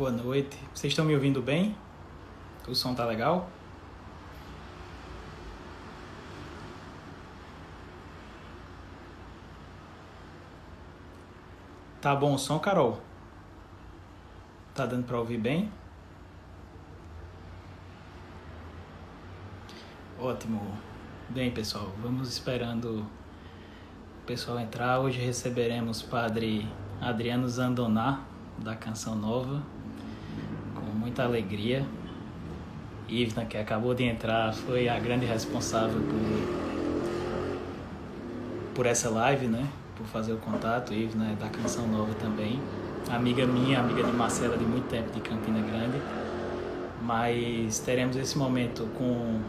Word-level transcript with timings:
Boa 0.00 0.10
noite. 0.10 0.56
Vocês 0.74 0.92
estão 0.92 1.04
me 1.04 1.14
ouvindo 1.14 1.42
bem? 1.42 1.76
O 2.66 2.74
som 2.74 2.94
tá 2.94 3.04
legal? 3.04 3.50
Tá 12.00 12.16
bom 12.16 12.32
o 12.32 12.38
som, 12.38 12.58
Carol? 12.58 12.98
Tá 14.74 14.86
dando 14.86 15.04
para 15.04 15.18
ouvir 15.18 15.36
bem? 15.36 15.70
Ótimo. 20.18 20.62
Bem, 21.28 21.50
pessoal, 21.50 21.92
vamos 22.00 22.30
esperando 22.30 23.06
o 24.22 24.26
pessoal 24.26 24.58
entrar. 24.60 24.98
Hoje 24.98 25.20
receberemos 25.20 26.00
Padre 26.00 26.66
Adriano 27.02 27.46
Zandoná, 27.46 28.24
da 28.56 28.74
Canção 28.74 29.14
Nova, 29.14 29.62
muita 31.10 31.24
alegria. 31.24 31.84
Ivna, 33.08 33.44
que 33.44 33.56
acabou 33.56 33.92
de 33.92 34.04
entrar, 34.04 34.54
foi 34.54 34.88
a 34.88 34.96
grande 35.00 35.26
responsável 35.26 36.00
por, 36.00 36.54
por 38.76 38.86
essa 38.86 39.10
live, 39.10 39.48
né? 39.48 39.68
por 39.96 40.06
fazer 40.06 40.32
o 40.32 40.36
contato. 40.36 40.94
Ivna 40.94 41.32
é 41.32 41.34
da 41.34 41.48
Canção 41.48 41.88
Nova 41.88 42.14
também. 42.14 42.60
Amiga 43.10 43.44
minha, 43.44 43.80
amiga 43.80 44.04
de 44.04 44.12
Marcela 44.12 44.56
de 44.56 44.64
muito 44.64 44.86
tempo, 44.86 45.10
de 45.10 45.20
Campina 45.20 45.58
Grande. 45.60 46.00
Mas 47.02 47.80
teremos 47.80 48.16
esse 48.16 48.38
momento 48.38 48.86
com, 48.96 49.40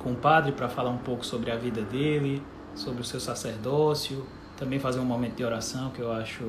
com 0.00 0.12
o 0.12 0.16
padre 0.16 0.52
para 0.52 0.68
falar 0.68 0.90
um 0.90 0.98
pouco 0.98 1.26
sobre 1.26 1.50
a 1.50 1.56
vida 1.56 1.82
dele, 1.82 2.40
sobre 2.76 3.00
o 3.00 3.04
seu 3.04 3.18
sacerdócio, 3.18 4.24
também 4.56 4.78
fazer 4.78 5.00
um 5.00 5.04
momento 5.04 5.34
de 5.34 5.44
oração 5.44 5.90
que 5.90 5.98
eu 6.00 6.12
acho 6.12 6.44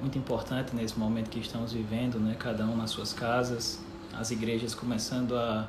muito 0.00 0.18
importante 0.18 0.74
nesse 0.74 0.98
momento 0.98 1.30
que 1.30 1.40
estamos 1.40 1.72
vivendo, 1.72 2.18
né? 2.18 2.36
cada 2.38 2.64
um 2.64 2.76
nas 2.76 2.90
suas 2.90 3.12
casas, 3.12 3.82
as 4.12 4.30
igrejas 4.30 4.74
começando 4.74 5.36
a, 5.36 5.68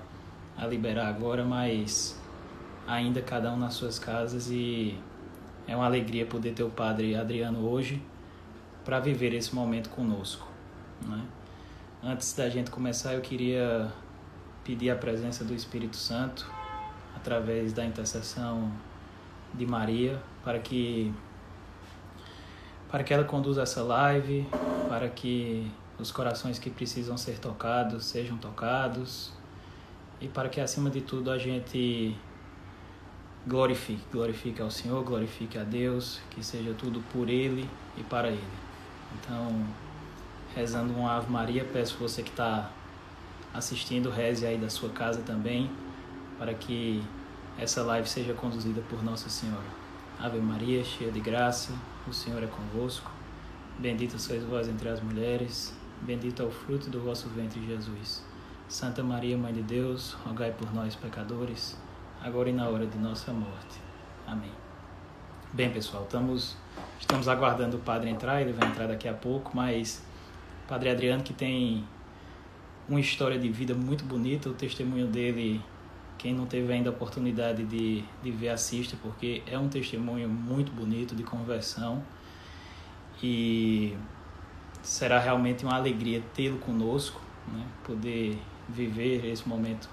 a 0.57 0.65
liberar 0.67 1.07
agora, 1.07 1.43
mas 1.43 2.19
ainda 2.87 3.21
cada 3.21 3.51
um 3.51 3.57
nas 3.57 3.73
suas 3.73 3.97
casas 3.97 4.49
e 4.49 4.97
é 5.67 5.75
uma 5.75 5.85
alegria 5.85 6.25
poder 6.25 6.53
ter 6.53 6.63
o 6.63 6.69
Padre 6.69 7.15
Adriano 7.15 7.67
hoje 7.67 8.01
para 8.83 8.99
viver 8.99 9.33
esse 9.33 9.53
momento 9.53 9.89
conosco. 9.89 10.47
Né? 11.01 11.25
Antes 12.03 12.33
da 12.33 12.47
gente 12.49 12.69
começar, 12.69 13.13
eu 13.13 13.21
queria 13.21 13.91
pedir 14.63 14.91
a 14.91 14.95
presença 14.95 15.43
do 15.43 15.53
Espírito 15.53 15.95
Santo 15.95 16.49
através 17.15 17.73
da 17.73 17.83
intercessão 17.83 18.71
de 19.53 19.65
Maria 19.65 20.21
para 20.43 20.59
que 20.59 21.11
para 22.89 23.03
que 23.03 23.13
ela 23.13 23.23
conduza 23.23 23.63
essa 23.63 23.81
live, 23.83 24.47
para 24.87 25.09
que 25.09 25.71
os 25.99 26.11
corações 26.11 26.59
que 26.59 26.69
precisam 26.69 27.17
ser 27.17 27.39
tocados 27.39 28.05
sejam 28.05 28.37
tocados 28.37 29.31
e 30.19 30.27
para 30.27 30.49
que 30.49 30.59
acima 30.59 30.89
de 30.89 31.01
tudo 31.01 31.31
a 31.31 31.37
gente 31.37 32.15
glorifique, 33.45 34.03
glorifique 34.11 34.61
ao 34.61 34.71
Senhor, 34.71 35.03
glorifique 35.03 35.57
a 35.57 35.63
Deus, 35.63 36.19
que 36.31 36.43
seja 36.43 36.73
tudo 36.73 37.01
por 37.11 37.29
Ele 37.29 37.69
e 37.97 38.03
para 38.03 38.29
Ele. 38.29 38.41
Então, 39.13 39.65
rezando 40.55 40.93
um 40.97 41.07
Ave 41.07 41.31
Maria, 41.31 41.63
peço 41.65 41.97
você 41.97 42.23
que 42.23 42.29
está 42.29 42.71
assistindo, 43.53 44.09
reze 44.09 44.45
aí 44.45 44.57
da 44.57 44.69
sua 44.69 44.89
casa 44.89 45.21
também, 45.21 45.69
para 46.37 46.53
que 46.53 47.03
essa 47.57 47.83
live 47.83 48.07
seja 48.09 48.33
conduzida 48.33 48.81
por 48.89 49.03
Nossa 49.03 49.29
Senhora. 49.29 49.85
Ave 50.19 50.39
Maria, 50.39 50.83
cheia 50.83 51.11
de 51.11 51.19
graça, 51.19 51.73
o 52.07 52.13
Senhor 52.13 52.41
é 52.43 52.47
convosco. 52.47 53.11
Bendita 53.77 54.17
sois 54.17 54.43
vós 54.43 54.67
entre 54.67 54.87
as 54.89 55.01
mulheres, 55.01 55.73
bendito 56.01 56.41
é 56.41 56.45
o 56.45 56.51
fruto 56.51 56.89
do 56.89 57.01
vosso 57.01 57.27
ventre, 57.29 57.65
Jesus. 57.65 58.23
Santa 58.67 59.03
Maria, 59.03 59.37
Mãe 59.37 59.53
de 59.53 59.61
Deus, 59.61 60.13
rogai 60.25 60.51
por 60.51 60.73
nós, 60.73 60.95
pecadores 60.95 61.77
agora 62.25 62.49
e 62.49 62.53
na 62.53 62.67
hora 62.67 62.87
de 62.87 62.97
nossa 62.97 63.31
morte. 63.31 63.79
Amém. 64.25 64.51
Bem, 65.53 65.69
pessoal, 65.71 66.03
estamos, 66.03 66.57
estamos 66.99 67.27
aguardando 67.27 67.77
o 67.77 67.79
padre 67.79 68.09
entrar, 68.09 68.41
ele 68.41 68.51
vai 68.51 68.67
entrar 68.67 68.87
daqui 68.87 69.07
a 69.07 69.13
pouco, 69.13 69.51
mas 69.55 70.03
padre 70.67 70.89
Adriano, 70.89 71.21
que 71.21 71.33
tem 71.33 71.85
uma 72.89 72.99
história 72.99 73.37
de 73.37 73.47
vida 73.49 73.75
muito 73.75 74.03
bonita, 74.03 74.49
o 74.49 74.53
testemunho 74.53 75.05
dele, 75.05 75.61
quem 76.17 76.33
não 76.33 76.45
teve 76.45 76.71
ainda 76.71 76.89
a 76.89 76.93
oportunidade 76.93 77.63
de, 77.63 78.03
de 78.23 78.31
ver, 78.31 78.49
assista, 78.49 78.97
porque 79.01 79.43
é 79.45 79.57
um 79.57 79.67
testemunho 79.67 80.27
muito 80.29 80.71
bonito 80.71 81.15
de 81.15 81.23
conversão. 81.23 82.03
E 83.21 83.95
será 84.81 85.19
realmente 85.19 85.65
uma 85.65 85.75
alegria 85.75 86.21
tê-lo 86.33 86.57
conosco, 86.59 87.19
né? 87.51 87.65
poder 87.83 88.37
viver 88.67 89.25
esse 89.25 89.47
momento 89.47 89.89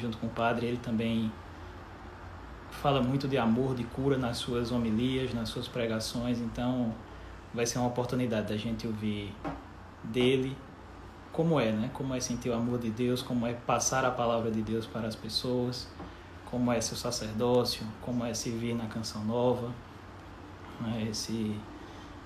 junto 0.00 0.18
com 0.18 0.26
o 0.26 0.30
padre, 0.30 0.66
ele 0.66 0.78
também 0.78 1.30
fala 2.70 3.02
muito 3.02 3.28
de 3.28 3.38
amor, 3.38 3.74
de 3.74 3.84
cura 3.84 4.18
nas 4.18 4.38
suas 4.38 4.72
homilias, 4.72 5.32
nas 5.32 5.48
suas 5.48 5.68
pregações, 5.68 6.40
então 6.40 6.92
vai 7.54 7.64
ser 7.66 7.78
uma 7.78 7.88
oportunidade 7.88 8.48
da 8.48 8.56
gente 8.56 8.86
ouvir 8.86 9.32
dele 10.04 10.56
como 11.36 11.60
é, 11.60 11.70
né? 11.70 11.90
Como 11.92 12.14
é 12.14 12.18
sentir 12.18 12.48
o 12.48 12.54
amor 12.54 12.78
de 12.78 12.90
Deus, 12.90 13.20
como 13.20 13.46
é 13.46 13.52
passar 13.52 14.06
a 14.06 14.10
palavra 14.10 14.50
de 14.50 14.62
Deus 14.62 14.86
para 14.86 15.06
as 15.06 15.14
pessoas, 15.14 15.86
como 16.46 16.72
é 16.72 16.80
seu 16.80 16.96
sacerdócio, 16.96 17.86
como 18.00 18.24
é 18.24 18.32
servir 18.32 18.74
na 18.74 18.86
canção 18.86 19.22
nova, 19.22 19.70
né? 20.80 21.06
Esse 21.10 21.54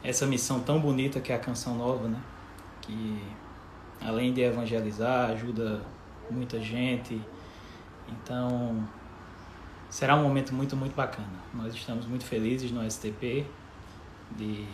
essa 0.02 0.26
missão 0.26 0.60
tão 0.60 0.80
bonita 0.80 1.20
que 1.20 1.32
é 1.32 1.34
a 1.34 1.40
canção 1.40 1.74
nova, 1.74 2.06
né? 2.06 2.20
Que 2.82 3.20
além 4.00 4.32
de 4.32 4.42
evangelizar, 4.42 5.30
ajuda 5.30 5.82
muita 6.30 6.60
gente. 6.60 7.20
Então, 8.08 8.88
será 9.90 10.14
um 10.14 10.22
momento 10.22 10.54
muito, 10.54 10.76
muito 10.76 10.94
bacana. 10.94 11.28
Nós 11.52 11.74
estamos 11.74 12.06
muito 12.06 12.24
felizes 12.24 12.70
no 12.70 12.88
STP 12.88 13.44
de, 14.36 14.64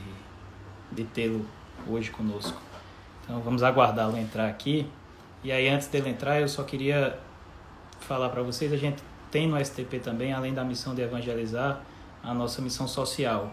de 0.93 1.05
tê-lo 1.05 1.45
hoje 1.89 2.11
conosco. 2.11 2.61
Então 3.27 3.41
vamos 3.41 3.63
aguardá-lo 3.63 4.17
entrar 4.17 4.49
aqui. 4.49 4.89
E 5.43 5.51
aí 5.51 5.69
antes 5.69 5.89
dele 5.89 6.09
entrar, 6.09 6.41
eu 6.41 6.49
só 6.49 6.63
queria 6.63 7.19
falar 8.01 8.29
para 8.29 8.43
vocês, 8.43 8.73
a 8.73 8.77
gente 8.77 9.03
tem 9.31 9.49
no 9.49 9.63
STP 9.63 9.99
também, 9.99 10.33
além 10.33 10.55
da 10.55 10.65
missão 10.65 10.95
de 10.95 11.03
evangelizar, 11.03 11.81
a 12.23 12.33
nossa 12.33 12.63
missão 12.63 12.87
social. 12.87 13.53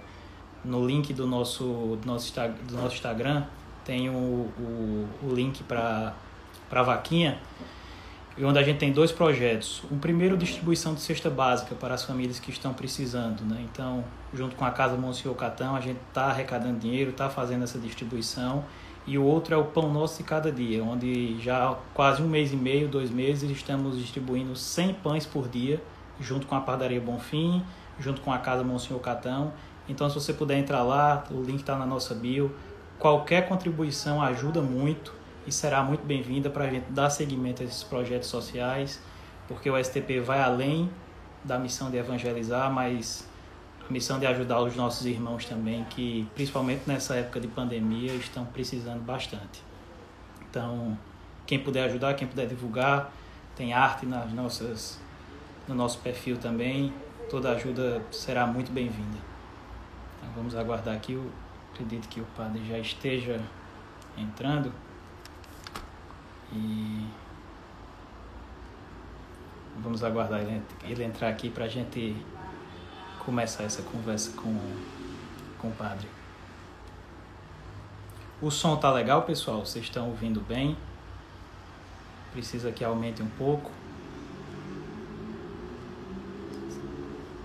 No 0.64 0.86
link 0.86 1.14
do 1.14 1.28
nosso, 1.28 1.98
do 2.02 2.06
nosso, 2.06 2.34
do 2.68 2.76
nosso 2.76 2.96
Instagram 2.96 3.44
tem 3.84 4.10
o, 4.10 4.14
o, 4.14 5.10
o 5.24 5.34
link 5.34 5.62
para 5.64 6.14
a 6.72 6.84
vaquinha 6.84 7.40
onde 8.42 8.58
a 8.58 8.64
gente 8.64 8.80
tem 8.80 8.92
dois 8.92 9.12
projetos. 9.12 9.84
O 9.92 9.98
primeiro, 9.98 10.36
distribuição 10.36 10.94
de 10.94 11.02
cesta 11.02 11.30
básica 11.30 11.76
para 11.76 11.94
as 11.94 12.04
famílias 12.04 12.40
que 12.40 12.50
estão 12.50 12.74
precisando. 12.74 13.42
Né? 13.44 13.64
Então, 13.72 14.04
junto 14.34 14.56
com 14.56 14.66
a 14.66 14.72
Casa 14.72 14.96
Monsenhor 14.96 15.36
Catão, 15.36 15.76
a 15.76 15.82
gente 15.82 16.00
está 16.08 16.26
arrecadando 16.26 16.80
dinheiro, 16.80 17.12
está 17.12 17.30
fazendo 17.30 17.64
essa 17.64 17.78
distribuição. 17.78 18.64
E 19.06 19.18
o 19.18 19.24
outro 19.24 19.54
é 19.54 19.58
o 19.58 19.66
Pão 19.66 19.92
Nosso 19.92 20.20
de 20.20 20.24
Cada 20.24 20.50
Dia, 20.50 20.82
onde 20.82 21.38
já 21.42 21.72
há 21.72 21.76
quase 21.94 22.22
um 22.22 22.28
mês 22.28 22.54
e 22.54 22.56
meio, 22.56 22.88
dois 22.88 23.10
meses, 23.10 23.52
estamos 23.52 23.98
distribuindo 23.98 24.56
100 24.56 24.94
pães 24.96 25.26
por 25.26 25.50
dia, 25.50 25.84
junto 26.22 26.48
com 26.48 26.56
a 26.56 26.62
Padaria 26.62 27.02
Bonfim, 27.02 27.62
junto 28.00 28.22
com 28.22 28.32
a 28.32 28.38
Casa 28.38 28.64
Monsenhor 28.64 29.02
Catão. 29.02 29.52
Então, 29.90 30.08
se 30.10 30.16
você 30.16 30.34
puder 30.34 30.58
entrar 30.58 30.84
lá, 30.84 31.26
o 31.30 31.42
link 31.42 31.60
está 31.60 31.78
na 31.78 31.86
nossa 31.86 32.16
bio. 32.16 32.56
Qualquer 32.98 33.50
contribuição 33.50 34.22
ajuda 34.22 34.62
muito 34.62 35.14
e 35.46 35.52
será 35.52 35.84
muito 35.84 36.06
bem-vinda 36.06 36.50
para 36.50 36.64
a 36.64 36.70
gente 36.70 36.86
dar 36.90 37.10
seguimento 37.10 37.62
a 37.62 37.66
esses 37.66 37.84
projetos 37.84 38.30
sociais, 38.30 39.02
porque 39.50 39.70
o 39.70 39.84
STP 39.84 40.22
vai 40.22 40.42
além 40.42 40.90
da 41.44 41.60
missão 41.60 41.92
de 41.92 41.98
evangelizar, 41.98 42.72
mas 42.72 43.28
missão 43.94 44.20
de 44.20 44.26
ajudar 44.26 44.60
os 44.60 44.76
nossos 44.76 45.06
irmãos 45.06 45.46
também, 45.46 45.84
que 45.86 46.28
principalmente 46.34 46.82
nessa 46.88 47.16
época 47.16 47.40
de 47.40 47.48
pandemia 47.48 48.12
estão 48.16 48.44
precisando 48.44 49.02
bastante. 49.02 49.64
Então, 50.50 50.98
quem 51.46 51.60
puder 51.60 51.86
ajudar, 51.86 52.16
quem 52.16 52.28
puder 52.28 52.48
divulgar, 52.48 53.12
tem 53.56 53.72
arte 53.72 54.08
nas 54.08 54.34
nossas, 54.34 55.00
no 55.68 55.76
nosso 55.76 56.00
perfil 56.00 56.38
também, 56.38 56.92
toda 57.30 57.52
ajuda 57.52 58.02
será 58.12 58.48
muito 58.48 58.72
bem-vinda. 58.72 59.18
Então, 60.18 60.34
vamos 60.36 60.56
aguardar 60.56 60.96
aqui, 60.96 61.14
eu 61.14 61.32
acredito 61.72 62.10
que 62.10 62.20
o 62.20 62.26
padre 62.36 62.66
já 62.68 62.80
esteja 62.80 63.40
entrando. 64.18 64.74
E 66.52 67.08
vamos 69.78 70.04
aguardar 70.04 70.42
ele, 70.42 70.62
ele 70.84 71.04
entrar 71.04 71.30
aqui 71.30 71.50
para 71.50 71.66
a 71.66 71.68
gente 71.68 72.16
começar 73.26 73.64
essa 73.64 73.82
conversa 73.82 74.32
com, 74.34 74.60
com 75.60 75.68
o 75.70 75.72
padre. 75.72 76.08
O 78.42 78.52
som 78.52 78.76
tá 78.76 78.92
legal, 78.92 79.24
pessoal? 79.24 79.66
Vocês 79.66 79.86
estão 79.86 80.10
ouvindo 80.10 80.42
bem? 80.42 80.78
Precisa 82.32 82.72
que 82.72 82.84
aumente 82.84 83.22
um 83.22 83.30
pouco. 83.30 83.72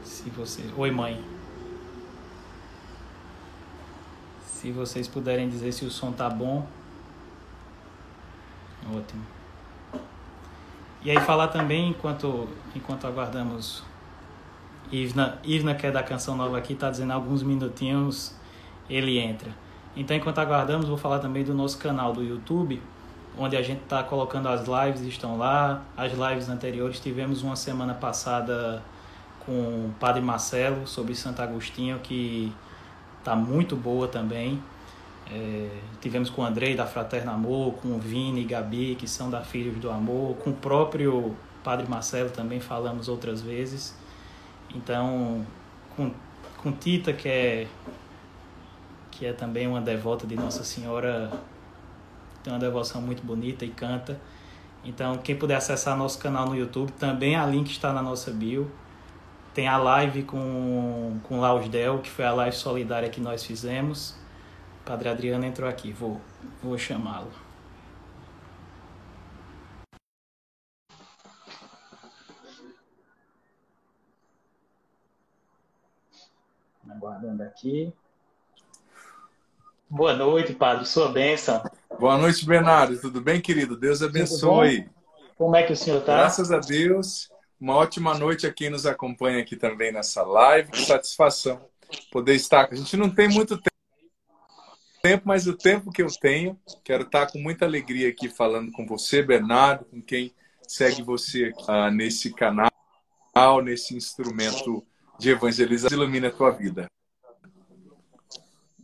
Se 0.02 0.28
você, 0.30 0.64
oi 0.76 0.90
mãe. 0.90 1.24
Se 4.44 4.72
vocês 4.72 5.06
puderem 5.06 5.48
dizer 5.48 5.72
se 5.72 5.84
o 5.84 5.90
som 5.90 6.10
tá 6.10 6.28
bom, 6.28 6.66
Ótimo. 8.94 9.22
E 11.02 11.10
aí 11.10 11.20
falar 11.20 11.48
também, 11.48 11.90
enquanto, 11.90 12.48
enquanto 12.74 13.06
aguardamos 13.06 13.84
Ivna, 14.90 15.38
Ivna, 15.44 15.74
que 15.74 15.86
é 15.86 15.90
da 15.90 16.02
Canção 16.02 16.36
Nova 16.36 16.58
aqui, 16.58 16.72
está 16.72 16.90
dizendo 16.90 17.12
alguns 17.12 17.42
minutinhos, 17.42 18.34
ele 18.88 19.18
entra. 19.18 19.50
Então, 19.96 20.16
enquanto 20.16 20.38
aguardamos, 20.38 20.86
vou 20.88 20.96
falar 20.96 21.18
também 21.18 21.44
do 21.44 21.54
nosso 21.54 21.78
canal 21.78 22.12
do 22.12 22.22
YouTube, 22.22 22.80
onde 23.36 23.56
a 23.56 23.62
gente 23.62 23.82
está 23.82 24.02
colocando 24.02 24.48
as 24.48 24.66
lives, 24.66 25.02
estão 25.02 25.36
lá. 25.36 25.82
As 25.96 26.12
lives 26.12 26.48
anteriores 26.48 27.00
tivemos 27.00 27.42
uma 27.42 27.56
semana 27.56 27.94
passada 27.94 28.82
com 29.44 29.52
o 29.52 29.94
Padre 29.98 30.20
Marcelo 30.20 30.86
sobre 30.86 31.14
Santo 31.14 31.42
Agostinho, 31.42 31.98
que 31.98 32.52
está 33.18 33.34
muito 33.34 33.74
boa 33.76 34.06
também. 34.08 34.62
É, 35.30 35.68
tivemos 36.00 36.30
com 36.30 36.42
o 36.42 36.44
Andrei 36.44 36.74
da 36.74 36.86
Fraterna 36.86 37.32
Amor, 37.32 37.74
com 37.74 37.88
o 37.88 37.98
Vini 37.98 38.42
e 38.42 38.44
Gabi, 38.44 38.94
que 38.94 39.06
são 39.06 39.28
da 39.28 39.42
Filhos 39.42 39.76
do 39.78 39.90
Amor, 39.90 40.36
com 40.36 40.50
o 40.50 40.54
próprio 40.54 41.36
Padre 41.62 41.86
Marcelo 41.88 42.30
também 42.30 42.60
falamos 42.60 43.08
outras 43.08 43.42
vezes. 43.42 43.94
Então, 44.74 45.46
com, 45.96 46.12
com 46.58 46.72
Tita, 46.72 47.12
que 47.12 47.28
é, 47.28 47.66
que 49.10 49.26
é 49.26 49.32
também 49.32 49.66
uma 49.66 49.80
devota 49.80 50.26
de 50.26 50.36
Nossa 50.36 50.62
Senhora, 50.62 51.30
tem 52.42 52.52
uma 52.52 52.58
devoção 52.58 53.00
muito 53.00 53.22
bonita 53.22 53.64
e 53.64 53.70
canta. 53.70 54.20
Então, 54.84 55.16
quem 55.18 55.36
puder 55.36 55.56
acessar 55.56 55.96
nosso 55.96 56.18
canal 56.18 56.46
no 56.46 56.56
YouTube, 56.56 56.92
também 56.92 57.36
a 57.36 57.44
link 57.44 57.70
está 57.70 57.92
na 57.92 58.02
nossa 58.02 58.30
bio. 58.30 58.70
Tem 59.52 59.66
a 59.66 59.76
live 59.76 60.22
com, 60.22 61.18
com 61.24 61.40
Lausdel, 61.40 61.98
que 61.98 62.08
foi 62.08 62.24
a 62.24 62.32
live 62.32 62.54
solidária 62.54 63.08
que 63.08 63.20
nós 63.20 63.44
fizemos. 63.44 64.16
Padre 64.84 65.08
Adriano 65.08 65.44
entrou 65.44 65.68
aqui, 65.68 65.92
vou, 65.92 66.20
vou 66.62 66.78
chamá-lo. 66.78 67.47
Aguardando 76.88 77.42
aqui. 77.42 77.92
Boa 79.88 80.14
noite, 80.14 80.54
Padre, 80.54 80.86
sua 80.86 81.10
bênção. 81.10 81.62
Boa 81.98 82.16
noite, 82.16 82.44
Bernardo. 82.44 83.00
Tudo 83.00 83.20
bem, 83.20 83.40
querido? 83.40 83.76
Deus 83.76 84.02
abençoe. 84.02 84.88
Como 85.36 85.54
é 85.54 85.62
que 85.62 85.72
o 85.72 85.76
senhor 85.76 86.00
está? 86.00 86.16
Graças 86.16 86.50
a 86.50 86.58
Deus. 86.58 87.30
Uma 87.60 87.74
ótima 87.74 88.16
noite 88.16 88.46
a 88.46 88.52
quem 88.52 88.70
nos 88.70 88.86
acompanha 88.86 89.40
aqui 89.40 89.56
também 89.56 89.92
nessa 89.92 90.22
live. 90.22 90.70
Que 90.70 90.84
satisfação 90.84 91.60
poder 92.10 92.34
estar. 92.34 92.68
A 92.70 92.74
gente 92.74 92.96
não 92.96 93.10
tem 93.10 93.28
muito 93.28 93.56
tempo 93.56 93.78
mas 95.24 95.46
o 95.46 95.56
tempo 95.56 95.90
que 95.90 96.02
eu 96.02 96.08
tenho, 96.20 96.58
quero 96.84 97.04
estar 97.04 97.30
com 97.30 97.38
muita 97.38 97.64
alegria 97.64 98.08
aqui 98.08 98.28
falando 98.28 98.70
com 98.72 98.84
você, 98.84 99.22
Bernardo, 99.22 99.84
com 99.86 100.02
quem 100.02 100.34
segue 100.66 101.02
você 101.02 101.46
aqui, 101.46 101.70
uh, 101.70 101.90
nesse 101.90 102.34
canal, 102.34 102.70
nesse 103.62 103.96
instrumento 103.96 104.84
de 105.18 105.30
evangelização, 105.30 105.96
ilumina 105.96 106.28
a 106.28 106.30
tua 106.30 106.50
vida. 106.50 106.86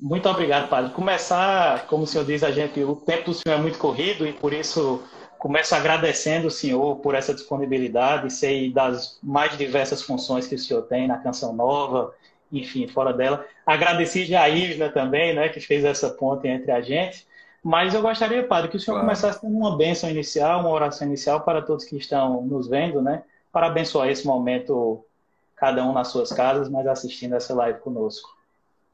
Muito 0.01 0.29
obrigado, 0.29 0.69
Padre. 0.69 0.93
Começar, 0.93 1.87
como 1.87 2.05
o 2.05 2.07
senhor 2.07 2.25
diz, 2.25 2.43
a 2.43 2.51
gente, 2.51 2.83
o 2.83 2.97
tempo 2.97 3.31
do 3.31 3.35
senhor 3.35 3.59
é 3.59 3.61
muito 3.61 3.79
corrido 3.79 4.27
e 4.27 4.33
por 4.33 4.53
isso 4.53 5.03
começo 5.39 5.75
agradecendo 5.75 6.49
o 6.49 6.51
senhor 6.51 6.97
por 6.97 7.15
essa 7.15 7.35
disponibilidade, 7.35 8.33
sei 8.33 8.73
das 8.73 9.19
mais 9.23 9.57
diversas 9.57 10.03
funções 10.03 10.47
que 10.47 10.55
o 10.55 10.59
senhor 10.59 10.83
tem 10.83 11.07
na 11.07 11.19
Canção 11.19 11.53
Nova, 11.53 12.15
enfim, 12.51 12.89
fora 12.89 13.13
dela. 13.13 13.47
Agradeci 13.67 14.25
já 14.25 14.43
a 14.43 14.49
Isla 14.49 14.89
também, 14.89 15.35
né, 15.35 15.49
que 15.49 15.61
fez 15.61 15.85
essa 15.85 16.11
ponte 16.11 16.49
entre 16.49 16.73
a 16.73 16.81
gente. 16.81 17.27
Mas 17.63 17.95
eu 17.95 18.03
gostaria, 18.03 18.47
Padre, 18.47 18.71
que 18.71 18.77
o 18.77 18.81
senhor 18.81 18.97
claro. 18.97 19.07
começasse 19.07 19.41
com 19.41 19.47
uma 19.47 19.77
bênção 19.77 20.09
inicial, 20.11 20.61
uma 20.61 20.71
oração 20.71 21.07
inicial 21.07 21.41
para 21.41 21.63
todos 21.63 21.85
que 21.85 21.97
estão 21.97 22.43
nos 22.43 22.69
vendo, 22.69 23.01
né? 23.01 23.23
Para 23.51 23.69
abençoar 23.69 24.09
esse 24.09 24.27
momento, 24.27 25.05
cada 25.57 25.85
um 25.85 25.93
nas 25.93 26.09
suas 26.09 26.33
casas, 26.33 26.69
mas 26.69 26.87
assistindo 26.87 27.35
essa 27.35 27.55
live 27.55 27.81
conosco. 27.81 28.29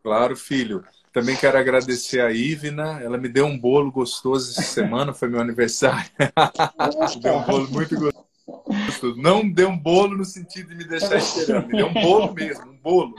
Claro, 0.03 0.37
filho. 0.37 0.85
Também 1.13 1.37
quero 1.37 1.59
agradecer 1.59 2.21
a 2.21 2.31
Ivna. 2.31 3.01
Ela 3.03 3.19
me 3.19 3.29
deu 3.29 3.45
um 3.47 3.59
bolo 3.59 3.91
gostoso 3.91 4.53
essa 4.53 4.63
semana, 4.63 5.13
foi 5.13 5.29
meu 5.29 5.41
aniversário. 5.41 6.11
deu 7.21 7.37
um 7.37 7.43
bolo 7.43 7.71
muito 7.71 7.97
gostoso. 7.99 9.17
Não 9.17 9.49
deu 9.49 9.69
um 9.69 9.79
bolo 9.79 10.17
no 10.17 10.25
sentido 10.25 10.69
de 10.69 10.77
me 10.77 10.85
deixar 10.85 11.17
esperando, 11.17 11.67
me 11.67 11.77
deu 11.77 11.89
um 11.89 11.95
bolo 11.95 12.33
mesmo, 12.33 12.71
um 12.71 12.77
bolo. 12.77 13.15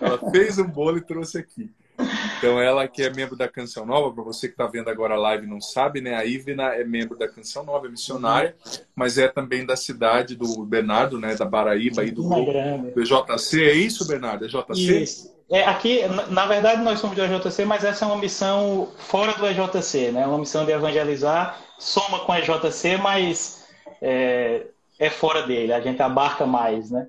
Ela 0.00 0.30
fez 0.30 0.58
um 0.58 0.66
bolo 0.66 0.98
e 0.98 1.02
trouxe 1.02 1.38
aqui. 1.38 1.70
Então, 2.38 2.60
ela 2.60 2.86
que 2.88 3.02
é 3.02 3.10
membro 3.10 3.36
da 3.36 3.48
Canção 3.48 3.84
Nova, 3.84 4.12
para 4.12 4.24
você 4.24 4.48
que 4.48 4.54
está 4.54 4.66
vendo 4.66 4.88
agora 4.88 5.14
a 5.14 5.18
live 5.18 5.46
não 5.46 5.60
sabe, 5.60 6.00
né? 6.00 6.14
A 6.14 6.24
Ivna 6.24 6.74
é 6.74 6.84
membro 6.84 7.18
da 7.18 7.28
Canção 7.28 7.64
Nova, 7.64 7.86
é 7.86 7.90
missionária, 7.90 8.54
mas 8.94 9.18
é 9.18 9.28
também 9.28 9.64
da 9.64 9.76
cidade 9.76 10.34
do 10.34 10.64
Bernardo, 10.64 11.18
né? 11.18 11.34
Da 11.34 11.44
Baraíba 11.44 12.04
e 12.04 12.10
do, 12.10 12.22
do 12.22 13.02
JC. 13.02 13.64
É 13.64 13.72
isso, 13.72 14.06
Bernardo? 14.06 14.44
É 14.44 14.48
JC? 14.48 15.02
Isso. 15.02 15.40
É, 15.50 15.64
aqui, 15.64 16.02
na 16.28 16.46
verdade, 16.46 16.80
nós 16.80 17.00
somos 17.00 17.16
do 17.16 17.24
EJC, 17.24 17.64
mas 17.64 17.82
essa 17.82 18.04
é 18.04 18.08
uma 18.08 18.16
missão 18.16 18.88
fora 18.96 19.32
do 19.32 19.44
EJC, 19.44 20.12
né? 20.12 20.24
Uma 20.24 20.38
missão 20.38 20.64
de 20.64 20.70
evangelizar, 20.70 21.58
soma 21.76 22.20
com 22.20 22.30
a 22.30 22.38
EJC, 22.38 22.96
mas 22.98 23.66
é, 24.00 24.66
é 24.96 25.10
fora 25.10 25.42
dele, 25.42 25.72
a 25.72 25.80
gente 25.80 26.00
abarca 26.00 26.46
mais, 26.46 26.92
né? 26.92 27.08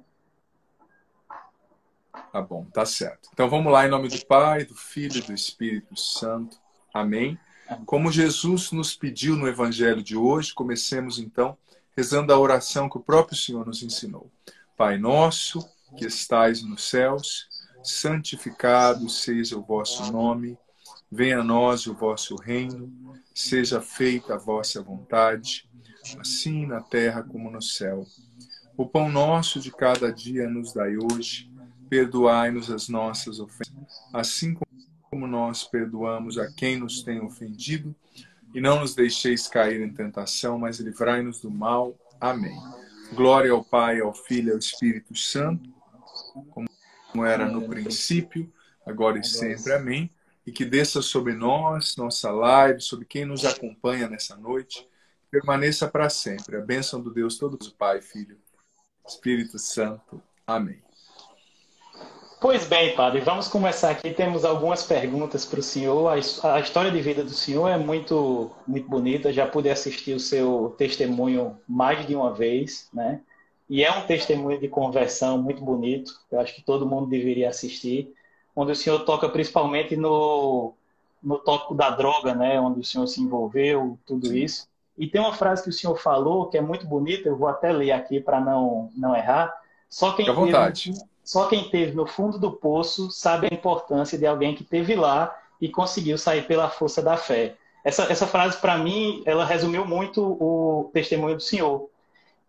Tá 2.32 2.42
bom, 2.42 2.66
tá 2.66 2.86
certo. 2.86 3.30
Então 3.34 3.50
vamos 3.50 3.72
lá, 3.72 3.86
em 3.86 3.90
nome 3.90 4.08
do 4.08 4.26
Pai, 4.26 4.64
do 4.64 4.76
Filho 4.76 5.18
e 5.18 5.22
do 5.22 5.34
Espírito 5.34 5.98
Santo. 6.00 6.58
Amém. 6.94 7.38
Como 7.86 8.12
Jesus 8.12 8.72
nos 8.72 8.96
pediu 8.96 9.36
no 9.36 9.48
Evangelho 9.48 10.02
de 10.04 10.16
hoje, 10.16 10.54
comecemos 10.54 11.20
então 11.20 11.58
rezando 11.96 12.34
a 12.34 12.40
oração 12.40 12.90
que 12.90 12.98
o 12.98 13.04
próprio 13.04 13.38
Senhor 13.38 13.66
nos 13.66 13.84
ensinou. 13.84 14.32
Pai 14.78 14.98
nosso, 14.98 15.68
que 15.98 16.06
estais 16.06 16.64
nos 16.64 16.90
céus, 16.90 17.48
santificado 17.84 19.10
seja 19.10 19.58
o 19.58 19.62
vosso 19.62 20.12
nome, 20.12 20.58
venha 21.12 21.40
a 21.40 21.44
nós 21.44 21.86
o 21.86 21.94
vosso 21.94 22.36
reino, 22.36 22.92
seja 23.34 23.82
feita 23.82 24.36
a 24.36 24.38
vossa 24.38 24.82
vontade 24.82 25.70
assim 26.20 26.66
na 26.66 26.82
terra 26.82 27.24
como 27.24 27.52
no 27.52 27.62
céu. 27.62 28.06
O 28.78 28.88
pão 28.88 29.10
nosso 29.10 29.60
de 29.60 29.72
cada 29.72 30.12
dia 30.12 30.50
nos 30.50 30.74
dai 30.74 30.96
hoje. 30.98 31.51
Perdoai-nos 31.92 32.72
as 32.72 32.88
nossas 32.88 33.42
ofensas, 33.42 34.00
assim 34.14 34.58
como 35.10 35.28
nós 35.28 35.66
perdoamos 35.66 36.38
a 36.38 36.50
quem 36.50 36.78
nos 36.78 37.04
tem 37.04 37.20
ofendido. 37.20 37.94
E 38.56 38.62
não 38.62 38.80
nos 38.80 38.96
deixeis 38.96 39.46
cair 39.50 39.82
em 39.82 39.94
tentação, 39.94 40.58
mas 40.58 40.80
livrai-nos 40.80 41.42
do 41.42 41.52
mal. 41.52 41.94
Amém. 42.18 42.58
Glória 43.14 43.52
ao 43.52 43.62
Pai, 43.62 44.00
ao 44.00 44.14
Filho 44.14 44.48
e 44.48 44.52
ao 44.54 44.58
Espírito 44.58 45.14
Santo, 45.18 45.70
como 47.12 47.26
era 47.26 47.46
no 47.46 47.68
princípio, 47.68 48.50
agora 48.86 49.20
e 49.20 49.26
sempre. 49.26 49.74
Amém. 49.74 50.10
E 50.48 50.52
que 50.54 50.64
desça 50.64 51.02
sobre 51.02 51.34
nós, 51.34 51.98
nossa 51.98 52.32
live, 52.32 52.80
sobre 52.80 53.06
quem 53.06 53.26
nos 53.26 53.44
acompanha 53.44 54.08
nessa 54.08 54.38
noite, 54.38 54.88
permaneça 55.30 55.90
para 55.90 56.10
sempre. 56.10 56.56
A 56.56 56.62
bênção 56.62 57.02
do 57.02 57.14
Deus 57.14 57.38
todo, 57.38 57.60
Pai, 57.74 58.02
Filho, 58.02 58.38
Espírito 59.06 59.60
Santo. 59.60 60.24
Amém. 60.48 60.82
Pois 62.42 62.66
bem, 62.66 62.96
Padre, 62.96 63.22
vamos 63.22 63.48
começar 63.48 63.92
aqui. 63.92 64.10
Temos 64.10 64.44
algumas 64.44 64.82
perguntas 64.82 65.46
para 65.46 65.60
o 65.60 65.64
senhor. 65.64 66.08
A 66.10 66.60
história 66.60 66.90
de 66.90 67.00
vida 67.00 67.24
do 67.24 67.30
senhor 67.30 67.68
é 67.68 67.78
muito, 67.78 68.50
muito 68.68 68.90
bonita. 68.90 69.32
Já 69.32 69.46
pude 69.46 69.70
assistir 69.70 70.16
o 70.16 70.20
seu 70.20 70.74
testemunho 70.76 71.56
mais 71.70 72.04
de 72.08 72.16
uma 72.16 72.34
vez, 72.34 72.90
né? 72.92 73.22
E 73.70 73.84
é 73.84 73.92
um 73.92 74.08
testemunho 74.08 74.60
de 74.60 74.68
conversão 74.68 75.40
muito 75.40 75.64
bonito. 75.64 76.20
Eu 76.32 76.40
acho 76.40 76.56
que 76.56 76.64
todo 76.64 76.84
mundo 76.84 77.06
deveria 77.06 77.48
assistir. 77.48 78.12
Onde 78.56 78.72
o 78.72 78.76
senhor 78.76 79.06
toca 79.06 79.30
principalmente 79.30 79.96
no, 79.96 80.74
no 81.22 81.38
tópico 81.38 81.76
da 81.76 81.92
droga, 81.92 82.34
né? 82.34 82.60
Onde 82.60 82.80
o 82.80 82.84
senhor 82.84 83.06
se 83.06 83.22
envolveu, 83.22 84.00
tudo 84.04 84.36
isso. 84.36 84.68
E 84.98 85.06
tem 85.06 85.22
uma 85.22 85.34
frase 85.34 85.62
que 85.62 85.70
o 85.70 85.74
senhor 85.74 85.96
falou 85.96 86.48
que 86.48 86.58
é 86.58 86.62
muito 86.62 86.88
bonita, 86.88 87.30
eu 87.30 87.38
vou 87.38 87.48
até 87.48 87.72
ler 87.72 87.92
aqui 87.92 88.20
para 88.20 88.42
não, 88.42 88.90
não 88.98 89.16
errar. 89.16 89.54
Só 89.88 90.14
quem, 90.14 90.26
teve, 90.26 91.11
só 91.32 91.48
quem 91.48 91.70
teve 91.70 91.96
no 91.96 92.06
fundo 92.06 92.38
do 92.38 92.52
poço 92.52 93.10
sabe 93.10 93.48
a 93.50 93.54
importância 93.54 94.18
de 94.18 94.28
alguém 94.28 94.54
que 94.54 94.66
teve 94.66 94.96
lá 94.96 95.34
e 95.62 95.70
conseguiu 95.70 96.18
sair 96.18 96.46
pela 96.46 96.70
força 96.70 97.02
da 97.02 97.16
fé. 97.16 97.56
Essa, 97.86 98.04
essa 98.12 98.28
frase, 98.28 98.58
para 98.58 98.78
mim, 98.78 99.24
ela 99.26 99.46
resumiu 99.46 99.86
muito 99.86 100.22
o 100.22 100.92
testemunho 100.92 101.38
do 101.38 101.42
senhor. 101.42 101.90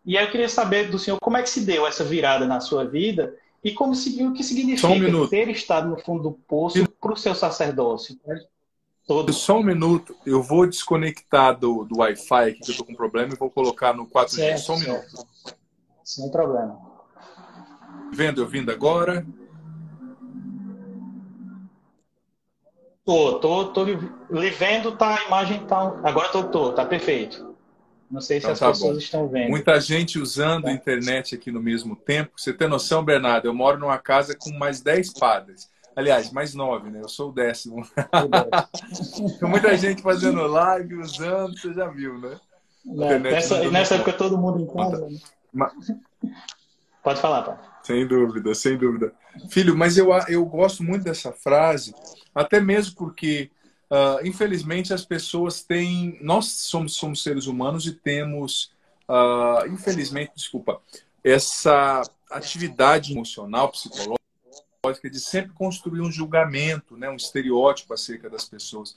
E 0.04 0.16
eu 0.16 0.28
queria 0.32 0.48
saber 0.48 0.90
do 0.90 0.98
senhor 0.98 1.16
como 1.20 1.36
é 1.36 1.44
que 1.44 1.48
se 1.48 1.60
deu 1.60 1.86
essa 1.86 2.02
virada 2.02 2.44
na 2.44 2.58
sua 2.58 2.84
vida 2.84 3.36
e 3.62 3.70
como 3.70 3.92
o 3.92 4.32
que 4.34 4.42
significa 4.42 4.88
um 4.88 5.28
ter 5.28 5.48
estado 5.50 5.88
no 5.88 6.00
fundo 6.00 6.24
do 6.24 6.32
poço 6.32 6.84
para 7.00 7.12
o 7.12 7.16
seu 7.16 7.36
sacerdócio. 7.36 8.18
Todo. 9.06 9.32
Só 9.32 9.60
um 9.60 9.62
minuto, 9.62 10.16
eu 10.26 10.42
vou 10.42 10.66
desconectar 10.66 11.56
do, 11.56 11.84
do 11.84 11.98
Wi-Fi 11.98 12.50
aqui, 12.50 12.60
que 12.60 12.72
eu 12.72 12.76
tô 12.78 12.84
com 12.84 12.96
problema, 12.96 13.32
e 13.32 13.36
vou 13.36 13.48
colocar 13.48 13.94
no 13.94 14.08
4G. 14.08 14.28
Certo, 14.30 14.58
Só 14.58 14.74
um 14.74 14.78
certo. 14.78 14.90
minuto. 14.90 15.26
Sem 16.02 16.28
problema. 16.32 16.91
Vendo, 18.12 18.42
eu 18.42 18.46
vindo 18.46 18.70
agora? 18.70 19.26
Tô, 23.04 23.40
tô, 23.40 23.66
tô 23.72 23.84
lhe 23.84 24.50
vendo, 24.50 24.92
tá, 24.92 25.16
a 25.16 25.24
imagem 25.24 25.64
tá. 25.66 25.98
Agora 26.04 26.28
tô, 26.28 26.44
tô, 26.44 26.72
tá 26.72 26.84
perfeito. 26.84 27.56
Não 28.10 28.20
sei 28.20 28.38
se 28.38 28.44
então, 28.44 28.52
as 28.52 28.60
tá 28.60 28.68
pessoas 28.68 28.92
bom. 28.92 28.98
estão 28.98 29.28
vendo. 29.28 29.48
Muita 29.48 29.80
gente 29.80 30.18
usando 30.18 30.66
a 30.66 30.68
tá. 30.68 30.72
internet 30.72 31.34
aqui 31.34 31.50
no 31.50 31.60
mesmo 31.60 31.96
tempo. 31.96 32.32
Você 32.36 32.52
tem 32.52 32.68
noção, 32.68 33.02
Bernardo? 33.02 33.48
Eu 33.48 33.54
moro 33.54 33.78
numa 33.78 33.98
casa 33.98 34.36
com 34.38 34.52
mais 34.52 34.82
10 34.82 35.14
padres. 35.14 35.70
Aliás, 35.96 36.30
mais 36.30 36.54
nove, 36.54 36.90
né? 36.90 37.00
Eu 37.02 37.08
sou 37.08 37.30
o 37.30 37.32
décimo. 37.32 37.82
Tem 39.40 39.48
muita 39.48 39.76
gente 39.76 40.02
fazendo 40.02 40.46
live, 40.46 40.96
usando, 40.96 41.58
você 41.58 41.72
já 41.72 41.88
viu, 41.88 42.18
né? 42.18 42.38
Não, 42.84 43.18
nessa, 43.18 43.70
nessa 43.70 43.94
época 43.96 44.12
todo 44.12 44.38
mundo 44.38 44.60
em 44.60 44.66
casa. 44.66 45.06
Né? 45.52 45.70
Pode 47.02 47.20
falar, 47.20 47.42
pai. 47.42 47.71
Sem 47.82 48.06
dúvida, 48.06 48.54
sem 48.54 48.76
dúvida. 48.76 49.12
Filho, 49.50 49.76
mas 49.76 49.96
eu, 49.96 50.10
eu 50.28 50.44
gosto 50.44 50.82
muito 50.82 51.04
dessa 51.04 51.32
frase, 51.32 51.94
até 52.34 52.60
mesmo 52.60 52.94
porque 52.96 53.50
Uh, 53.92 54.26
infelizmente, 54.26 54.94
as 54.94 55.04
pessoas 55.04 55.62
têm. 55.62 56.18
Nós 56.22 56.46
somos, 56.46 56.94
somos 56.94 57.22
seres 57.22 57.46
humanos 57.46 57.86
e 57.86 57.92
temos, 57.92 58.72
uh, 59.06 59.66
infelizmente, 59.70 60.32
desculpa, 60.34 60.80
essa 61.22 62.00
atividade 62.30 63.12
emocional, 63.12 63.70
psicológica, 63.70 65.10
de 65.10 65.20
sempre 65.20 65.52
construir 65.52 66.00
um 66.00 66.10
julgamento, 66.10 66.96
né, 66.96 67.10
um 67.10 67.16
estereótipo 67.16 67.92
acerca 67.92 68.30
das 68.30 68.46
pessoas. 68.46 68.96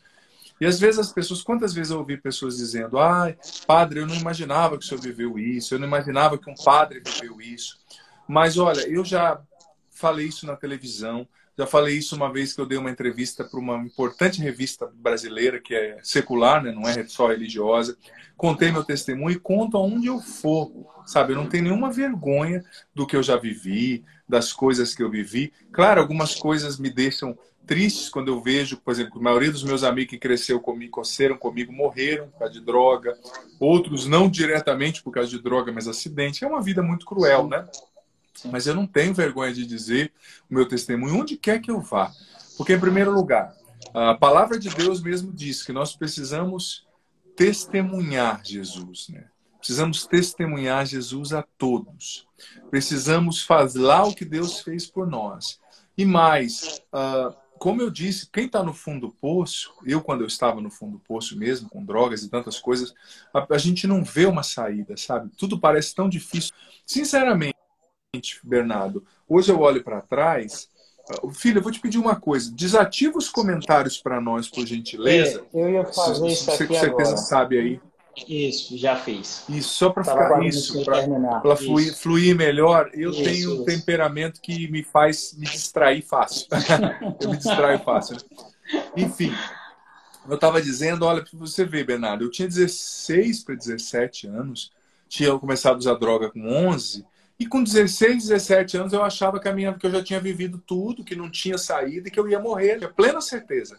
E 0.62 0.65
às 0.65 0.80
vezes 0.80 0.98
as 0.98 1.12
pessoas, 1.12 1.44
quantas 1.44 1.74
vezes 1.74 1.92
eu 1.92 2.00
ouvi 2.00 2.15
pessoas 2.15 2.56
dizendo: 2.56 2.98
ai, 2.98 3.38
padre, 3.68 4.00
eu 4.00 4.08
não 4.08 4.15
imaginava 4.15 4.77
que 4.77 4.86
o 4.86 4.88
senhor 4.88 5.01
viveu 5.01 5.38
isso, 5.38 5.75
eu 5.75 5.80
não 5.80 5.88
imaginava 5.88 6.38
que 6.38 6.50
um 6.50 6.56
padre 6.56 7.01
viveu 7.06 7.42
isso. 7.42 7.77
Mas 8.27 8.58
olha, 8.58 8.88
eu 8.88 9.03
já 9.03 9.39
falei 9.91 10.27
isso 10.27 10.46
na 10.46 10.55
televisão, 10.55 11.27
já 11.58 11.65
falei 11.65 11.98
isso 11.98 12.15
uma 12.15 12.32
vez 12.32 12.53
que 12.53 12.60
eu 12.60 12.65
dei 12.65 12.77
uma 12.77 12.91
entrevista 12.91 13.44
para 13.44 13.60
uma 13.60 13.77
importante 13.77 14.41
revista 14.41 14.91
brasileira, 14.94 15.60
que 15.60 15.74
é 15.74 15.98
secular, 16.03 16.62
né? 16.62 16.72
não 16.72 16.84
é 16.84 17.08
só 17.08 17.27
religiosa. 17.27 17.98
Contei 18.36 18.72
meu 18.72 18.84
testemunho 18.84 19.38
e 19.38 19.39
conto 19.39 19.77
aonde 19.77 20.08
eu 20.08 20.20
for, 20.20 20.70
sabe? 21.05 21.32
Eu 21.32 21.38
não 21.38 21.48
tenho 21.48 21.63
nenhuma 21.63 21.89
vergonha 21.89 22.62
do 22.94 23.08
que 23.08 23.15
eu 23.15 23.24
já 23.24 23.38
vivi, 23.38 24.03
das 24.27 24.51
coisas 24.51 24.94
que 24.94 25.01
eu 25.01 25.10
vivi. 25.10 25.53
Claro, 25.72 26.01
algumas 26.01 26.36
coisas 26.36 26.77
me 26.77 26.89
deixam 26.89 27.38
tristes 27.65 28.10
quando 28.10 28.27
eu 28.27 28.41
vejo, 28.41 28.77
por 28.77 28.91
exemplo, 28.91 29.20
a 29.20 29.24
maioria 29.24 29.51
dos 29.51 29.63
meus 29.63 29.84
amigos 29.84 30.12
que 30.12 30.20
cresceu 30.20 30.60
comigo, 30.60 31.01
cresceram 31.01 31.38
comigo, 31.38 31.72
morreram 31.72 32.27
por 32.27 32.39
causa 32.39 32.53
de 32.53 32.60
droga. 32.60 33.17
Outros 33.58 34.05
não 34.05 34.29
diretamente 34.29 35.01
por 35.01 35.12
causa 35.12 35.29
de 35.29 35.39
droga, 35.39 35.72
mas 35.72 35.88
acidente. 35.88 36.44
É 36.44 36.48
uma 36.48 36.62
vida 36.62 36.84
muito 36.84 37.05
cruel, 37.05 37.48
né? 37.48 37.65
Mas 38.46 38.68
eu 38.68 38.75
não 38.75 38.86
tenho 38.86 39.13
vergonha 39.13 39.54
de 39.54 39.65
dizer 39.65 40.12
o 40.50 40.54
meu 40.54 40.68
testemunho 40.68 41.22
onde 41.22 41.38
quer 41.38 41.60
que 41.60 41.72
eu 41.72 41.80
vá. 41.80 42.12
Porque, 42.58 42.74
em 42.74 42.80
primeiro 42.80 43.12
lugar, 43.12 43.56
a 43.94 44.13
palavra 44.13 44.60
de 44.60 44.70
Deus 44.70 45.01
mesmo 45.01 45.32
diz 45.32 45.63
que 45.63 45.72
nós 45.72 45.96
precisamos 45.96 46.86
testemunhar 47.36 48.42
Jesus, 48.44 49.10
né? 49.10 49.25
Precisamos 49.58 50.06
testemunhar 50.06 50.86
Jesus 50.86 51.34
a 51.34 51.42
todos. 51.58 52.27
Precisamos 52.70 53.42
fazer 53.42 53.80
lá 53.80 54.06
o 54.06 54.13
que 54.13 54.24
Deus 54.24 54.60
fez 54.60 54.86
por 54.86 55.08
nós. 55.08 55.60
E 55.98 56.06
mais, 56.06 56.82
uh, 56.94 57.36
como 57.58 57.82
eu 57.82 57.89
disse, 57.89 58.30
quem 58.32 58.46
está 58.46 58.62
no 58.62 58.74
fundo 58.74 59.08
do 59.08 59.13
poço, 59.13 59.74
eu 59.84 60.01
quando 60.01 60.22
eu 60.22 60.27
estava 60.27 60.62
no 60.62 60.70
fundo 60.70 60.94
do 60.94 61.00
poço 61.00 61.36
mesmo, 61.38 61.68
com 61.68 61.84
drogas 61.84 62.22
e 62.22 62.30
tantas 62.30 62.60
coisas, 62.60 62.94
a, 63.34 63.46
a 63.50 63.58
gente 63.58 63.88
não 63.88 64.04
vê 64.04 64.27
uma 64.27 64.44
saída, 64.44 64.96
sabe? 64.98 65.32
Tudo 65.36 65.60
parece 65.60 65.96
tão 65.96 66.08
difícil. 66.08 66.54
Sinceramente, 66.86 67.56
Bernardo, 68.43 69.03
hoje 69.27 69.51
eu 69.51 69.60
olho 69.60 69.84
para 69.84 70.01
trás. 70.01 70.69
Filho, 71.34 71.60
eu 71.60 71.62
vou 71.62 71.72
te 71.72 71.79
pedir 71.79 72.00
uma 72.00 72.15
coisa. 72.15 72.51
Desativa 72.51 73.17
os 73.17 73.29
comentários 73.29 73.98
para 73.98 74.19
nós, 74.19 74.50
por 74.50 74.65
gentileza. 74.65 75.43
É, 75.53 75.62
eu 75.62 75.69
ia 75.69 75.86
fazer 75.86 76.27
isso 76.27 76.50
aqui 76.50 76.57
Você 76.57 76.67
com 76.67 76.74
certeza 76.74 77.17
sabe 77.17 77.60
aí. 77.60 77.79
Isso, 78.27 78.77
já 78.77 78.95
fiz. 78.95 79.43
Isso, 79.50 79.69
só 79.69 79.89
para 79.89 80.03
ficar 80.03 80.43
isso, 80.43 80.84
para 80.86 81.55
fluir, 81.55 81.93
fluir, 81.93 82.36
melhor. 82.36 82.89
Eu 82.93 83.12
isso, 83.12 83.24
tenho 83.24 83.62
um 83.62 83.65
temperamento 83.65 84.39
que 84.41 84.69
me 84.72 84.84
faz 84.84 85.36
me 85.38 85.45
distrair 85.45 86.01
fácil. 86.01 86.48
eu 87.19 87.29
me 87.29 87.38
distraio 87.38 87.79
fácil. 87.79 88.15
Né? 88.15 88.84
Enfim, 88.95 89.34
eu 90.27 90.36
estava 90.36 90.62
dizendo, 90.62 91.05
olha, 91.05 91.22
para 91.22 91.38
você 91.38 91.65
ver, 91.65 91.86
Bernardo, 91.86 92.24
eu 92.24 92.31
tinha 92.31 92.48
16 92.48 93.43
para 93.43 93.55
17 93.55 94.27
anos, 94.27 94.72
tinha 95.10 95.38
começado 95.38 95.75
a 95.75 95.79
usar 95.79 95.95
droga 95.95 96.31
com 96.31 96.48
11, 96.48 97.05
e 97.39 97.46
com 97.46 97.63
16, 97.63 98.27
17 98.27 98.77
anos 98.77 98.94
eu 98.94 99.04
achava 99.04 99.39
que, 99.39 99.48
a 99.48 99.54
minha, 99.54 99.74
que 99.74 99.86
eu 99.86 99.92
já 99.92 100.04
tinha 100.04 100.20
vivido 100.20 100.58
tudo, 100.58 101.04
que 101.04 101.15
não 101.15 101.30
tinha 101.30 101.58
saída 101.58 102.08
e 102.08 102.12
que 102.12 102.20
eu 102.20 102.30
ia 102.30 102.39
morrer, 102.39 102.77
tinha 102.77 102.89
plena 102.89 103.20
certeza. 103.20 103.77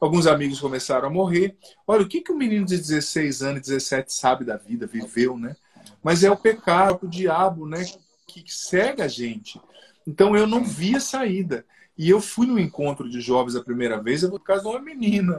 Alguns 0.00 0.26
amigos 0.26 0.58
começaram 0.58 1.06
a 1.06 1.10
morrer. 1.10 1.56
Olha, 1.86 2.02
o 2.02 2.08
que, 2.08 2.22
que 2.22 2.32
um 2.32 2.36
menino 2.36 2.66
de 2.66 2.76
16 2.76 3.42
anos, 3.42 3.62
17 3.62 4.12
sabe 4.12 4.44
da 4.44 4.56
vida, 4.56 4.86
viveu, 4.86 5.38
né? 5.38 5.54
Mas 6.02 6.24
é 6.24 6.30
o 6.30 6.36
pecado, 6.36 7.06
o 7.06 7.08
diabo, 7.08 7.68
né? 7.68 7.84
Que 8.26 8.42
cega 8.48 9.04
a 9.04 9.08
gente. 9.08 9.60
Então 10.06 10.34
eu 10.36 10.46
não 10.46 10.64
via 10.64 10.98
saída. 10.98 11.64
E 11.96 12.08
eu 12.08 12.20
fui 12.20 12.46
no 12.46 12.58
encontro 12.58 13.08
de 13.08 13.20
jovens 13.20 13.54
a 13.54 13.62
primeira 13.62 14.02
vez, 14.02 14.26
por 14.26 14.42
causa 14.42 14.62
de 14.62 14.68
uma 14.68 14.80
menina, 14.80 15.36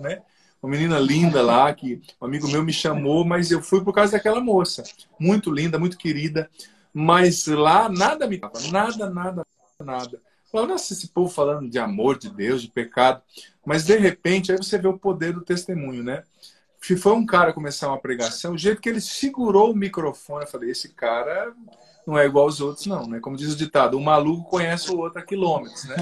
né? 0.00 0.22
Uma 0.66 0.70
menina 0.72 0.98
linda 0.98 1.40
lá, 1.40 1.72
que 1.72 2.02
um 2.20 2.26
amigo 2.26 2.48
meu 2.48 2.62
me 2.64 2.72
chamou, 2.72 3.24
mas 3.24 3.52
eu 3.52 3.62
fui 3.62 3.84
por 3.84 3.92
causa 3.92 4.12
daquela 4.12 4.40
moça. 4.40 4.82
Muito 5.18 5.48
linda, 5.48 5.78
muito 5.78 5.96
querida. 5.96 6.50
Mas 6.92 7.46
lá 7.46 7.88
nada 7.88 8.26
me 8.26 8.36
dava, 8.36 8.60
nada, 8.72 9.08
nada, 9.08 9.46
nada. 9.78 10.20
Falava, 10.50 10.72
nossa, 10.72 10.92
esse 10.92 11.08
povo 11.08 11.32
falando 11.32 11.70
de 11.70 11.78
amor 11.78 12.18
de 12.18 12.28
Deus, 12.30 12.62
de 12.62 12.68
pecado. 12.68 13.22
Mas 13.64 13.84
de 13.84 13.96
repente, 13.96 14.50
aí 14.50 14.58
você 14.58 14.76
vê 14.76 14.88
o 14.88 14.98
poder 14.98 15.32
do 15.32 15.42
testemunho, 15.42 16.02
né? 16.02 16.24
Se 16.80 16.96
foi 16.96 17.12
um 17.12 17.26
cara 17.26 17.52
começar 17.52 17.88
uma 17.88 18.00
pregação, 18.00 18.54
o 18.54 18.58
jeito 18.58 18.80
que 18.80 18.88
ele 18.88 19.00
segurou 19.00 19.72
o 19.72 19.76
microfone, 19.76 20.44
eu 20.44 20.50
falei, 20.50 20.70
esse 20.70 20.88
cara 20.88 21.52
não 22.06 22.16
é 22.16 22.24
igual 22.24 22.44
aos 22.44 22.60
outros, 22.60 22.86
não, 22.86 23.06
né? 23.06 23.18
Como 23.18 23.36
diz 23.36 23.52
o 23.52 23.56
ditado, 23.56 23.98
um 23.98 24.02
maluco 24.02 24.48
conhece 24.48 24.92
o 24.92 24.98
outro 24.98 25.18
a 25.18 25.22
quilômetros, 25.22 25.84
né? 25.84 25.96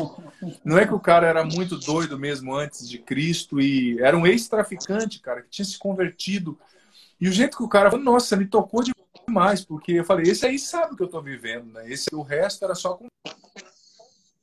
Não 0.62 0.76
é 0.76 0.87
que 0.87 0.92
o 0.92 1.00
cara 1.00 1.26
era 1.26 1.42
muito 1.42 1.78
doido 1.78 2.18
mesmo 2.18 2.54
antes 2.54 2.87
de 2.87 2.99
Cristo 2.99 3.58
e 3.58 3.99
era 4.00 4.16
um 4.16 4.26
ex-traficante, 4.26 5.20
cara, 5.20 5.40
que 5.40 5.49
tinha 5.49 5.64
se 5.64 5.78
convertido. 5.78 6.58
E 7.18 7.26
o 7.26 7.32
jeito 7.32 7.56
que 7.56 7.62
o 7.62 7.68
cara 7.68 7.90
falou, 7.90 8.04
nossa, 8.04 8.37
me 8.37 8.46
tocou 8.46 8.84
demais, 9.26 9.64
porque 9.64 9.92
eu 9.92 10.04
falei, 10.04 10.30
esse 10.30 10.44
aí 10.44 10.58
sabe 10.58 10.92
o 10.92 10.96
que 10.96 11.02
eu 11.02 11.08
tô 11.08 11.23
vivendo, 11.23 11.73
né? 11.73 11.90
Esse, 11.90 12.14
o 12.14 12.20
resto 12.20 12.64
era 12.64 12.75
só 12.75 12.99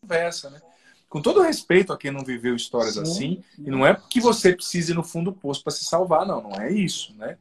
conversa, 0.02 0.50
né? 0.50 0.60
Com 1.08 1.22
todo 1.22 1.42
respeito 1.42 1.94
a 1.94 1.98
quem 1.98 2.10
não 2.10 2.24
viveu 2.24 2.56
histórias 2.56 2.96
Sim. 2.96 3.02
assim, 3.02 3.44
e 3.60 3.70
não 3.70 3.86
é 3.86 3.96
que 4.10 4.20
você 4.20 4.54
precise 4.54 4.94
ir 4.94 4.96
no 4.96 5.04
fundo 5.04 5.30
do 5.30 5.38
poço 5.38 5.62
para 5.62 5.74
se 5.74 5.84
salvar, 5.84 6.26
não, 6.26 6.42
não 6.42 6.60
é 6.60 6.72
isso, 6.72 7.14
né? 7.18 7.38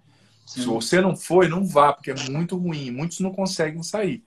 Se 0.50 0.62
você 0.62 1.00
não 1.00 1.16
foi, 1.16 1.46
não 1.46 1.64
vá, 1.64 1.92
porque 1.92 2.10
é 2.10 2.14
muito 2.28 2.56
ruim. 2.56 2.90
Muitos 2.90 3.20
não 3.20 3.32
conseguem 3.32 3.84
sair. 3.84 4.24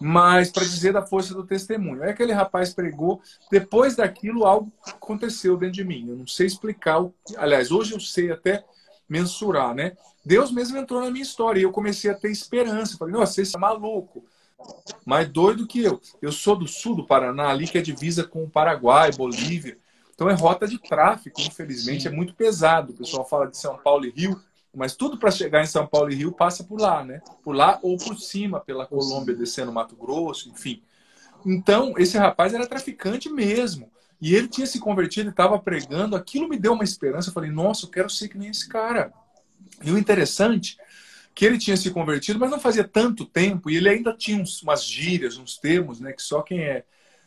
Mas 0.00 0.50
para 0.50 0.64
dizer 0.64 0.94
da 0.94 1.02
força 1.02 1.34
do 1.34 1.44
testemunho. 1.44 2.02
É 2.02 2.10
aquele 2.10 2.32
rapaz 2.32 2.72
pregou, 2.72 3.20
depois 3.50 3.94
daquilo 3.94 4.46
algo 4.46 4.72
aconteceu 4.86 5.58
dentro 5.58 5.74
de 5.74 5.84
mim. 5.84 6.08
Eu 6.08 6.16
não 6.16 6.26
sei 6.26 6.46
explicar. 6.46 7.02
O... 7.02 7.14
Aliás, 7.36 7.70
hoje 7.70 7.92
eu 7.92 8.00
sei 8.00 8.32
até 8.32 8.64
mensurar, 9.06 9.74
né? 9.74 9.92
Deus 10.24 10.50
mesmo 10.50 10.78
entrou 10.78 11.02
na 11.02 11.10
minha 11.10 11.22
história 11.22 11.60
e 11.60 11.64
eu 11.64 11.72
comecei 11.72 12.10
a 12.10 12.14
ter 12.14 12.30
esperança. 12.30 12.96
Falei, 12.96 13.12
nossa, 13.12 13.44
você 13.44 13.56
é 13.56 13.60
maluco. 13.60 14.24
Mais 15.04 15.28
doido 15.28 15.66
que 15.66 15.82
eu. 15.82 16.00
Eu 16.22 16.32
sou 16.32 16.56
do 16.56 16.66
sul 16.66 16.96
do 16.96 17.06
Paraná, 17.06 17.50
ali 17.50 17.68
que 17.68 17.76
é 17.76 17.82
divisa 17.82 18.24
com 18.24 18.44
o 18.44 18.50
Paraguai, 18.50 19.10
Bolívia. 19.12 19.76
Então 20.14 20.28
é 20.30 20.32
rota 20.32 20.66
de 20.66 20.78
tráfico, 20.78 21.38
infelizmente, 21.38 22.02
Sim. 22.04 22.08
é 22.08 22.10
muito 22.10 22.34
pesado. 22.34 22.92
O 22.92 22.96
pessoal 22.96 23.28
fala 23.28 23.46
de 23.46 23.58
São 23.58 23.76
Paulo 23.76 24.06
e 24.06 24.10
Rio. 24.10 24.40
Mas 24.74 24.94
tudo 24.94 25.18
para 25.18 25.30
chegar 25.30 25.62
em 25.62 25.66
São 25.66 25.86
Paulo 25.86 26.10
e 26.10 26.14
Rio 26.14 26.32
passa 26.32 26.62
por 26.62 26.80
lá, 26.80 27.04
né? 27.04 27.20
Por 27.42 27.54
lá 27.54 27.78
ou 27.82 27.96
por 27.96 28.18
cima, 28.18 28.60
pela 28.60 28.86
Colômbia, 28.86 29.34
descendo 29.34 29.72
Mato 29.72 29.96
Grosso, 29.96 30.48
enfim. 30.48 30.82
Então, 31.44 31.94
esse 31.96 32.16
rapaz 32.16 32.54
era 32.54 32.66
traficante 32.66 33.28
mesmo. 33.28 33.90
E 34.20 34.34
ele 34.34 34.48
tinha 34.48 34.66
se 34.66 34.78
convertido 34.78 35.28
e 35.28 35.30
estava 35.30 35.58
pregando. 35.58 36.14
Aquilo 36.14 36.48
me 36.48 36.58
deu 36.58 36.74
uma 36.74 36.84
esperança. 36.84 37.30
Eu 37.30 37.34
falei, 37.34 37.50
nossa, 37.50 37.86
eu 37.86 37.90
quero 37.90 38.10
ser 38.10 38.28
que 38.28 38.38
nem 38.38 38.50
esse 38.50 38.68
cara. 38.68 39.12
E 39.82 39.90
o 39.90 39.98
interessante 39.98 40.76
que 41.34 41.44
ele 41.44 41.58
tinha 41.58 41.76
se 41.76 41.90
convertido, 41.90 42.38
mas 42.38 42.50
não 42.50 42.60
fazia 42.60 42.84
tanto 42.84 43.24
tempo, 43.24 43.70
e 43.70 43.76
ele 43.76 43.88
ainda 43.88 44.12
tinha 44.12 44.40
uns, 44.40 44.62
umas 44.62 44.84
gírias, 44.84 45.38
uns 45.38 45.56
termos, 45.56 46.00
né? 46.00 46.12
Que 46.12 46.22
só 46.22 46.42
quem 46.42 46.60
é 46.60 46.84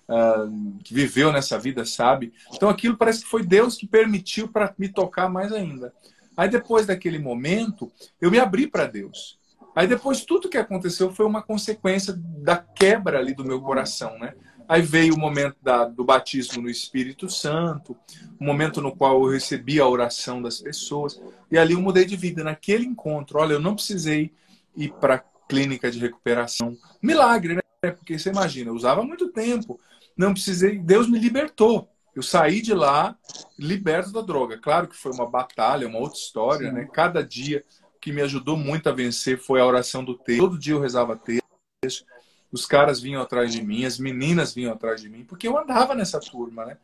uh, 0.08 0.78
que 0.84 0.94
viveu 0.94 1.32
nessa 1.32 1.58
vida 1.58 1.86
sabe. 1.86 2.34
Então 2.54 2.70
aquilo 2.70 2.98
parece 2.98 3.24
que 3.24 3.30
foi 3.30 3.44
Deus 3.44 3.76
que 3.76 3.88
permitiu 3.88 4.48
para 4.48 4.74
me 4.78 4.90
tocar 4.90 5.30
mais 5.30 5.52
ainda. 5.52 5.94
Aí 6.36 6.50
depois 6.50 6.86
daquele 6.86 7.20
momento, 7.20 7.92
eu 8.20 8.32
me 8.32 8.40
abri 8.40 8.68
para 8.68 8.86
Deus. 8.86 9.38
Aí 9.76 9.88
depois 9.88 10.24
tudo 10.24 10.50
que 10.50 10.58
aconteceu 10.58 11.12
foi 11.12 11.26
uma 11.26 11.42
consequência 11.42 12.14
da 12.18 12.58
quebra 12.58 13.20
ali 13.20 13.34
do 13.34 13.46
meu 13.46 13.62
coração, 13.62 14.18
né? 14.20 14.34
Aí 14.68 14.82
veio 14.82 15.16
o 15.16 15.20
momento 15.20 15.58
da, 15.62 15.86
do 15.86 16.04
batismo 16.04 16.62
no 16.62 16.70
Espírito 16.70 17.30
Santo, 17.30 17.98
o 18.40 18.44
momento 18.44 18.82
no 18.82 18.96
qual 18.96 19.24
eu 19.24 19.32
recebi 19.32 19.80
a 19.80 19.88
oração 19.88 20.42
das 20.42 20.60
pessoas. 20.60 21.22
E 21.52 21.58
ali 21.58 21.74
eu 21.74 21.82
mudei 21.82 22.06
de 22.06 22.16
vida. 22.16 22.44
Naquele 22.44 22.86
encontro, 22.86 23.40
olha, 23.40 23.54
eu 23.54 23.60
não 23.60 23.76
precisei 23.76 24.32
ir 24.76 24.94
para 24.94 25.24
clínica 25.50 25.92
de 25.92 26.00
recuperação. 26.00 26.78
Milagre, 27.02 27.56
né? 27.56 27.92
Porque 27.92 28.18
você 28.18 28.30
imagina, 28.30 28.70
eu 28.70 28.76
usava 28.76 29.04
muito 29.04 29.28
tempo. 29.30 29.80
Não 30.16 30.34
precisei, 30.34 30.80
Deus 30.80 31.10
me 31.10 31.20
libertou. 31.20 31.90
Eu 32.16 32.22
saí 32.22 32.62
de 32.62 32.74
lá 32.74 33.16
liberto 33.58 34.12
da 34.12 34.22
droga. 34.22 34.58
Claro 34.58 34.88
que 34.88 34.96
foi 34.96 35.12
uma 35.12 35.30
batalha, 35.30 35.88
uma 35.88 36.00
outra 36.00 36.18
história, 36.18 36.70
Sim. 36.70 36.76
né? 36.76 36.88
Cada 36.92 37.24
dia 37.24 37.64
que 38.00 38.12
me 38.12 38.22
ajudou 38.22 38.58
muito 38.58 38.88
a 38.88 38.92
vencer 38.92 39.40
foi 39.40 39.60
a 39.62 39.66
oração 39.66 40.04
do 40.04 40.16
texto. 40.18 40.42
Todo 40.42 40.60
dia 40.60 40.74
eu 40.74 40.80
rezava 40.80 41.16
texto. 41.16 42.06
Os 42.52 42.66
caras 42.66 43.00
vinham 43.02 43.22
atrás 43.22 43.52
de 43.52 43.64
mim, 43.64 43.86
as 43.86 43.98
meninas 43.98 44.54
vinham 44.54 44.74
atrás 44.74 45.02
de 45.02 45.10
mim, 45.10 45.24
porque 45.24 45.48
eu 45.48 45.58
andava 45.58 45.96
nessa 45.96 46.20
turma, 46.20 46.66
né? 46.66 46.78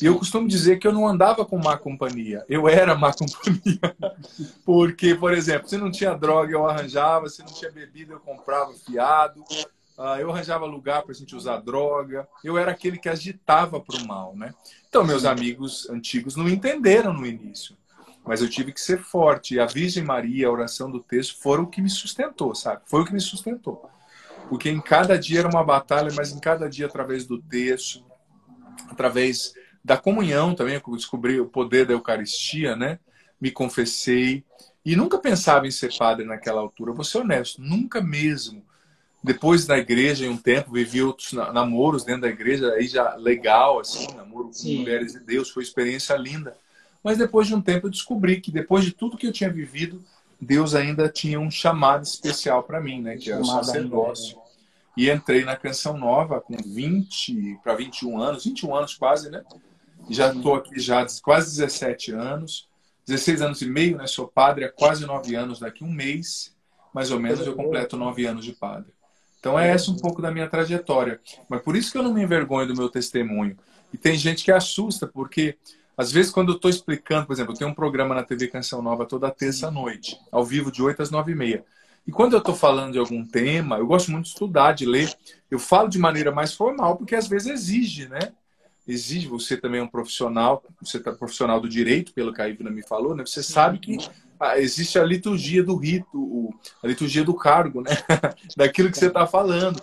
E 0.00 0.06
eu 0.06 0.18
costumo 0.18 0.48
dizer 0.48 0.78
que 0.78 0.86
eu 0.86 0.92
não 0.92 1.06
andava 1.06 1.46
com 1.46 1.56
má 1.56 1.78
companhia, 1.78 2.44
eu 2.48 2.68
era 2.68 2.96
má 2.96 3.12
companhia. 3.14 3.96
Porque, 4.64 5.14
por 5.14 5.32
exemplo, 5.32 5.68
se 5.68 5.78
não 5.78 5.90
tinha 5.90 6.14
droga, 6.14 6.52
eu 6.52 6.68
arranjava, 6.68 7.28
se 7.28 7.40
não 7.42 7.52
tinha 7.52 7.70
bebida, 7.70 8.12
eu 8.12 8.20
comprava 8.20 8.74
fiado, 8.74 9.44
eu 10.20 10.30
arranjava 10.30 10.64
lugar 10.66 11.02
para 11.02 11.12
a 11.12 11.14
gente 11.14 11.36
usar 11.36 11.58
droga, 11.58 12.28
eu 12.42 12.58
era 12.58 12.72
aquele 12.72 12.98
que 12.98 13.08
agitava 13.08 13.80
para 13.80 13.96
o 13.96 14.06
mal, 14.06 14.36
né? 14.36 14.52
Então, 14.88 15.04
meus 15.04 15.24
amigos 15.24 15.88
antigos 15.88 16.36
não 16.36 16.48
entenderam 16.48 17.12
no 17.12 17.26
início, 17.26 17.76
mas 18.24 18.42
eu 18.42 18.48
tive 18.48 18.72
que 18.72 18.80
ser 18.80 18.98
forte. 18.98 19.54
E 19.54 19.60
a 19.60 19.66
Virgem 19.66 20.02
Maria, 20.02 20.48
a 20.48 20.50
oração 20.50 20.90
do 20.90 21.00
texto, 21.00 21.40
foram 21.40 21.64
o 21.64 21.66
que 21.66 21.80
me 21.80 21.90
sustentou, 21.90 22.54
sabe? 22.54 22.82
Foi 22.86 23.02
o 23.02 23.04
que 23.04 23.12
me 23.12 23.20
sustentou. 23.20 23.88
Porque 24.48 24.68
em 24.68 24.80
cada 24.80 25.18
dia 25.18 25.40
era 25.40 25.48
uma 25.48 25.64
batalha, 25.64 26.12
mas 26.14 26.32
em 26.32 26.40
cada 26.40 26.68
dia, 26.68 26.86
através 26.86 27.26
do 27.26 27.40
texto, 27.40 28.04
através 28.88 29.54
da 29.84 29.96
comunhão 29.96 30.54
também, 30.54 30.74
eu 30.74 30.96
descobri 30.96 31.40
o 31.40 31.46
poder 31.46 31.86
da 31.86 31.92
Eucaristia, 31.92 32.74
né? 32.74 32.98
Me 33.40 33.50
confessei. 33.50 34.44
E 34.84 34.96
nunca 34.96 35.18
pensava 35.18 35.66
em 35.66 35.70
ser 35.70 35.96
padre 35.96 36.26
naquela 36.26 36.60
altura, 36.60 36.92
vou 36.92 37.04
ser 37.04 37.18
honesto, 37.18 37.60
nunca 37.60 38.00
mesmo. 38.00 38.64
Depois 39.24 39.64
da 39.64 39.78
igreja, 39.78 40.26
em 40.26 40.28
um 40.28 40.36
tempo, 40.36 40.72
vivi 40.72 41.02
outros 41.02 41.32
namoros 41.32 42.04
dentro 42.04 42.20
da 42.20 42.28
igreja, 42.28 42.70
aí 42.74 42.86
já 42.86 43.14
legal, 43.14 43.80
assim, 43.80 44.06
namoro 44.14 44.48
com 44.48 44.52
Sim. 44.52 44.80
mulheres 44.80 45.14
de 45.14 45.20
Deus, 45.20 45.48
foi 45.48 45.62
experiência 45.62 46.14
linda. 46.14 46.54
Mas 47.02 47.16
depois 47.16 47.46
de 47.46 47.54
um 47.54 47.60
tempo 47.62 47.86
eu 47.86 47.90
descobri 47.90 48.38
que 48.38 48.50
depois 48.50 48.84
de 48.84 48.92
tudo 48.92 49.16
que 49.16 49.26
eu 49.26 49.32
tinha 49.32 49.48
vivido, 49.48 50.04
Deus 50.38 50.74
ainda 50.74 51.08
tinha 51.08 51.40
um 51.40 51.50
chamado 51.50 52.02
especial 52.02 52.64
para 52.64 52.82
mim, 52.82 53.00
né? 53.00 53.16
Que 53.16 53.32
era 53.32 53.40
o 53.40 53.46
sacerdócio. 53.46 54.36
E 54.94 55.08
entrei 55.08 55.42
na 55.42 55.56
Canção 55.56 55.96
Nova 55.96 56.38
com 56.38 56.58
20 56.58 57.60
para 57.64 57.74
21 57.76 58.20
anos, 58.20 58.44
21 58.44 58.76
anos 58.76 58.94
quase, 58.94 59.30
né? 59.30 59.42
Já 60.10 60.34
estou 60.34 60.54
aqui 60.54 60.78
já 60.78 61.06
quase 61.22 61.56
17 61.56 62.12
anos, 62.12 62.68
16 63.06 63.40
anos 63.40 63.62
e 63.62 63.66
meio, 63.66 63.96
né? 63.96 64.06
Sou 64.06 64.28
padre 64.28 64.66
há 64.66 64.70
quase 64.70 65.06
9 65.06 65.34
anos, 65.34 65.60
daqui 65.60 65.82
um 65.82 65.90
mês, 65.90 66.54
mais 66.92 67.10
ou 67.10 67.18
menos, 67.18 67.40
eu 67.46 67.56
completo 67.56 67.96
9 67.96 68.26
anos 68.26 68.44
de 68.44 68.52
padre. 68.52 68.92
Então 69.44 69.58
é 69.58 69.68
essa 69.68 69.90
um 69.90 69.96
pouco 69.96 70.22
da 70.22 70.30
minha 70.30 70.48
trajetória. 70.48 71.20
Mas 71.50 71.60
por 71.60 71.76
isso 71.76 71.92
que 71.92 71.98
eu 71.98 72.02
não 72.02 72.14
me 72.14 72.22
envergonho 72.22 72.66
do 72.66 72.74
meu 72.74 72.88
testemunho. 72.88 73.58
E 73.92 73.98
tem 73.98 74.16
gente 74.16 74.42
que 74.42 74.50
assusta, 74.50 75.06
porque 75.06 75.58
às 75.98 76.10
vezes 76.10 76.32
quando 76.32 76.52
eu 76.52 76.56
estou 76.56 76.70
explicando, 76.70 77.26
por 77.26 77.34
exemplo, 77.34 77.52
eu 77.52 77.58
tenho 77.58 77.70
um 77.70 77.74
programa 77.74 78.14
na 78.14 78.22
TV 78.22 78.48
Canção 78.48 78.80
Nova 78.80 79.04
toda 79.04 79.30
terça-noite, 79.30 80.18
ao 80.32 80.46
vivo 80.46 80.72
de 80.72 80.82
8 80.82 81.02
às 81.02 81.10
9 81.10 81.32
e 81.32 81.34
meia. 81.34 81.64
E 82.06 82.10
quando 82.10 82.32
eu 82.32 82.38
estou 82.38 82.54
falando 82.54 82.92
de 82.92 82.98
algum 82.98 83.22
tema, 83.22 83.76
eu 83.76 83.86
gosto 83.86 84.10
muito 84.10 84.24
de 84.24 84.30
estudar, 84.30 84.72
de 84.72 84.86
ler. 84.86 85.14
Eu 85.50 85.58
falo 85.58 85.90
de 85.90 85.98
maneira 85.98 86.32
mais 86.32 86.54
formal, 86.54 86.96
porque 86.96 87.14
às 87.14 87.28
vezes 87.28 87.48
exige, 87.48 88.08
né? 88.08 88.32
exige 88.86 89.26
você 89.26 89.56
também 89.56 89.80
um 89.80 89.88
profissional, 89.88 90.62
você 90.80 90.98
é 90.98 91.12
profissional 91.12 91.60
do 91.60 91.68
direito, 91.68 92.12
pelo 92.12 92.32
que 92.32 92.42
a 92.42 92.48
Ivna 92.48 92.70
me 92.70 92.82
falou, 92.82 93.14
né? 93.14 93.24
Você 93.24 93.42
sabe 93.42 93.78
que 93.78 93.96
existe 94.56 94.98
a 94.98 95.04
liturgia 95.04 95.62
do 95.62 95.76
rito, 95.76 96.50
a 96.82 96.86
liturgia 96.86 97.24
do 97.24 97.34
cargo, 97.34 97.80
né? 97.80 97.90
Daquilo 98.56 98.90
que 98.90 98.98
você 98.98 99.06
está 99.06 99.26
falando. 99.26 99.82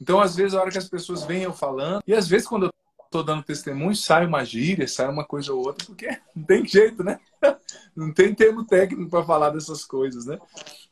Então, 0.00 0.20
às 0.20 0.34
vezes, 0.34 0.54
a 0.54 0.60
hora 0.60 0.70
que 0.70 0.78
as 0.78 0.88
pessoas 0.88 1.24
vêm 1.24 1.42
eu 1.42 1.52
falando, 1.52 2.02
e 2.06 2.14
às 2.14 2.26
vezes, 2.26 2.46
quando 2.46 2.66
eu 2.66 2.72
estou 3.04 3.22
dando 3.22 3.42
testemunho, 3.42 3.94
sai 3.94 4.26
uma 4.26 4.44
gíria, 4.44 4.88
sai 4.88 5.08
uma 5.08 5.24
coisa 5.24 5.52
ou 5.52 5.64
outra, 5.64 5.86
porque 5.86 6.08
não 6.34 6.44
tem 6.44 6.66
jeito, 6.66 7.04
né? 7.04 7.18
Não 7.94 8.10
tem 8.10 8.34
termo 8.34 8.64
técnico 8.64 9.10
para 9.10 9.22
falar 9.22 9.50
dessas 9.50 9.84
coisas, 9.84 10.24
né? 10.24 10.38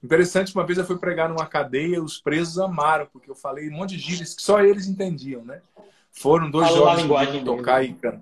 Interessante, 0.04 0.54
uma 0.54 0.66
vez 0.66 0.78
eu 0.78 0.84
fui 0.84 0.98
pregar 0.98 1.30
numa 1.30 1.46
cadeia, 1.46 2.02
os 2.02 2.20
presos 2.20 2.58
amaram, 2.58 3.06
porque 3.10 3.30
eu 3.30 3.34
falei 3.34 3.70
um 3.70 3.72
monte 3.72 3.96
de 3.96 4.02
gírias 4.02 4.34
que 4.34 4.42
só 4.42 4.60
eles 4.60 4.86
entendiam, 4.86 5.42
né? 5.42 5.62
Foram 6.12 6.50
dois 6.50 6.68
Falou 6.68 6.94
de 7.26 7.42
tocar 7.42 7.82
e 7.82 7.94
cantar. 7.94 8.20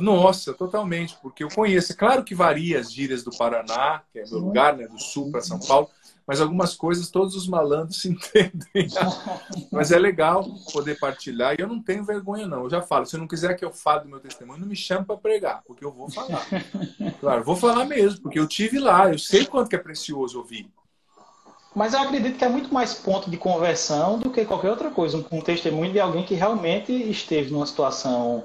Nossa, 0.00 0.52
totalmente, 0.52 1.16
porque 1.22 1.44
eu 1.44 1.48
conheço. 1.48 1.92
É 1.92 1.94
claro 1.94 2.24
que 2.24 2.34
varia 2.34 2.80
as 2.80 2.92
gírias 2.92 3.22
do 3.22 3.30
Paraná, 3.30 4.02
que 4.12 4.18
é 4.18 4.24
meu 4.24 4.40
lugar, 4.40 4.76
né, 4.76 4.86
do 4.88 4.98
sul 4.98 5.30
para 5.30 5.40
São 5.40 5.58
Paulo, 5.60 5.88
mas 6.26 6.40
algumas 6.40 6.74
coisas 6.74 7.08
todos 7.08 7.36
os 7.36 7.46
malandros 7.46 8.02
se 8.02 8.08
entendem. 8.10 8.88
mas 9.70 9.92
é 9.92 9.98
legal 9.98 10.44
poder 10.72 10.98
partilhar 10.98 11.54
e 11.54 11.62
eu 11.62 11.68
não 11.68 11.80
tenho 11.80 12.04
vergonha, 12.04 12.46
não. 12.46 12.64
Eu 12.64 12.70
já 12.70 12.82
falo, 12.82 13.06
se 13.06 13.16
não 13.16 13.28
quiser 13.28 13.54
que 13.54 13.64
eu 13.64 13.72
fale 13.72 14.02
do 14.02 14.08
meu 14.08 14.18
testemunho, 14.18 14.60
não 14.60 14.66
me 14.66 14.76
chame 14.76 15.04
para 15.04 15.16
pregar, 15.16 15.62
porque 15.66 15.84
eu 15.84 15.92
vou 15.92 16.10
falar. 16.10 16.44
Claro, 17.20 17.44
vou 17.44 17.56
falar 17.56 17.84
mesmo, 17.84 18.22
porque 18.22 18.38
eu 18.38 18.48
tive 18.48 18.78
lá, 18.78 19.10
eu 19.10 19.18
sei 19.18 19.46
quanto 19.46 19.70
que 19.70 19.76
é 19.76 19.78
precioso 19.78 20.38
ouvir. 20.38 20.68
Mas 21.76 21.92
eu 21.92 22.00
acredito 22.00 22.38
que 22.38 22.44
é 22.44 22.48
muito 22.48 22.72
mais 22.72 22.94
ponto 22.94 23.30
de 23.30 23.36
conversão 23.36 24.18
do 24.18 24.30
que 24.30 24.46
qualquer 24.46 24.70
outra 24.70 24.90
coisa. 24.90 25.22
Um, 25.30 25.42
testemunho 25.42 25.92
de 25.92 26.00
alguém 26.00 26.24
que 26.24 26.34
realmente 26.34 26.90
esteve 26.90 27.50
numa 27.52 27.66
situação 27.66 28.44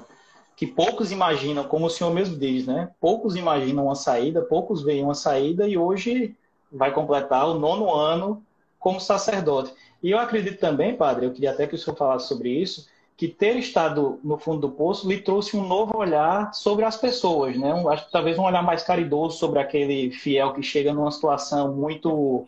que 0.62 0.66
poucos 0.68 1.10
imaginam, 1.10 1.64
como 1.64 1.86
o 1.86 1.90
senhor 1.90 2.14
mesmo 2.14 2.36
diz, 2.36 2.68
né? 2.68 2.88
Poucos 3.00 3.34
imaginam 3.34 3.86
uma 3.86 3.96
saída, 3.96 4.42
poucos 4.42 4.80
veem 4.80 5.02
uma 5.02 5.12
saída 5.12 5.66
e 5.66 5.76
hoje 5.76 6.36
vai 6.70 6.92
completar 6.92 7.48
o 7.48 7.58
nono 7.58 7.92
ano 7.92 8.40
como 8.78 9.00
sacerdote. 9.00 9.74
E 10.00 10.12
eu 10.12 10.20
acredito 10.20 10.60
também, 10.60 10.94
padre, 10.94 11.26
eu 11.26 11.32
queria 11.32 11.50
até 11.50 11.66
que 11.66 11.74
o 11.74 11.78
senhor 11.78 11.96
falasse 11.96 12.28
sobre 12.28 12.48
isso, 12.48 12.86
que 13.16 13.26
ter 13.26 13.56
estado 13.56 14.20
no 14.22 14.38
fundo 14.38 14.60
do 14.60 14.70
poço 14.70 15.08
lhe 15.08 15.20
trouxe 15.20 15.56
um 15.56 15.66
novo 15.66 15.98
olhar 15.98 16.54
sobre 16.54 16.84
as 16.84 16.96
pessoas, 16.96 17.58
né? 17.58 17.74
Um, 17.74 17.88
acho 17.88 18.06
que 18.06 18.12
talvez 18.12 18.38
um 18.38 18.44
olhar 18.44 18.62
mais 18.62 18.84
caridoso 18.84 19.38
sobre 19.38 19.58
aquele 19.58 20.12
fiel 20.12 20.52
que 20.52 20.62
chega 20.62 20.94
numa 20.94 21.10
situação 21.10 21.74
muito 21.74 22.46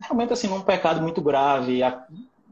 realmente 0.00 0.32
assim, 0.32 0.48
num 0.48 0.62
pecado 0.62 1.00
muito 1.00 1.22
grave, 1.22 1.80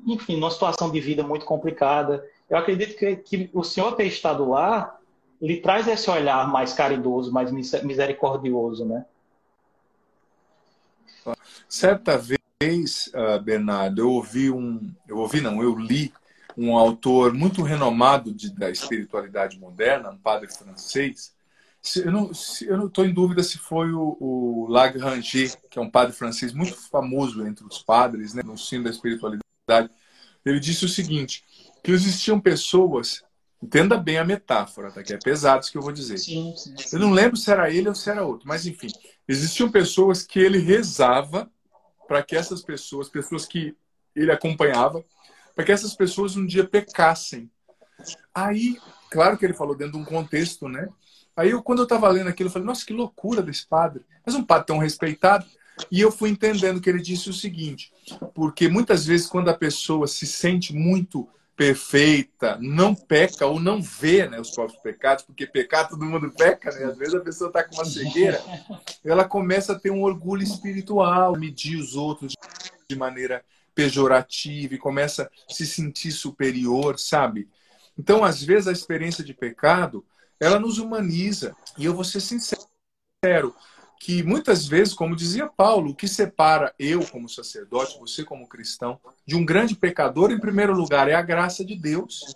enfim, 0.06 0.36
numa 0.36 0.52
situação 0.52 0.88
de 0.88 1.00
vida 1.00 1.24
muito 1.24 1.44
complicada. 1.44 2.24
Eu 2.52 2.58
acredito 2.58 2.98
que, 2.98 3.16
que 3.16 3.50
o 3.54 3.64
Senhor 3.64 3.96
ter 3.96 4.04
estado 4.04 4.46
lá 4.46 4.98
lhe 5.40 5.62
traz 5.62 5.88
esse 5.88 6.10
olhar 6.10 6.46
mais 6.46 6.74
caridoso, 6.74 7.32
mais 7.32 7.50
misericordioso, 7.50 8.84
né? 8.84 9.06
Certa 11.66 12.18
vez, 12.18 13.10
uh, 13.14 13.40
Bernardo, 13.40 14.02
eu 14.02 14.10
ouvi 14.10 14.50
um, 14.50 14.92
eu 15.08 15.16
ouvi 15.16 15.40
não, 15.40 15.62
eu 15.62 15.74
li 15.74 16.12
um 16.54 16.76
autor 16.76 17.32
muito 17.32 17.62
renomado 17.62 18.34
de, 18.34 18.54
da 18.54 18.68
espiritualidade 18.68 19.58
moderna, 19.58 20.10
um 20.10 20.18
padre 20.18 20.52
francês, 20.52 21.32
eu 22.04 22.12
não 22.12 22.30
estou 22.30 23.06
em 23.06 23.14
dúvida 23.14 23.42
se 23.42 23.56
foi 23.56 23.90
o, 23.92 24.18
o 24.20 24.66
Lagrange, 24.68 25.54
que 25.70 25.78
é 25.78 25.82
um 25.82 25.90
padre 25.90 26.14
francês 26.14 26.52
muito 26.52 26.74
famoso 26.74 27.46
entre 27.46 27.64
os 27.64 27.82
padres, 27.82 28.34
né, 28.34 28.42
no 28.44 28.58
sino 28.58 28.84
da 28.84 28.90
espiritualidade. 28.90 29.88
Ele 30.44 30.60
disse 30.60 30.84
o 30.84 30.88
seguinte: 30.88 31.42
que 31.82 31.90
existiam 31.90 32.40
pessoas, 32.40 33.24
entenda 33.62 33.96
bem 33.96 34.18
a 34.18 34.24
metáfora, 34.24 34.90
tá? 34.90 35.02
que 35.02 35.12
é 35.12 35.18
pesado 35.18 35.62
isso 35.62 35.72
que 35.72 35.78
eu 35.78 35.82
vou 35.82 35.92
dizer. 35.92 36.18
Sim, 36.18 36.54
sim, 36.56 36.74
sim. 36.76 36.96
Eu 36.96 37.00
não 37.00 37.12
lembro 37.12 37.36
se 37.36 37.50
era 37.50 37.70
ele 37.70 37.88
ou 37.88 37.94
se 37.94 38.08
era 38.08 38.24
outro, 38.24 38.46
mas 38.46 38.66
enfim, 38.66 38.88
existiam 39.26 39.70
pessoas 39.70 40.22
que 40.22 40.38
ele 40.38 40.58
rezava 40.58 41.50
para 42.06 42.22
que 42.22 42.36
essas 42.36 42.62
pessoas, 42.62 43.08
pessoas 43.08 43.46
que 43.46 43.74
ele 44.14 44.30
acompanhava, 44.30 45.04
para 45.54 45.64
que 45.64 45.72
essas 45.72 45.94
pessoas 45.94 46.36
um 46.36 46.46
dia 46.46 46.64
pecassem. 46.64 47.50
Aí, 48.34 48.76
claro 49.10 49.36
que 49.36 49.44
ele 49.44 49.54
falou 49.54 49.74
dentro 49.74 49.94
de 49.94 49.98
um 49.98 50.04
contexto, 50.04 50.68
né? 50.68 50.88
Aí, 51.36 51.50
eu, 51.50 51.62
quando 51.62 51.78
eu 51.78 51.84
estava 51.84 52.08
lendo 52.08 52.28
aquilo, 52.28 52.48
eu 52.48 52.52
falei, 52.52 52.66
nossa, 52.66 52.84
que 52.84 52.92
loucura 52.92 53.42
desse 53.42 53.66
padre. 53.66 54.04
Mas 54.24 54.34
um 54.34 54.44
padre 54.44 54.66
tão 54.66 54.78
respeitado. 54.78 55.46
E 55.90 56.00
eu 56.00 56.12
fui 56.12 56.28
entendendo 56.28 56.80
que 56.80 56.90
ele 56.90 57.00
disse 57.00 57.30
o 57.30 57.32
seguinte, 57.32 57.90
porque 58.34 58.68
muitas 58.68 59.06
vezes 59.06 59.26
quando 59.26 59.48
a 59.48 59.54
pessoa 59.54 60.06
se 60.06 60.26
sente 60.26 60.74
muito 60.74 61.28
perfeita, 61.56 62.58
não 62.60 62.94
peca 62.94 63.46
ou 63.46 63.60
não 63.60 63.82
vê 63.82 64.26
né, 64.26 64.40
os 64.40 64.50
próprios 64.50 64.80
pecados, 64.82 65.24
porque 65.24 65.46
pecar 65.46 65.88
todo 65.88 66.04
mundo 66.04 66.30
peca, 66.30 66.70
né? 66.72 66.84
Às 66.84 66.96
vezes 66.96 67.14
a 67.14 67.20
pessoa 67.20 67.48
está 67.48 67.62
com 67.62 67.74
uma 67.74 67.84
cegueira, 67.84 68.42
ela 69.04 69.24
começa 69.24 69.72
a 69.72 69.78
ter 69.78 69.90
um 69.90 70.02
orgulho 70.02 70.42
espiritual, 70.42 71.38
medir 71.38 71.76
os 71.76 71.94
outros 71.94 72.34
de 72.88 72.96
maneira 72.96 73.44
pejorativa 73.74 74.74
e 74.74 74.78
começa 74.78 75.30
a 75.48 75.52
se 75.52 75.66
sentir 75.66 76.12
superior, 76.12 76.98
sabe? 76.98 77.48
Então, 77.98 78.24
às 78.24 78.42
vezes, 78.42 78.68
a 78.68 78.72
experiência 78.72 79.22
de 79.22 79.34
pecado 79.34 80.04
ela 80.42 80.58
nos 80.58 80.78
humaniza. 80.78 81.54
E 81.78 81.84
eu 81.84 81.94
vou 81.94 82.02
ser 82.02 82.20
sincero, 82.20 83.54
que 84.04 84.20
muitas 84.20 84.66
vezes, 84.66 84.92
como 84.92 85.14
dizia 85.14 85.46
Paulo, 85.46 85.90
o 85.90 85.94
que 85.94 86.08
separa 86.08 86.74
eu 86.76 87.06
como 87.06 87.28
sacerdote, 87.28 88.00
você 88.00 88.24
como 88.24 88.48
cristão, 88.48 88.98
de 89.24 89.36
um 89.36 89.44
grande 89.44 89.76
pecador, 89.76 90.32
em 90.32 90.40
primeiro 90.40 90.74
lugar, 90.74 91.08
é 91.08 91.14
a 91.14 91.22
graça 91.22 91.64
de 91.64 91.76
Deus. 91.76 92.34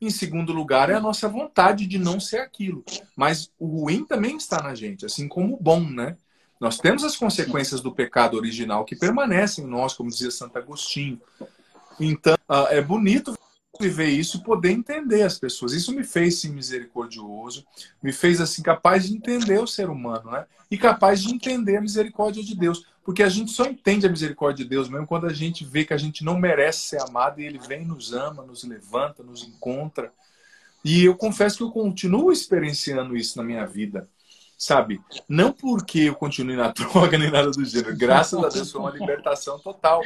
Em 0.00 0.10
segundo 0.10 0.52
lugar, 0.52 0.90
é 0.90 0.94
a 0.94 1.00
nossa 1.00 1.28
vontade 1.28 1.86
de 1.86 2.00
não 2.00 2.18
ser 2.18 2.38
aquilo. 2.38 2.84
Mas 3.14 3.48
o 3.60 3.82
ruim 3.82 4.04
também 4.04 4.36
está 4.36 4.60
na 4.60 4.74
gente, 4.74 5.06
assim 5.06 5.28
como 5.28 5.54
o 5.54 5.62
bom, 5.62 5.88
né? 5.88 6.16
Nós 6.60 6.78
temos 6.78 7.04
as 7.04 7.14
consequências 7.14 7.80
do 7.80 7.94
pecado 7.94 8.36
original 8.36 8.84
que 8.84 8.96
permanecem 8.96 9.64
em 9.64 9.68
nós, 9.68 9.94
como 9.94 10.10
dizia 10.10 10.32
Santo 10.32 10.58
Agostinho. 10.58 11.22
Então, 12.00 12.36
ah, 12.48 12.66
é 12.70 12.82
bonito 12.82 13.38
viver 13.80 14.08
isso 14.08 14.36
e 14.36 14.42
poder 14.42 14.70
entender 14.70 15.22
as 15.22 15.38
pessoas. 15.38 15.72
Isso 15.72 15.92
me 15.92 16.04
fez 16.04 16.40
sim 16.40 16.52
misericordioso, 16.52 17.66
me 18.02 18.12
fez 18.12 18.40
assim 18.40 18.62
capaz 18.62 19.06
de 19.06 19.14
entender 19.14 19.58
o 19.58 19.66
ser 19.66 19.88
humano, 19.88 20.30
né? 20.30 20.46
E 20.70 20.78
capaz 20.78 21.22
de 21.22 21.32
entender 21.32 21.76
a 21.76 21.80
misericórdia 21.80 22.42
de 22.42 22.54
Deus, 22.54 22.86
porque 23.04 23.22
a 23.22 23.28
gente 23.28 23.50
só 23.50 23.66
entende 23.66 24.06
a 24.06 24.10
misericórdia 24.10 24.64
de 24.64 24.70
Deus 24.70 24.88
mesmo 24.88 25.06
quando 25.06 25.26
a 25.26 25.32
gente 25.32 25.64
vê 25.64 25.84
que 25.84 25.94
a 25.94 25.98
gente 25.98 26.24
não 26.24 26.38
merece 26.38 26.88
ser 26.88 27.02
amado 27.02 27.40
e 27.40 27.44
ele 27.44 27.58
vem 27.58 27.84
nos 27.84 28.12
ama, 28.12 28.42
nos 28.42 28.64
levanta, 28.64 29.22
nos 29.22 29.42
encontra. 29.42 30.12
E 30.84 31.04
eu 31.04 31.16
confesso 31.16 31.56
que 31.56 31.62
eu 31.62 31.70
continuo 31.70 32.32
experienciando 32.32 33.16
isso 33.16 33.36
na 33.38 33.44
minha 33.44 33.66
vida 33.66 34.08
sabe? 34.64 34.98
Não 35.28 35.52
porque 35.52 36.00
eu 36.00 36.14
continue 36.14 36.56
na 36.56 36.68
droga 36.72 37.18
nem 37.18 37.30
nada 37.30 37.50
do 37.50 37.64
gênero. 37.64 37.94
Graças 37.94 38.42
a 38.42 38.48
Deus 38.48 38.72
foi 38.72 38.80
uma 38.80 38.90
libertação 38.90 39.58
total. 39.58 40.00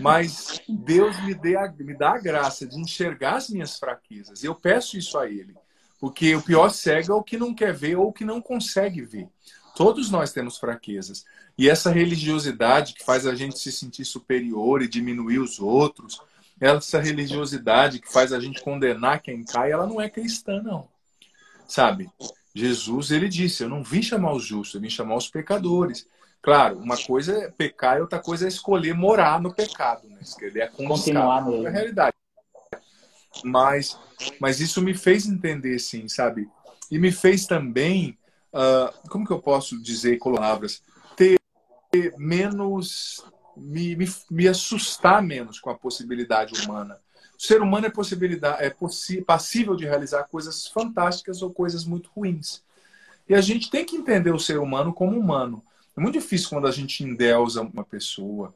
Mas 0.00 0.60
Deus 0.68 1.16
me, 1.22 1.32
dê 1.32 1.56
a, 1.56 1.72
me 1.78 1.96
dá 1.96 2.14
a 2.14 2.18
graça 2.18 2.66
de 2.66 2.76
enxergar 2.80 3.36
as 3.36 3.48
minhas 3.48 3.78
fraquezas. 3.78 4.42
Eu 4.42 4.52
peço 4.52 4.98
isso 4.98 5.16
a 5.16 5.28
Ele. 5.28 5.54
Porque 6.00 6.34
o 6.34 6.42
pior 6.42 6.70
cego 6.70 7.12
é 7.12 7.14
o 7.14 7.22
que 7.22 7.38
não 7.38 7.54
quer 7.54 7.72
ver 7.72 7.96
ou 7.96 8.12
que 8.12 8.24
não 8.24 8.42
consegue 8.42 9.00
ver. 9.00 9.28
Todos 9.76 10.10
nós 10.10 10.32
temos 10.32 10.58
fraquezas. 10.58 11.24
E 11.56 11.70
essa 11.70 11.90
religiosidade 11.90 12.94
que 12.94 13.04
faz 13.04 13.28
a 13.28 13.34
gente 13.34 13.60
se 13.60 13.70
sentir 13.70 14.04
superior 14.04 14.82
e 14.82 14.88
diminuir 14.88 15.38
os 15.38 15.60
outros, 15.60 16.20
essa 16.60 17.00
religiosidade 17.00 18.00
que 18.00 18.12
faz 18.12 18.32
a 18.32 18.40
gente 18.40 18.60
condenar 18.60 19.22
quem 19.22 19.44
cai, 19.44 19.70
ela 19.70 19.86
não 19.86 20.00
é 20.00 20.10
cristã, 20.10 20.60
não. 20.60 20.88
Sabe? 21.68 22.10
Jesus, 22.54 23.10
ele 23.10 23.28
disse: 23.28 23.62
Eu 23.62 23.68
não 23.68 23.82
vim 23.82 24.02
chamar 24.02 24.32
os 24.32 24.44
justos, 24.44 24.74
eu 24.74 24.80
vim 24.80 24.90
chamar 24.90 25.16
os 25.16 25.28
pecadores. 25.28 26.06
Claro, 26.40 26.78
uma 26.78 26.96
coisa 26.96 27.32
é 27.38 27.50
pecar 27.50 27.96
e 27.96 28.02
outra 28.02 28.18
coisa 28.18 28.44
é 28.44 28.48
escolher 28.48 28.94
morar 28.94 29.40
no 29.40 29.52
pecado, 29.52 30.08
né? 30.08 30.18
Escolher 30.20 30.62
a 30.62 30.68
continuar 30.68 31.44
nele. 31.44 31.64
É 31.64 31.68
a 31.68 31.72
realidade. 31.72 32.16
Mas, 33.42 33.98
mas 34.38 34.60
isso 34.60 34.80
me 34.82 34.94
fez 34.94 35.26
entender, 35.26 35.78
sim, 35.78 36.06
sabe? 36.06 36.48
E 36.90 36.98
me 36.98 37.10
fez 37.10 37.46
também, 37.46 38.18
uh, 38.52 39.08
como 39.08 39.26
que 39.26 39.32
eu 39.32 39.40
posso 39.40 39.82
dizer 39.82 40.18
com 40.18 40.34
palavras, 40.34 40.82
ter 41.16 41.38
menos, 42.18 43.24
me, 43.56 43.96
me, 43.96 44.06
me 44.30 44.48
assustar 44.48 45.22
menos 45.22 45.58
com 45.58 45.70
a 45.70 45.74
possibilidade 45.74 46.60
humana. 46.60 46.98
Ser 47.46 47.60
humano 47.60 47.86
é, 47.86 47.90
possibilidade, 47.90 48.64
é 48.64 48.74
passível 49.20 49.76
de 49.76 49.84
realizar 49.84 50.24
coisas 50.24 50.66
fantásticas 50.66 51.42
ou 51.42 51.52
coisas 51.52 51.84
muito 51.84 52.08
ruins. 52.16 52.62
E 53.28 53.34
a 53.34 53.40
gente 53.42 53.70
tem 53.70 53.84
que 53.84 53.96
entender 53.96 54.32
o 54.32 54.38
ser 54.38 54.58
humano 54.58 54.94
como 54.94 55.18
humano. 55.18 55.62
É 55.94 56.00
muito 56.00 56.18
difícil 56.18 56.48
quando 56.48 56.66
a 56.66 56.72
gente 56.72 57.04
endeusa 57.04 57.60
uma 57.60 57.84
pessoa 57.84 58.54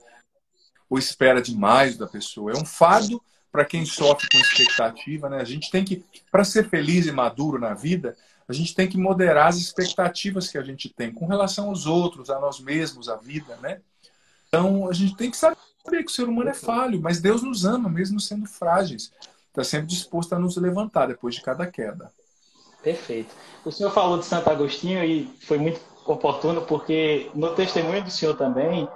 ou 0.88 0.98
espera 0.98 1.42
demais 1.42 1.98
da 1.98 2.06
pessoa. 2.06 2.52
É 2.52 2.56
um 2.56 2.64
fardo 2.64 3.22
para 3.52 3.62
quem 3.62 3.84
sofre 3.84 4.26
com 4.30 4.38
expectativa. 4.38 5.28
Né? 5.28 5.36
A 5.36 5.44
gente 5.44 5.70
tem 5.70 5.84
que, 5.84 6.02
para 6.32 6.42
ser 6.42 6.70
feliz 6.70 7.04
e 7.04 7.12
maduro 7.12 7.58
na 7.58 7.74
vida, 7.74 8.16
a 8.48 8.54
gente 8.54 8.74
tem 8.74 8.88
que 8.88 8.96
moderar 8.96 9.48
as 9.48 9.58
expectativas 9.58 10.48
que 10.48 10.56
a 10.56 10.62
gente 10.62 10.88
tem 10.88 11.12
com 11.12 11.26
relação 11.26 11.68
aos 11.68 11.84
outros, 11.84 12.30
a 12.30 12.40
nós 12.40 12.58
mesmos, 12.58 13.06
à 13.10 13.16
vida. 13.16 13.54
Né? 13.56 13.82
Então, 14.48 14.88
a 14.88 14.94
gente 14.94 15.14
tem 15.14 15.30
que 15.30 15.36
saber 15.36 15.58
saber 15.88 16.04
que 16.04 16.10
o 16.10 16.14
ser 16.14 16.24
humano 16.24 16.50
é 16.50 16.54
falho, 16.54 17.00
mas 17.00 17.20
Deus 17.20 17.42
nos 17.42 17.64
ama, 17.64 17.88
mesmo 17.88 18.20
sendo 18.20 18.46
frágeis. 18.46 19.10
Está 19.48 19.64
sempre 19.64 19.86
disposto 19.86 20.34
a 20.34 20.38
nos 20.38 20.56
levantar 20.56 21.06
depois 21.06 21.34
de 21.34 21.42
cada 21.42 21.66
queda. 21.66 22.12
Perfeito. 22.82 23.34
O 23.64 23.72
senhor 23.72 23.90
falou 23.90 24.18
de 24.18 24.26
Santo 24.26 24.48
Agostinho 24.50 25.02
e 25.02 25.24
foi 25.40 25.58
muito 25.58 25.80
oportuno, 26.06 26.62
porque 26.62 27.30
no 27.34 27.54
testemunho 27.54 28.04
do 28.04 28.10
senhor 28.10 28.36
também, 28.36 28.88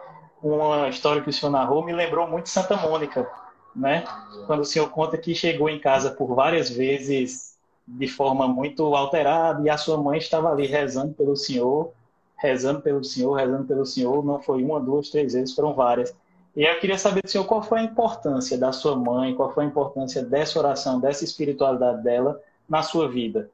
uma 0.43 0.89
história 0.89 1.23
que 1.23 1.31
o 1.31 1.33
senhor 1.33 1.51
narrou 1.51 1.85
me 1.85 1.93
lembrou 1.93 2.29
muito 2.29 2.49
Santa 2.49 2.77
Mônica, 2.77 3.29
né? 3.75 4.05
Quando 4.47 4.61
o 4.61 4.65
senhor 4.65 4.89
conta 4.91 5.19
que 5.19 5.35
chegou 5.35 5.69
em 5.69 5.81
casa 5.81 6.11
por 6.11 6.35
várias 6.35 6.71
vezes 6.71 7.57
de 7.87 8.07
forma 8.07 8.47
muito 8.47 8.95
alterada 8.95 9.63
e 9.63 9.69
a 9.69 9.77
sua 9.77 9.97
mãe 9.97 10.19
estava 10.19 10.51
ali 10.51 10.67
rezando 10.67 11.13
pelo 11.15 11.37
senhor, 11.37 11.93
rezando 12.37 12.81
pelo 12.81 13.03
senhor, 13.03 13.35
rezando 13.35 13.65
pelo 13.65 13.85
senhor, 13.85 14.25
não 14.25 14.41
foi 14.41 14.63
uma, 14.63 14.81
duas, 14.81 15.11
três 15.11 15.33
vezes, 15.33 15.55
foram 15.55 15.75
várias. 15.75 16.15
E 16.55 16.65
eu 16.65 16.81
queria 16.81 16.99
saber 16.99 17.23
do 17.23 17.29
senhor 17.29 17.45
qual 17.45 17.63
foi 17.63 17.81
a 17.81 17.85
importância 17.85 18.59
da 18.59 18.73
sua 18.73 18.95
mãe, 18.95 19.35
qual 19.35 19.53
foi 19.53 19.65
a 19.65 19.67
importância 19.67 20.23
dessa 20.23 20.59
oração, 20.59 21.01
dessa 21.01 21.25
espiritualidade 21.25 22.03
dela 22.03 22.41
na 22.69 22.83
sua 22.83 23.09
vida. 23.09 23.51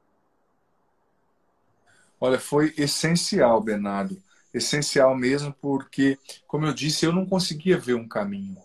Olha, 2.19 2.39
foi 2.39 2.73
essencial, 2.77 3.61
Bernardo. 3.61 4.21
Essencial 4.53 5.15
mesmo, 5.15 5.55
porque, 5.61 6.17
como 6.47 6.65
eu 6.65 6.73
disse, 6.73 7.05
eu 7.05 7.13
não 7.13 7.25
conseguia 7.25 7.77
ver 7.77 7.93
um 7.93 8.07
caminho. 8.07 8.57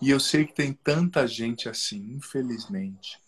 E 0.00 0.10
eu 0.10 0.20
sei 0.20 0.44
que 0.44 0.52
tem 0.52 0.72
tanta 0.72 1.26
gente 1.26 1.68
assim, 1.68 2.14
infelizmente. 2.16 3.18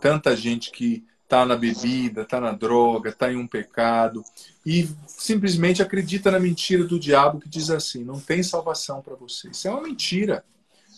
Tanta 0.00 0.36
gente 0.36 0.70
que 0.70 1.06
está 1.28 1.44
na 1.44 1.56
bebida, 1.56 2.22
está 2.22 2.40
na 2.40 2.52
droga, 2.52 3.10
está 3.10 3.30
em 3.30 3.36
um 3.36 3.46
pecado 3.46 4.24
e 4.64 4.88
simplesmente 5.06 5.82
acredita 5.82 6.30
na 6.30 6.40
mentira 6.40 6.84
do 6.84 6.98
diabo 6.98 7.38
que 7.38 7.50
diz 7.50 7.68
assim: 7.68 8.02
não 8.02 8.18
tem 8.18 8.42
salvação 8.42 9.02
para 9.02 9.14
você. 9.14 9.50
Isso 9.50 9.68
é 9.68 9.70
uma 9.70 9.82
mentira, 9.82 10.42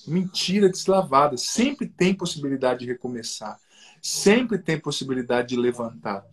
mentira 0.07 0.69
deslavada. 0.69 1.37
Sempre 1.37 1.89
tem 1.89 2.15
possibilidade 2.15 2.81
de 2.81 2.87
recomeçar, 2.87 3.59
sempre 4.01 4.57
tem 4.57 4.79
possibilidade 4.79 5.49
de 5.49 5.57
levantar. 5.57 6.25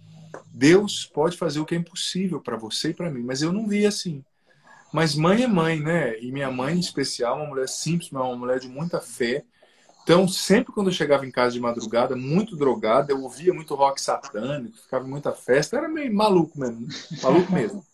Deus 0.46 1.04
pode 1.04 1.36
fazer 1.36 1.60
o 1.60 1.66
que 1.66 1.74
é 1.74 1.78
impossível 1.80 2.40
para 2.40 2.56
você 2.56 2.90
e 2.90 2.94
para 2.94 3.10
mim, 3.10 3.24
mas 3.24 3.42
eu 3.42 3.52
não 3.52 3.68
vi 3.68 3.84
assim. 3.84 4.24
Mas 4.94 5.16
mãe 5.16 5.42
é 5.42 5.48
mãe, 5.48 5.80
né? 5.80 6.20
E 6.20 6.32
minha 6.32 6.52
mãe, 6.52 6.76
em 6.76 6.80
especial, 6.80 7.38
uma 7.38 7.48
mulher 7.48 7.68
simples, 7.68 8.12
uma 8.12 8.36
mulher 8.36 8.60
de 8.60 8.70
muita 8.70 9.02
fé, 9.02 9.44
então, 10.08 10.26
sempre 10.26 10.72
quando 10.72 10.88
eu 10.88 10.94
chegava 10.94 11.26
em 11.26 11.32
casa 11.32 11.52
de 11.52 11.60
madrugada, 11.60 12.16
muito 12.16 12.56
drogado, 12.56 13.12
eu 13.12 13.22
ouvia 13.22 13.54
muito 13.54 13.76
rock 13.76 14.00
satânico, 14.00 14.78
ficava 14.78 15.06
em 15.06 15.10
muita 15.10 15.34
festa, 15.34 15.76
era 15.76 15.90
meio 15.90 16.16
maluco 16.16 16.58
mesmo, 16.58 16.88
maluco 17.22 17.52
mesmo. 17.52 17.86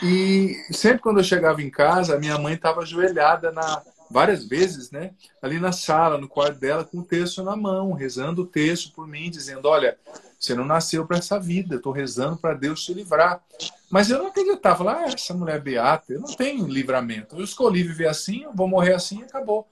E 0.00 0.54
sempre 0.70 1.00
quando 1.00 1.18
eu 1.18 1.24
chegava 1.24 1.60
em 1.60 1.68
casa, 1.68 2.14
a 2.14 2.18
minha 2.20 2.38
mãe 2.38 2.54
estava 2.54 2.82
ajoelhada 2.82 3.50
na, 3.50 3.82
várias 4.08 4.46
vezes, 4.46 4.92
né? 4.92 5.10
Ali 5.42 5.58
na 5.58 5.72
sala, 5.72 6.16
no 6.16 6.28
quarto 6.28 6.60
dela, 6.60 6.84
com 6.84 6.98
o 6.98 7.04
texto 7.04 7.42
na 7.42 7.56
mão, 7.56 7.92
rezando 7.92 8.42
o 8.42 8.46
texto 8.46 8.92
por 8.92 9.08
mim, 9.08 9.28
dizendo: 9.28 9.66
Olha, 9.66 9.98
você 10.38 10.54
não 10.54 10.64
nasceu 10.64 11.04
para 11.08 11.18
essa 11.18 11.40
vida, 11.40 11.74
estou 11.74 11.90
rezando 11.90 12.36
para 12.36 12.54
Deus 12.54 12.84
te 12.84 12.94
livrar. 12.94 13.42
Mas 13.90 14.10
eu 14.10 14.18
não 14.18 14.28
acreditava, 14.28 14.84
lá, 14.84 15.00
ah, 15.00 15.12
essa 15.12 15.34
mulher 15.34 15.56
é 15.56 15.60
beata, 15.60 16.12
eu 16.12 16.20
não 16.20 16.32
tenho 16.36 16.68
livramento. 16.68 17.34
Eu 17.34 17.42
escolhi 17.42 17.82
viver 17.82 18.06
assim, 18.06 18.44
eu 18.44 18.54
vou 18.54 18.68
morrer 18.68 18.94
assim 18.94 19.22
e 19.22 19.24
acabou 19.24 19.66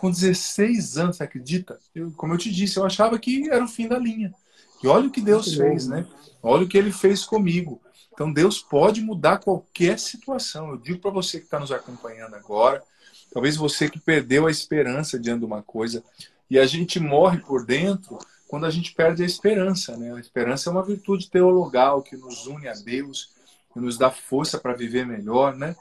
com 0.00 0.10
16 0.10 0.96
anos, 0.96 1.16
você 1.18 1.24
acredita? 1.24 1.78
Eu, 1.94 2.10
como 2.12 2.32
eu 2.32 2.38
te 2.38 2.50
disse, 2.50 2.78
eu 2.78 2.86
achava 2.86 3.18
que 3.18 3.50
era 3.50 3.62
o 3.62 3.68
fim 3.68 3.86
da 3.86 3.98
linha. 3.98 4.34
E 4.82 4.88
olha 4.88 5.08
o 5.08 5.10
que 5.10 5.20
Deus 5.20 5.54
fez, 5.54 5.86
né? 5.86 6.06
Olha 6.42 6.64
o 6.64 6.68
que 6.68 6.78
ele 6.78 6.90
fez 6.90 7.22
comigo. 7.22 7.82
Então 8.10 8.32
Deus 8.32 8.60
pode 8.60 9.02
mudar 9.02 9.40
qualquer 9.40 9.98
situação. 9.98 10.70
Eu 10.70 10.78
digo 10.78 11.00
para 11.00 11.10
você 11.10 11.38
que 11.38 11.44
está 11.44 11.60
nos 11.60 11.70
acompanhando 11.70 12.34
agora, 12.34 12.82
talvez 13.30 13.58
você 13.58 13.90
que 13.90 14.00
perdeu 14.00 14.46
a 14.46 14.50
esperança 14.50 15.18
diante 15.18 15.40
de 15.40 15.44
uma 15.44 15.62
coisa, 15.62 16.02
e 16.50 16.58
a 16.58 16.64
gente 16.64 16.98
morre 16.98 17.36
por 17.36 17.66
dentro 17.66 18.16
quando 18.48 18.64
a 18.64 18.70
gente 18.70 18.94
perde 18.94 19.22
a 19.22 19.26
esperança, 19.26 19.98
né? 19.98 20.14
A 20.14 20.18
esperança 20.18 20.70
é 20.70 20.72
uma 20.72 20.82
virtude 20.82 21.28
teologal 21.28 22.00
que 22.00 22.16
nos 22.16 22.46
une 22.46 22.68
a 22.68 22.72
Deus, 22.72 23.34
que 23.70 23.78
nos 23.78 23.98
dá 23.98 24.10
força 24.10 24.56
para 24.56 24.72
viver 24.72 25.04
melhor, 25.04 25.54
né? 25.54 25.76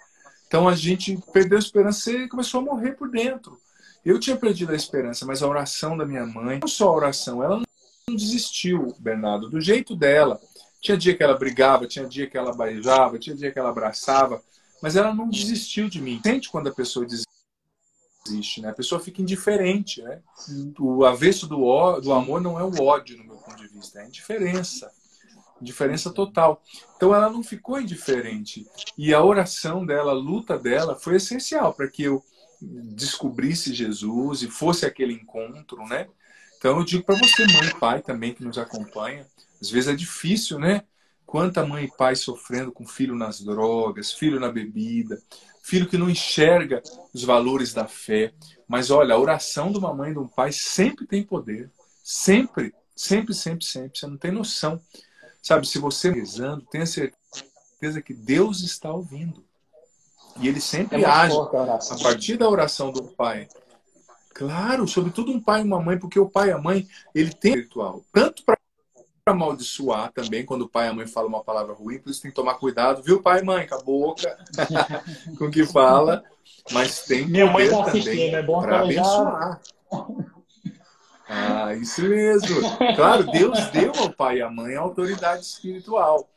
Então 0.46 0.68
a 0.68 0.76
gente 0.76 1.18
perdeu 1.32 1.58
a 1.58 1.62
esperança 1.62 2.12
e 2.12 2.28
começou 2.28 2.60
a 2.60 2.66
morrer 2.66 2.98
por 2.98 3.10
dentro. 3.10 3.58
Eu 4.04 4.20
tinha 4.20 4.36
perdido 4.36 4.72
a 4.72 4.76
esperança, 4.76 5.26
mas 5.26 5.44
a 5.44 5.48
oração 5.48 5.98
da 5.98 6.06
minha 6.06 6.26
mãe, 6.26 6.60
não 6.60 6.68
só 6.68 6.90
a 6.90 6.96
oração, 6.96 7.44
ela 7.44 7.58
não 7.58 8.16
desistiu, 8.16 8.96
Bernardo, 9.00 9.50
do 9.50 9.60
jeito 9.60 9.96
dela. 9.96 10.40
Tinha 10.82 10.98
dia 10.98 11.16
que 11.16 11.22
ela 11.22 11.38
brigava, 11.38 11.86
tinha 11.86 12.08
dia 12.08 12.28
que 12.28 12.38
ela 12.38 12.56
beijava, 12.56 13.20
tinha 13.20 13.36
dia 13.36 13.52
que 13.52 13.60
ela 13.60 13.70
abraçava, 13.70 14.42
mas 14.82 14.96
ela 14.96 15.14
não 15.14 15.30
desistiu 15.30 15.90
de 15.90 16.02
mim. 16.02 16.22
Sente 16.24 16.50
quando 16.50 16.70
a 16.70 16.74
pessoa 16.74 17.06
desiste, 17.06 18.62
né? 18.62 18.70
A 18.70 18.74
pessoa 18.74 19.02
fica 19.02 19.22
indiferente, 19.22 20.02
né? 20.02 20.22
O 20.80 21.04
avesso 21.04 21.48
do, 21.48 21.66
ó, 21.66 22.00
do 22.00 22.14
amor 22.14 22.40
não 22.40 22.58
é 22.58 22.64
o 22.64 22.82
ódio, 22.82 23.18
no 23.18 23.26
meu 23.26 23.36
ponto 23.36 23.58
de 23.58 23.68
vista, 23.68 24.00
é 24.00 24.04
a 24.04 24.08
indiferença. 24.08 24.90
Diferença 25.62 26.10
total. 26.10 26.64
Então 26.96 27.14
ela 27.14 27.30
não 27.30 27.44
ficou 27.44 27.82
indiferente. 27.82 28.66
E 28.98 29.14
a 29.14 29.22
oração 29.22 29.86
dela, 29.86 30.12
a 30.12 30.16
luta 30.16 30.58
dela, 30.58 30.96
foi 30.96 31.18
essencial 31.18 31.74
para 31.74 31.90
que 31.90 32.04
eu 32.04 32.24
descobrisse 32.62 33.74
Jesus 33.74 34.42
e 34.42 34.48
fosse 34.48 34.86
aquele 34.86 35.14
encontro, 35.14 35.86
né? 35.88 36.08
Então 36.58 36.78
eu 36.78 36.84
digo 36.84 37.04
para 37.04 37.16
você, 37.16 37.46
mãe 37.48 37.68
e 37.68 37.80
pai 37.80 38.02
também 38.02 38.34
que 38.34 38.44
nos 38.44 38.58
acompanha, 38.58 39.26
às 39.62 39.70
vezes 39.70 39.90
é 39.90 39.96
difícil, 39.96 40.60
né? 40.60 40.84
Quanta 41.26 41.66
mãe 41.66 41.86
e 41.86 41.96
pai 41.96 42.16
sofrendo 42.16 42.72
com 42.72 42.86
filho 42.86 43.16
nas 43.16 43.40
drogas, 43.40 44.12
filho 44.12 44.40
na 44.40 44.52
bebida, 44.52 45.22
filho 45.62 45.88
que 45.88 45.98
não 45.98 46.10
enxerga 46.10 46.82
os 47.14 47.24
valores 47.24 47.74
da 47.74 47.88
fé. 47.88 48.34
Mas 48.68 48.90
olha, 48.90 49.14
a 49.14 49.20
oração 49.20 49.72
de 49.72 49.78
uma 49.78 49.94
mãe 49.94 50.12
e 50.12 50.14
de 50.14 50.20
um 50.20 50.28
pai 50.28 50.52
sempre 50.52 51.06
tem 51.06 51.24
poder. 51.24 51.70
Sempre, 52.04 52.74
sempre, 52.96 53.34
sempre, 53.34 53.64
sempre. 53.64 54.00
Você 54.00 54.08
não 54.08 54.18
tem 54.18 54.32
noção. 54.32 54.82
Sabe, 55.42 55.68
se 55.68 55.78
você 55.78 56.10
rezando, 56.10 56.66
tenha 56.66 56.86
certeza 56.86 58.02
que 58.04 58.14
Deus 58.14 58.62
está 58.62 58.92
ouvindo. 58.92 59.46
E 60.38 60.48
ele 60.48 60.62
sempre 60.62 61.04
é 61.04 61.06
age 61.06 61.36
a, 61.36 61.96
a 61.96 62.04
partir 62.04 62.38
da 62.38 62.50
oração 62.50 62.92
do 62.92 63.04
pai. 63.04 63.48
Claro, 64.34 64.88
sobretudo 64.88 65.32
um 65.32 65.42
pai 65.42 65.62
e 65.62 65.64
uma 65.66 65.82
mãe, 65.82 65.98
porque 65.98 66.20
o 66.20 66.30
pai 66.30 66.50
e 66.50 66.52
a 66.52 66.58
mãe, 66.58 66.88
ele 67.14 67.34
tem 67.34 67.56
ritual. 67.56 68.04
Tanto 68.14 68.44
para 68.46 68.58
amaldiçoar 69.26 70.12
também, 70.14 70.46
quando 70.46 70.64
o 70.64 70.70
pai 70.70 70.88
e 70.88 70.90
a 70.90 70.94
mãe 70.94 71.06
falam 71.06 71.30
uma 71.30 71.44
palavra 71.44 71.74
ruim, 71.74 72.00
por 72.00 72.10
isso 72.10 72.22
tem 72.22 72.32
que 72.32 72.36
tomar 72.36 72.56
cuidado, 72.56 73.04
viu, 73.04 73.22
pai 73.22 73.42
e 73.42 73.44
mãe, 73.44 73.68
com 73.68 73.76
a 73.76 73.82
boca, 73.84 74.38
com 75.38 75.46
o 75.46 75.52
que 75.52 75.66
fala. 75.66 76.24
Mas 76.72 77.04
tem 77.04 77.28
Minha 77.28 77.48
mãe 77.48 77.70
tá 77.70 77.84
também 77.84 78.34
é 78.34 78.42
bom 78.42 78.62
para 78.62 78.82
abençoar. 78.82 79.62
Ah, 81.28 81.76
isso 81.76 82.02
mesmo. 82.02 82.78
Claro, 82.96 83.30
Deus 83.32 83.68
deu 83.68 83.92
ao 83.96 84.12
pai 84.12 84.38
e 84.38 84.42
à 84.42 84.50
mãe 84.50 84.76
a 84.76 84.80
autoridade 84.80 85.44
espiritual. 85.44 86.28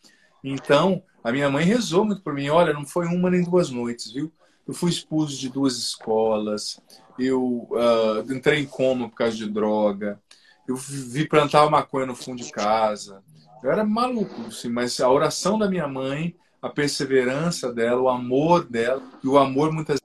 Então, 0.44 1.02
a 1.22 1.30
minha 1.32 1.48
mãe 1.48 1.64
rezou 1.64 2.04
muito 2.04 2.22
por 2.22 2.34
mim. 2.34 2.48
Olha, 2.48 2.72
não 2.72 2.84
foi 2.84 3.06
uma 3.06 3.30
nem 3.30 3.42
duas 3.42 3.70
noites, 3.70 4.12
viu? 4.12 4.32
Eu 4.66 4.74
fui 4.74 4.90
expulso 4.90 5.38
de 5.38 5.48
duas 5.48 5.76
escolas. 5.76 6.80
Eu 7.18 7.68
uh, 7.70 8.32
entrei 8.32 8.60
em 8.60 8.66
coma 8.66 9.08
por 9.08 9.16
causa 9.16 9.36
de 9.36 9.48
droga. 9.48 10.20
Eu 10.66 10.76
vi 10.76 11.26
plantar 11.26 11.68
maconha 11.70 12.06
no 12.06 12.14
fundo 12.14 12.42
de 12.42 12.50
casa. 12.50 13.22
Eu 13.62 13.70
era 13.70 13.84
maluco, 13.84 14.46
assim, 14.48 14.68
mas 14.68 15.00
a 15.00 15.10
oração 15.10 15.58
da 15.58 15.68
minha 15.68 15.86
mãe, 15.86 16.34
a 16.60 16.68
perseverança 16.68 17.72
dela, 17.72 18.00
o 18.00 18.08
amor 18.08 18.64
dela, 18.64 19.02
e 19.22 19.28
o 19.28 19.38
amor 19.38 19.72
muitas 19.72 20.00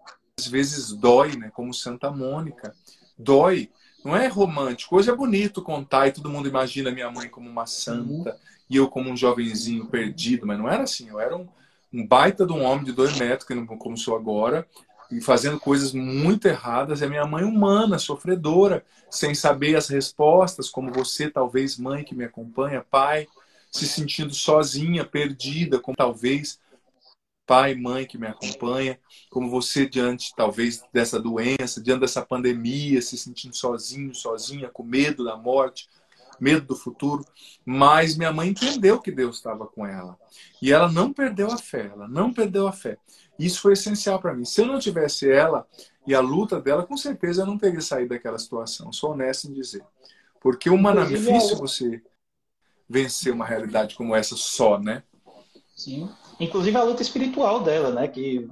vezes 0.50 0.92
dói, 0.94 1.36
né? 1.36 1.50
Como 1.54 1.74
Santa 1.74 2.12
Mônica. 2.12 2.74
Dói 3.18 3.72
não 4.06 4.16
é 4.16 4.28
romântico. 4.28 4.96
Hoje 4.96 5.10
é 5.10 5.16
bonito 5.16 5.62
contar 5.62 6.08
e 6.08 6.12
todo 6.12 6.30
mundo 6.30 6.48
imagina 6.48 6.92
minha 6.92 7.12
mãe 7.12 7.28
como 7.28 7.50
uma 7.50 7.66
santa. 7.66 8.38
E 8.70 8.76
eu 8.78 8.88
como 8.88 9.10
um 9.10 9.18
jovenzinho 9.18 9.86
perdido, 9.88 10.46
mas 10.46 10.58
não 10.58 10.70
era 10.70 10.84
assim. 10.84 11.10
Eu 11.10 11.20
era 11.20 11.36
um, 11.36 11.48
um 11.94 12.06
baita 12.06 12.46
de 12.46 12.54
um 12.54 12.64
homem 12.64 12.86
de 12.86 12.92
dois 12.92 13.18
metros, 13.18 13.48
que 13.48 13.56
não, 13.56 13.66
como 13.66 13.98
sou 13.98 14.16
agora, 14.16 14.68
e 15.12 15.22
fazendo 15.22 15.60
coisas 15.60 15.94
muito 15.94 16.48
erradas. 16.48 17.02
É 17.02 17.08
minha 17.08 17.26
mãe 17.26 17.44
humana, 17.44 17.98
sofredora, 17.98 18.86
sem 19.10 19.34
saber 19.34 19.76
as 19.76 19.88
respostas, 19.88 20.70
como 20.70 20.92
você, 20.92 21.30
talvez, 21.30 21.78
mãe 21.78 22.04
que 22.04 22.16
me 22.16 22.26
acompanha, 22.26 22.86
pai, 22.90 23.28
se 23.72 23.88
sentindo 23.88 24.34
sozinha, 24.34 25.06
perdida, 25.06 25.80
como 25.80 25.96
talvez 25.96 26.60
pai, 27.48 27.74
mãe 27.74 28.06
que 28.06 28.18
me 28.18 28.28
acompanha, 28.28 29.00
como 29.30 29.50
você 29.50 29.88
diante 29.88 30.36
talvez 30.36 30.84
dessa 30.92 31.18
doença, 31.18 31.82
diante 31.82 32.02
dessa 32.02 32.22
pandemia, 32.22 33.02
se 33.02 33.18
sentindo 33.18 33.56
sozinho, 33.56 34.14
sozinha, 34.14 34.68
com 34.68 34.84
medo 34.84 35.24
da 35.24 35.38
morte, 35.38 35.88
medo 36.40 36.66
do 36.66 36.76
futuro, 36.76 37.26
mas 37.66 38.18
minha 38.18 38.32
mãe 38.32 38.50
entendeu 38.50 39.00
que 39.00 39.12
Deus 39.12 39.38
estava 39.38 39.66
com 39.68 39.86
ela. 39.86 40.18
E 40.62 40.72
ela 40.72 40.92
não 40.92 41.12
perdeu 41.14 41.52
a 41.52 41.58
fé, 41.58 41.92
ela 41.94 42.08
não 42.08 42.34
perdeu 42.34 42.68
a 42.68 42.72
fé. 42.72 42.98
Isso 43.38 43.62
foi 43.62 43.74
essencial 43.74 44.20
para 44.20 44.34
mim. 44.34 44.46
Se 44.46 44.62
eu 44.62 44.66
não 44.66 44.80
tivesse 44.80 45.30
ela 45.30 45.68
e 46.06 46.16
a 46.16 46.20
luta 46.20 46.60
dela, 46.60 46.86
com 46.86 46.98
certeza 46.98 47.42
eu 47.42 47.46
não 47.46 47.58
teria 47.58 47.82
saído 47.82 48.10
daquela 48.10 48.40
situação. 48.40 48.92
Sou 48.92 49.12
honesto 49.12 49.48
em 49.48 49.54
dizer. 49.54 49.84
Porque 50.42 50.70
humanamente 50.70 51.16
é 51.16 51.18
difícil 51.18 51.58
você 51.58 52.02
vencer 52.90 53.34
uma 53.34 53.46
realidade 53.46 53.96
como 53.96 54.16
essa 54.16 54.36
só, 54.36 54.80
né? 54.80 55.04
Sim. 55.76 56.10
Inclusive 56.40 56.78
a 56.78 56.84
luta 56.84 57.02
espiritual 57.02 57.62
dela, 57.64 57.92
né? 57.92 58.08
Que, 58.08 58.50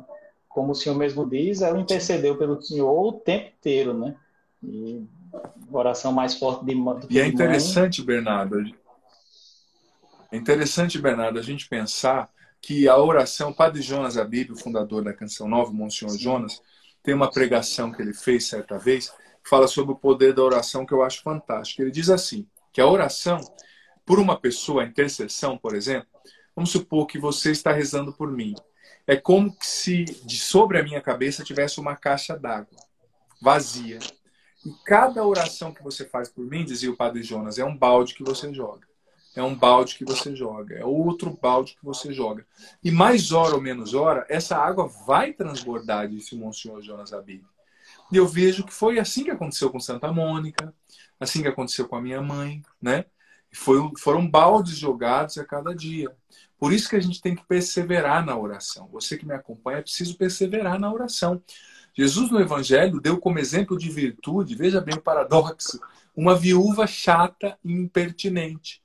como 0.48 0.72
o 0.72 0.76
senhor 0.76 0.96
mesmo 0.96 1.28
diz, 1.28 1.62
ela 1.62 1.80
intercedeu 1.80 2.38
pelo 2.38 2.62
senhor 2.62 2.92
o 2.92 3.14
tempo 3.14 3.52
inteiro, 3.58 3.94
né? 3.94 4.16
E 4.62 5.04
oração 5.72 6.12
mais 6.12 6.36
forte 6.36 6.66
de 6.66 6.74
do 6.74 7.08
E 7.10 7.20
é 7.20 7.28
interessante, 7.28 8.00
mãe. 8.00 8.08
Bernardo. 8.08 8.76
É 10.32 10.38
interessante, 10.38 11.00
Bernardo, 11.00 11.40
a 11.40 11.42
gente 11.42 11.68
pensar 11.68 12.30
que 12.62 12.88
a 12.88 12.98
oração, 12.98 13.52
o 13.52 13.56
Padre 13.56 13.82
Jonas 13.82 14.18
Abib, 14.18 14.52
o 14.52 14.58
fundador 14.58 15.04
da 15.04 15.14
Canção 15.14 15.48
Nova, 15.48 15.72
Monsenhor 15.72 16.18
Jonas, 16.18 16.62
tem 17.04 17.14
uma 17.14 17.30
pregação 17.30 17.92
que 17.92 18.02
ele 18.02 18.14
fez 18.14 18.48
certa 18.48 18.78
vez, 18.78 19.10
que 19.10 19.50
fala 19.50 19.68
sobre 19.68 19.94
o 19.94 19.98
poder 19.98 20.34
da 20.34 20.42
oração, 20.42 20.86
que 20.86 20.94
eu 20.94 21.04
acho 21.04 21.22
fantástico. 21.22 21.82
Ele 21.82 21.92
diz 21.92 22.10
assim, 22.10 22.48
que 22.74 22.82
a 22.82 22.88
oração, 22.88 23.40
por 24.06 24.20
uma 24.20 24.40
pessoa, 24.40 24.82
a 24.82 24.86
intercessão, 24.86 25.58
por 25.58 25.76
exemplo, 25.76 26.10
Vamos 26.56 26.72
supor 26.72 27.06
que 27.06 27.20
você 27.20 27.52
está 27.52 27.74
rezando 27.74 28.14
por 28.14 28.32
mim. 28.32 28.56
É 29.06 29.18
como 29.18 29.56
se 29.60 30.06
de 30.06 30.38
sobre 30.38 30.80
a 30.80 30.84
minha 30.84 31.02
cabeça 31.02 31.44
tivesse 31.44 31.80
uma 31.80 31.96
caixa 31.96 32.38
d'água 32.38 32.80
vazia. 33.42 34.00
E 34.66 34.72
cada 34.84 35.24
oração 35.24 35.74
que 35.74 35.84
você 35.84 36.06
faz 36.06 36.28
por 36.28 36.44
mim, 36.44 36.66
dizia 36.66 36.92
o 36.92 36.98
Padre 36.98 37.22
Jonas, 37.22 37.60
é 37.60 37.64
um 37.64 37.78
balde 37.78 38.16
que 38.16 38.24
você 38.24 38.54
joga. 38.54 38.88
É 39.36 39.44
um 39.44 39.54
balde 39.54 39.96
que 39.96 40.06
você 40.06 40.36
joga. 40.36 40.76
É 40.76 40.86
outro 40.86 41.38
balde 41.40 41.76
que 41.76 41.86
você 41.86 42.14
joga. 42.14 42.46
E 42.84 42.90
mais 42.90 43.32
hora 43.32 43.54
ou 43.54 43.62
menos 43.62 43.94
hora, 43.94 44.26
essa 44.30 44.58
água 44.58 44.88
vai 45.06 45.34
transbordar, 45.34 46.08
disse 46.08 46.34
o 46.34 46.40
Monsenhor 46.40 46.82
Jonas 46.82 47.14
Abib. 47.14 47.44
E 48.12 48.18
eu 48.18 48.28
vejo 48.28 48.64
que 48.64 48.74
foi 48.74 48.98
assim 48.98 49.24
que 49.24 49.32
aconteceu 49.32 49.70
com 49.70 49.80
Santa 49.80 50.12
Mônica, 50.12 50.74
assim 51.20 51.42
que 51.42 51.48
aconteceu 51.48 51.88
com 51.88 51.98
a 51.98 52.02
minha 52.02 52.22
mãe, 52.22 52.62
né? 52.82 53.06
Foi, 53.54 53.78
foram 53.98 54.30
baldes 54.30 54.78
jogados 54.78 55.38
a 55.38 55.46
cada 55.46 55.74
dia. 55.74 56.14
Por 56.58 56.74
isso 56.74 56.90
que 56.90 56.96
a 56.96 57.02
gente 57.02 57.22
tem 57.22 57.36
que 57.36 57.46
perseverar 57.46 58.26
na 58.26 58.38
oração. 58.38 58.88
Você 58.92 59.18
que 59.18 59.26
me 59.26 59.34
acompanha, 59.34 59.80
é 59.80 59.82
preciso 59.82 60.18
perseverar 60.18 60.80
na 60.80 60.92
oração. 60.92 61.42
Jesus 61.96 62.30
no 62.30 62.42
Evangelho 62.42 63.00
deu 63.00 63.18
como 63.18 63.40
exemplo 63.40 63.78
de 63.78 63.90
virtude, 63.90 64.54
veja 64.54 64.82
bem 64.82 64.96
o 64.96 65.02
paradoxo, 65.02 65.80
uma 66.16 66.36
viúva 66.36 66.86
chata 66.86 67.58
e 67.64 67.72
impertinente. 67.72 68.84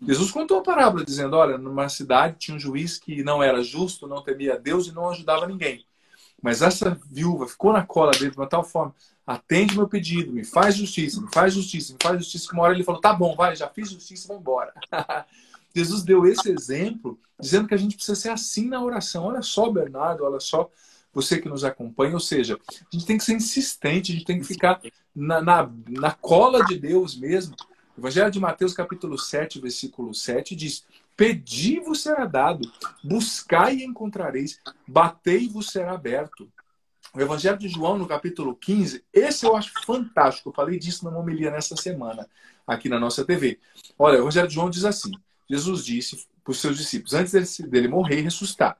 Jesus 0.00 0.30
contou 0.30 0.58
a 0.58 0.62
parábola 0.62 1.04
dizendo: 1.04 1.36
olha, 1.36 1.58
numa 1.58 1.88
cidade 1.88 2.36
tinha 2.38 2.56
um 2.56 2.60
juiz 2.60 2.98
que 2.98 3.22
não 3.24 3.42
era 3.42 3.62
justo, 3.62 4.06
não 4.06 4.22
temia 4.22 4.58
Deus 4.58 4.86
e 4.86 4.92
não 4.92 5.08
ajudava 5.10 5.46
ninguém. 5.46 5.84
Mas 6.40 6.62
essa 6.62 6.98
viúva 7.10 7.46
ficou 7.46 7.72
na 7.72 7.84
cola 7.84 8.12
dele 8.12 8.30
de 8.30 8.36
uma 8.36 8.48
tal 8.48 8.64
forma: 8.64 8.94
atende 9.26 9.76
meu 9.76 9.88
pedido, 9.88 10.32
me 10.32 10.44
faz 10.44 10.76
justiça, 10.76 11.20
me 11.20 11.28
faz 11.32 11.54
justiça, 11.54 11.92
me 11.92 11.98
faz 12.00 12.18
justiça. 12.18 12.48
Que 12.48 12.54
uma 12.54 12.64
hora 12.64 12.74
ele 12.74 12.84
falou: 12.84 13.00
tá 13.00 13.12
bom, 13.12 13.34
vai, 13.34 13.54
já 13.56 13.68
fiz 13.68 13.90
justiça, 13.90 14.28
vai 14.28 14.36
embora. 14.36 14.72
Jesus 15.74 16.02
deu 16.02 16.26
esse 16.26 16.50
exemplo, 16.50 17.18
dizendo 17.40 17.66
que 17.66 17.74
a 17.74 17.78
gente 17.78 17.96
precisa 17.96 18.14
ser 18.14 18.28
assim 18.28 18.68
na 18.68 18.82
oração. 18.82 19.24
Olha 19.24 19.40
só, 19.40 19.70
Bernardo, 19.70 20.24
olha 20.24 20.38
só 20.38 20.70
você 21.12 21.38
que 21.40 21.48
nos 21.48 21.64
acompanha. 21.64 22.14
Ou 22.14 22.20
seja, 22.20 22.58
a 22.70 22.96
gente 22.96 23.06
tem 23.06 23.18
que 23.18 23.24
ser 23.24 23.34
insistente, 23.34 24.12
a 24.12 24.14
gente 24.14 24.24
tem 24.24 24.38
que 24.38 24.46
ficar 24.46 24.80
na, 25.14 25.40
na, 25.40 25.70
na 25.88 26.10
cola 26.12 26.64
de 26.64 26.78
Deus 26.78 27.16
mesmo. 27.16 27.54
O 27.96 28.00
Evangelho 28.00 28.30
de 28.30 28.40
Mateus, 28.40 28.72
capítulo 28.72 29.18
7, 29.18 29.60
versículo 29.60 30.14
7, 30.14 30.56
diz: 30.56 30.84
Pedi 31.16 31.78
vos 31.78 32.02
será 32.02 32.24
dado, 32.24 32.70
buscai 33.04 33.76
e 33.76 33.84
encontrareis, 33.84 34.58
batei 34.86 35.48
vos 35.48 35.70
será 35.70 35.92
aberto. 35.92 36.48
O 37.14 37.20
Evangelho 37.20 37.58
de 37.58 37.68
João, 37.68 37.98
no 37.98 38.06
capítulo 38.06 38.56
15, 38.56 39.04
esse 39.12 39.44
eu 39.44 39.54
acho 39.54 39.72
fantástico. 39.84 40.48
Eu 40.48 40.54
falei 40.54 40.78
disso 40.78 41.04
na 41.04 41.16
homilia 41.16 41.50
nessa 41.50 41.76
semana, 41.76 42.26
aqui 42.66 42.88
na 42.88 42.98
nossa 42.98 43.22
TV. 43.22 43.58
Olha, 43.98 44.18
o 44.18 44.22
Evangelho 44.22 44.48
de 44.48 44.54
João 44.54 44.70
diz 44.70 44.84
assim: 44.84 45.10
Jesus 45.48 45.84
disse 45.84 46.26
para 46.42 46.50
os 46.50 46.60
seus 46.60 46.78
discípulos, 46.78 47.12
antes 47.12 47.60
dele 47.60 47.88
morrer 47.88 48.20
e 48.20 48.22
ressuscitar: 48.22 48.78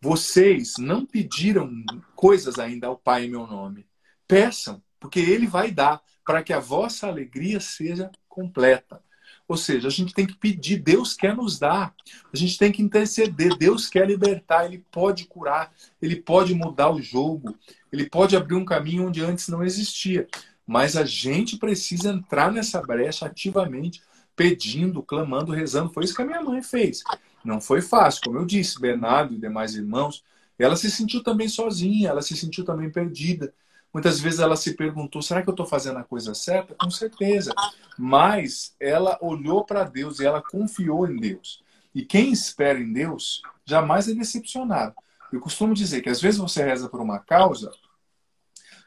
Vocês 0.00 0.74
não 0.78 1.04
pediram 1.04 1.70
coisas 2.14 2.58
ainda 2.58 2.86
ao 2.86 2.96
Pai 2.96 3.24
em 3.24 3.30
meu 3.30 3.46
nome. 3.46 3.86
Peçam, 4.28 4.82
porque 5.00 5.20
Ele 5.20 5.46
vai 5.46 5.70
dar, 5.70 6.02
para 6.24 6.42
que 6.42 6.52
a 6.52 6.60
vossa 6.60 7.06
alegria 7.06 7.60
seja 7.60 8.10
completa. 8.28 9.00
Ou 9.48 9.56
seja, 9.56 9.86
a 9.86 9.90
gente 9.90 10.12
tem 10.12 10.26
que 10.26 10.36
pedir, 10.36 10.78
Deus 10.78 11.14
quer 11.14 11.34
nos 11.34 11.58
dar. 11.58 11.94
A 12.32 12.36
gente 12.36 12.58
tem 12.58 12.72
que 12.72 12.82
interceder, 12.82 13.56
Deus 13.56 13.88
quer 13.88 14.06
libertar, 14.06 14.66
Ele 14.66 14.84
pode 14.90 15.24
curar, 15.26 15.72
Ele 16.02 16.16
pode 16.16 16.52
mudar 16.54 16.90
o 16.90 17.00
jogo, 17.00 17.56
Ele 17.92 18.10
pode 18.10 18.36
abrir 18.36 18.56
um 18.56 18.64
caminho 18.64 19.06
onde 19.06 19.22
antes 19.22 19.48
não 19.48 19.62
existia. 19.62 20.26
Mas 20.66 20.96
a 20.96 21.04
gente 21.04 21.58
precisa 21.58 22.10
entrar 22.10 22.50
nessa 22.50 22.82
brecha 22.82 23.26
ativamente 23.26 24.02
pedindo, 24.34 25.02
clamando, 25.02 25.52
rezando. 25.52 25.92
Foi 25.92 26.04
isso 26.04 26.14
que 26.14 26.22
a 26.22 26.26
minha 26.26 26.42
mãe 26.42 26.60
fez. 26.60 27.02
Não 27.46 27.60
foi 27.60 27.80
fácil, 27.80 28.22
como 28.24 28.38
eu 28.38 28.44
disse, 28.44 28.80
Bernardo 28.80 29.34
e 29.34 29.38
demais 29.38 29.76
irmãos. 29.76 30.24
Ela 30.58 30.76
se 30.76 30.90
sentiu 30.90 31.22
também 31.22 31.48
sozinha, 31.48 32.08
ela 32.08 32.20
se 32.20 32.36
sentiu 32.36 32.64
também 32.64 32.90
perdida. 32.90 33.54
Muitas 33.94 34.18
vezes 34.18 34.40
ela 34.40 34.56
se 34.56 34.74
perguntou: 34.74 35.22
será 35.22 35.42
que 35.42 35.48
eu 35.48 35.52
estou 35.52 35.64
fazendo 35.64 35.98
a 35.98 36.04
coisa 36.04 36.34
certa? 36.34 36.74
Com 36.74 36.90
certeza. 36.90 37.54
Mas 37.96 38.74
ela 38.80 39.16
olhou 39.22 39.64
para 39.64 39.84
Deus 39.84 40.18
e 40.18 40.26
ela 40.26 40.42
confiou 40.42 41.08
em 41.08 41.16
Deus. 41.16 41.62
E 41.94 42.04
quem 42.04 42.32
espera 42.32 42.78
em 42.78 42.92
Deus 42.92 43.42
jamais 43.64 44.08
é 44.08 44.14
decepcionado. 44.14 44.94
Eu 45.32 45.40
costumo 45.40 45.72
dizer 45.72 46.02
que 46.02 46.10
às 46.10 46.20
vezes 46.20 46.38
você 46.38 46.64
reza 46.64 46.88
por 46.88 47.00
uma 47.00 47.18
causa 47.18 47.70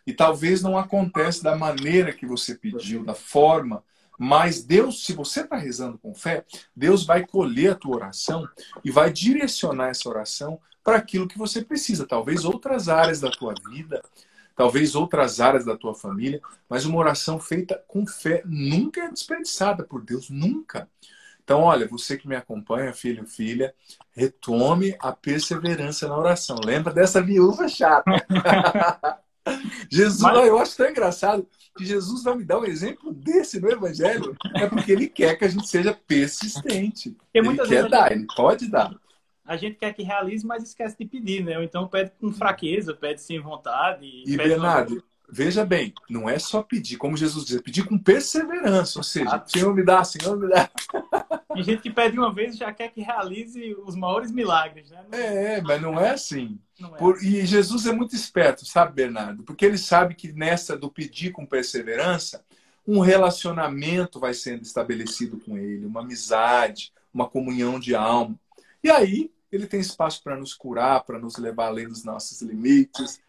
e 0.05 0.13
talvez 0.13 0.61
não 0.61 0.77
acontece 0.77 1.43
da 1.43 1.55
maneira 1.55 2.13
que 2.13 2.25
você 2.25 2.55
pediu, 2.55 3.03
da 3.03 3.13
forma 3.13 3.83
mas 4.21 4.61
Deus, 4.61 5.05
se 5.05 5.13
você 5.13 5.41
está 5.41 5.55
rezando 5.55 5.97
com 5.97 6.13
fé, 6.13 6.43
Deus 6.75 7.05
vai 7.05 7.25
colher 7.25 7.71
a 7.71 7.75
tua 7.75 7.95
oração 7.95 8.45
e 8.83 8.91
vai 8.91 9.13
direcionar 9.13 9.87
essa 9.87 10.09
oração 10.09 10.59
para 10.83 10.97
aquilo 10.97 11.25
que 11.25 11.37
você 11.37 11.63
precisa. 11.63 12.05
Talvez 12.05 12.43
outras 12.43 12.89
áreas 12.89 13.21
da 13.21 13.31
tua 13.31 13.53
vida, 13.71 14.03
talvez 14.57 14.93
outras 14.93 15.39
áreas 15.39 15.63
da 15.63 15.77
tua 15.77 15.95
família, 15.95 16.41
mas 16.67 16.83
uma 16.83 16.97
oração 16.97 17.39
feita 17.39 17.81
com 17.87 18.05
fé 18.05 18.43
nunca 18.45 19.05
é 19.05 19.09
desperdiçada 19.09 19.85
por 19.85 20.03
Deus, 20.03 20.29
nunca. 20.29 20.89
Então, 21.41 21.61
olha, 21.61 21.87
você 21.87 22.17
que 22.17 22.27
me 22.27 22.35
acompanha, 22.35 22.93
filho, 22.93 23.25
filha, 23.25 23.73
retome 24.11 24.97
a 24.99 25.13
perseverança 25.13 26.09
na 26.09 26.17
oração. 26.17 26.59
Lembra 26.63 26.93
dessa 26.93 27.21
viúva 27.21 27.69
chata. 27.69 28.11
Jesus, 29.89 30.19
Mas... 30.19 30.45
eu 30.45 30.59
acho 30.59 30.75
tão 30.75 30.89
engraçado 30.89 31.47
que 31.79 31.85
Jesus 31.85 32.23
vai 32.23 32.35
me 32.35 32.43
dar 32.43 32.59
um 32.59 32.65
exemplo 32.65 33.13
desse 33.13 33.57
no 33.57 33.71
Evangelho. 33.71 34.35
É 34.53 34.67
porque 34.67 34.91
ele 34.91 35.07
quer 35.07 35.37
que 35.37 35.45
a 35.45 35.47
gente 35.47 35.65
seja 35.65 35.97
persistente. 36.05 37.15
ele 37.33 37.57
quer 37.57 37.87
dar, 37.87 38.11
ele 38.11 38.27
pode 38.35 38.69
dar. 38.69 38.93
A 39.45 39.55
gente 39.55 39.77
quer 39.77 39.93
que 39.93 40.03
realize, 40.03 40.45
mas 40.45 40.61
esquece 40.61 40.97
de 40.99 41.05
pedir, 41.05 41.43
né? 41.43 41.57
Ou 41.57 41.63
então 41.63 41.87
pede 41.87 42.11
com 42.19 42.33
fraqueza, 42.33 42.93
pede 42.93 43.21
sem 43.21 43.39
vontade. 43.39 44.05
E, 44.05 44.35
Bernardo, 44.35 44.93
uma... 44.93 45.03
veja 45.31 45.65
bem, 45.65 45.93
não 46.09 46.29
é 46.29 46.39
só 46.39 46.61
pedir, 46.63 46.97
como 46.97 47.17
Jesus 47.17 47.45
diz, 47.45 47.57
é 47.57 47.61
pedir 47.61 47.85
com 47.85 47.97
perseverança. 47.97 48.99
Ou 48.99 49.03
seja, 49.03 49.29
ah, 49.35 49.43
Senhor 49.45 49.73
me 49.73 49.83
dá, 49.83 50.03
Senhor 50.03 50.37
me 50.37 50.49
dá. 50.49 50.69
Tem 51.53 51.63
gente 51.63 51.81
que 51.81 51.89
pede 51.89 52.17
uma 52.17 52.33
vez 52.33 52.55
e 52.55 52.57
já 52.57 52.73
quer 52.73 52.89
que 52.89 53.01
realize 53.01 53.75
os 53.85 53.95
maiores 53.95 54.31
milagres, 54.31 54.89
né? 54.89 55.05
É, 55.11 55.61
mas 55.61 55.81
não 55.81 55.99
é 55.99 56.11
assim. 56.11 56.59
Não 56.79 56.95
é 56.95 56.97
Por, 56.97 57.15
assim. 57.15 57.27
E 57.27 57.45
Jesus 57.45 57.85
é 57.85 57.91
muito 57.91 58.15
esperto, 58.15 58.65
sabe, 58.65 58.93
Bernardo? 58.93 59.43
Porque 59.43 59.65
ele 59.65 59.77
sabe 59.77 60.15
que 60.15 60.31
nessa 60.31 60.77
do 60.77 60.89
pedir 60.89 61.31
com 61.31 61.45
perseverança, 61.45 62.43
um 62.87 62.99
relacionamento 62.99 64.19
vai 64.19 64.33
sendo 64.33 64.63
estabelecido 64.63 65.39
com 65.39 65.57
ele, 65.57 65.85
uma 65.85 66.01
amizade, 66.01 66.91
uma 67.13 67.29
comunhão 67.29 67.79
de 67.79 67.93
alma. 67.93 68.35
E 68.83 68.89
aí 68.89 69.31
ele 69.51 69.67
tem 69.67 69.79
espaço 69.79 70.23
para 70.23 70.37
nos 70.37 70.53
curar, 70.53 71.03
para 71.03 71.19
nos 71.19 71.37
levar 71.37 71.67
além 71.67 71.87
dos 71.87 72.03
nossos 72.03 72.41
limites. 72.41 73.19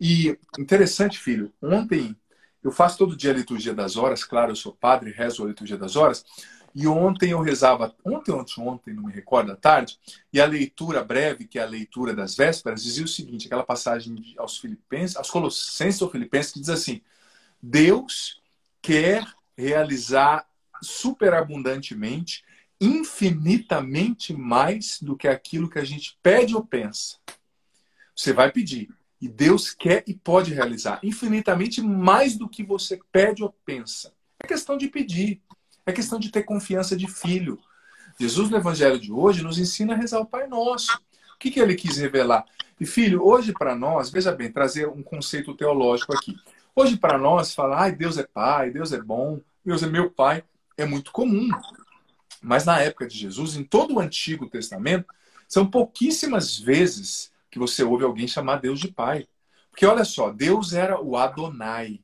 E 0.00 0.38
interessante, 0.58 1.18
filho, 1.18 1.52
ontem 1.62 2.16
eu 2.62 2.70
faço 2.70 2.96
todo 2.96 3.16
dia 3.16 3.30
a 3.30 3.34
liturgia 3.34 3.74
das 3.74 3.96
horas, 3.96 4.24
claro, 4.24 4.52
eu 4.52 4.56
sou 4.56 4.72
padre, 4.72 5.10
rezo 5.10 5.44
a 5.44 5.48
liturgia 5.48 5.76
das 5.76 5.96
horas. 5.96 6.24
E 6.74 6.88
ontem 6.88 7.30
eu 7.30 7.40
rezava, 7.40 7.94
ontem, 8.04 8.32
ontem, 8.32 8.60
ontem, 8.60 8.94
não 8.94 9.04
me 9.04 9.12
recordo, 9.12 9.52
à 9.52 9.56
tarde, 9.56 9.96
e 10.32 10.40
a 10.40 10.46
leitura 10.46 11.04
breve, 11.04 11.46
que 11.46 11.58
é 11.58 11.62
a 11.62 11.68
leitura 11.68 12.12
das 12.12 12.34
vésperas, 12.34 12.82
dizia 12.82 13.04
o 13.04 13.08
seguinte, 13.08 13.46
aquela 13.46 13.62
passagem 13.62 14.34
aos 14.36 14.58
Filipenses, 14.58 15.16
aos 15.16 15.30
Colossenses 15.30 16.02
ou 16.02 16.10
Filipenses, 16.10 16.52
que 16.52 16.60
diz 16.60 16.70
assim, 16.70 17.00
Deus 17.62 18.42
quer 18.82 19.24
realizar 19.56 20.44
superabundantemente, 20.82 22.44
infinitamente 22.80 24.34
mais 24.34 24.98
do 25.00 25.16
que 25.16 25.28
aquilo 25.28 25.70
que 25.70 25.78
a 25.78 25.84
gente 25.84 26.18
pede 26.22 26.56
ou 26.56 26.64
pensa. 26.64 27.18
Você 28.16 28.32
vai 28.32 28.50
pedir, 28.50 28.88
e 29.24 29.28
Deus 29.28 29.72
quer 29.72 30.04
e 30.06 30.12
pode 30.12 30.52
realizar 30.52 31.00
infinitamente 31.02 31.80
mais 31.80 32.36
do 32.36 32.46
que 32.46 32.62
você 32.62 33.00
pede 33.10 33.42
ou 33.42 33.56
pensa. 33.64 34.12
É 34.38 34.46
questão 34.46 34.76
de 34.76 34.86
pedir. 34.86 35.40
É 35.86 35.92
questão 35.92 36.18
de 36.18 36.30
ter 36.30 36.42
confiança 36.42 36.94
de 36.94 37.08
filho. 37.08 37.58
Jesus, 38.20 38.50
no 38.50 38.58
Evangelho 38.58 38.98
de 38.98 39.10
hoje, 39.10 39.42
nos 39.42 39.58
ensina 39.58 39.94
a 39.94 39.96
rezar 39.96 40.20
o 40.20 40.26
Pai 40.26 40.46
Nosso. 40.46 40.92
O 41.34 41.38
que, 41.38 41.50
que 41.50 41.58
ele 41.58 41.74
quis 41.74 41.96
revelar? 41.96 42.44
E, 42.78 42.84
filho, 42.84 43.24
hoje 43.24 43.54
para 43.54 43.74
nós, 43.74 44.10
veja 44.10 44.30
bem, 44.30 44.52
trazer 44.52 44.88
um 44.88 45.02
conceito 45.02 45.54
teológico 45.54 46.14
aqui. 46.14 46.36
Hoje 46.76 46.98
para 46.98 47.16
nós, 47.16 47.54
falar, 47.54 47.84
ai, 47.84 47.92
Deus 47.92 48.18
é 48.18 48.24
Pai, 48.24 48.70
Deus 48.70 48.92
é 48.92 49.00
bom, 49.00 49.40
Deus 49.64 49.82
é 49.82 49.86
meu 49.86 50.10
Pai, 50.10 50.44
é 50.76 50.84
muito 50.84 51.10
comum. 51.10 51.48
Mas 52.42 52.66
na 52.66 52.78
época 52.78 53.06
de 53.06 53.16
Jesus, 53.16 53.56
em 53.56 53.64
todo 53.64 53.94
o 53.94 54.00
Antigo 54.00 54.50
Testamento, 54.50 55.06
são 55.48 55.66
pouquíssimas 55.66 56.58
vezes 56.58 57.32
que 57.54 57.58
você 57.58 57.84
ouve 57.84 58.02
alguém 58.02 58.26
chamar 58.26 58.56
Deus 58.56 58.80
de 58.80 58.88
Pai. 58.88 59.28
Porque 59.70 59.86
olha 59.86 60.04
só, 60.04 60.32
Deus 60.32 60.72
era 60.72 61.00
o 61.00 61.16
Adonai. 61.16 62.00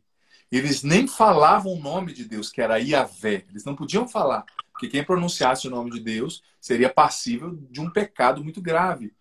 Eles 0.50 0.84
nem 0.84 1.08
falavam 1.08 1.72
o 1.72 1.80
nome 1.80 2.12
de 2.12 2.24
Deus, 2.24 2.52
que 2.52 2.62
era 2.62 2.78
Iavé. 2.78 3.44
Eles 3.50 3.64
não 3.64 3.74
podiam 3.74 4.06
falar, 4.06 4.44
porque 4.70 4.86
quem 4.86 5.02
pronunciasse 5.02 5.66
o 5.66 5.70
nome 5.70 5.90
de 5.90 5.98
Deus 5.98 6.40
seria 6.60 6.88
passível 6.88 7.58
de 7.68 7.80
um 7.80 7.90
pecado 7.90 8.44
muito 8.44 8.62
grave. 8.62 9.12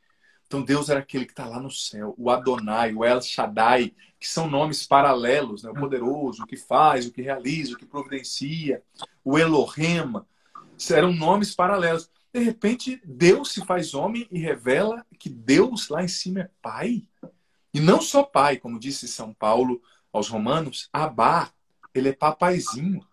Então 0.45 0.61
Deus 0.61 0.87
era 0.89 0.99
aquele 0.99 1.25
que 1.25 1.31
está 1.31 1.47
lá 1.47 1.59
no 1.59 1.71
céu, 1.71 2.13
o 2.15 2.29
Adonai, 2.29 2.93
o 2.93 3.03
El 3.03 3.21
Shaddai, 3.21 3.91
que 4.19 4.27
são 4.27 4.47
nomes 4.47 4.85
paralelos, 4.85 5.63
né? 5.63 5.71
o 5.71 5.75
poderoso, 5.75 6.43
o 6.43 6.45
que 6.45 6.57
faz, 6.57 7.07
o 7.07 7.11
que 7.11 7.23
realiza, 7.23 7.73
o 7.73 7.77
que 7.77 7.85
providencia, 7.87 8.83
o 9.23 9.37
Elohim, 9.37 10.13
eram 10.91 11.11
nomes 11.11 11.55
paralelos. 11.55 12.07
De 12.33 12.39
repente, 12.39 13.01
Deus 13.03 13.51
se 13.51 13.65
faz 13.65 13.93
homem 13.93 14.27
e 14.31 14.39
revela 14.39 15.05
que 15.17 15.29
Deus 15.29 15.89
lá 15.89 16.03
em 16.03 16.07
cima 16.07 16.41
é 16.41 16.49
Pai. 16.61 17.03
E 17.73 17.79
não 17.79 18.01
só 18.01 18.23
Pai, 18.23 18.57
como 18.57 18.79
disse 18.79 19.07
São 19.07 19.33
Paulo 19.33 19.81
aos 20.11 20.27
romanos, 20.27 20.89
Abá, 20.93 21.51
ele 21.93 22.09
é 22.09 22.13
papaizinho. 22.13 23.05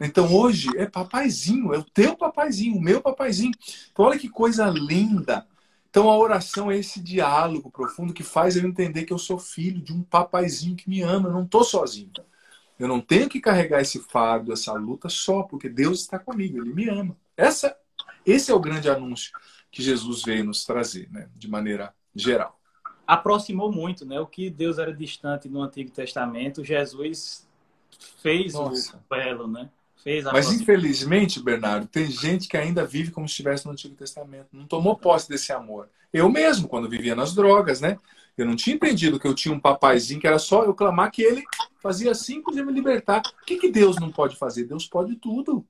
Então 0.00 0.32
hoje 0.34 0.70
é 0.78 0.86
papaizinho, 0.86 1.74
é 1.74 1.78
o 1.78 1.84
teu 1.84 2.16
papaizinho, 2.16 2.76
o 2.76 2.80
meu 2.80 3.02
papaizinho. 3.02 3.52
Então 3.92 4.06
olha 4.06 4.18
que 4.18 4.28
coisa 4.28 4.66
linda. 4.70 5.46
Então 5.90 6.10
a 6.10 6.16
oração 6.16 6.70
é 6.70 6.78
esse 6.78 7.00
diálogo 7.00 7.70
profundo 7.70 8.14
que 8.14 8.22
faz 8.22 8.56
eu 8.56 8.66
entender 8.66 9.04
que 9.04 9.12
eu 9.12 9.18
sou 9.18 9.38
filho 9.38 9.80
de 9.80 9.92
um 9.92 10.02
papaizinho 10.02 10.74
que 10.74 10.88
me 10.88 11.02
ama, 11.02 11.28
eu 11.28 11.32
não 11.32 11.44
estou 11.44 11.62
sozinho. 11.62 12.10
Eu 12.78 12.88
não 12.88 13.00
tenho 13.00 13.28
que 13.28 13.40
carregar 13.40 13.80
esse 13.80 14.00
fardo, 14.00 14.52
essa 14.52 14.72
luta 14.72 15.08
só, 15.08 15.42
porque 15.44 15.68
Deus 15.68 16.00
está 16.00 16.18
comigo, 16.18 16.58
Ele 16.58 16.74
me 16.74 16.88
ama. 16.88 17.16
Essa, 17.36 17.76
esse 18.26 18.50
é 18.50 18.54
o 18.54 18.60
grande 18.60 18.88
anúncio 18.88 19.32
que 19.70 19.82
Jesus 19.82 20.22
veio 20.22 20.44
nos 20.44 20.64
trazer, 20.64 21.10
né, 21.10 21.28
de 21.34 21.48
maneira 21.48 21.94
geral 22.14 22.58
aproximou 23.06 23.70
muito, 23.70 24.04
né? 24.04 24.18
O 24.20 24.26
que 24.26 24.50
Deus 24.50 24.78
era 24.78 24.92
distante 24.92 25.48
no 25.48 25.62
Antigo 25.62 25.90
Testamento, 25.90 26.64
Jesus 26.64 27.46
fez 28.22 28.54
Nossa. 28.54 28.96
o 28.96 29.14
belo, 29.14 29.46
né? 29.46 29.70
Fez 30.02 30.24
Mas 30.24 30.52
infelizmente, 30.52 31.42
Bernardo, 31.42 31.86
tem 31.86 32.10
gente 32.10 32.48
que 32.48 32.56
ainda 32.56 32.84
vive 32.84 33.10
como 33.10 33.26
se 33.26 33.32
estivesse 33.32 33.64
no 33.64 33.72
Antigo 33.72 33.94
Testamento, 33.94 34.48
não 34.52 34.66
tomou 34.66 34.96
posse 34.96 35.28
desse 35.28 35.52
amor. 35.52 35.88
Eu 36.12 36.28
mesmo, 36.28 36.68
quando 36.68 36.88
vivia 36.88 37.14
nas 37.14 37.34
drogas, 37.34 37.80
né? 37.80 37.98
Eu 38.36 38.44
não 38.44 38.56
tinha 38.56 38.74
entendido 38.74 39.18
que 39.18 39.26
eu 39.26 39.34
tinha 39.34 39.54
um 39.54 39.60
papaizinho 39.60 40.20
que 40.20 40.26
era 40.26 40.38
só 40.38 40.64
eu 40.64 40.74
clamar 40.74 41.10
que 41.10 41.22
ele 41.22 41.44
fazia 41.80 42.10
assim 42.10 42.42
podia 42.42 42.64
me 42.64 42.72
libertar. 42.72 43.22
O 43.42 43.44
que, 43.46 43.56
que 43.56 43.70
Deus 43.70 43.96
não 43.96 44.10
pode 44.10 44.36
fazer? 44.36 44.64
Deus 44.64 44.86
pode 44.86 45.16
tudo. 45.16 45.64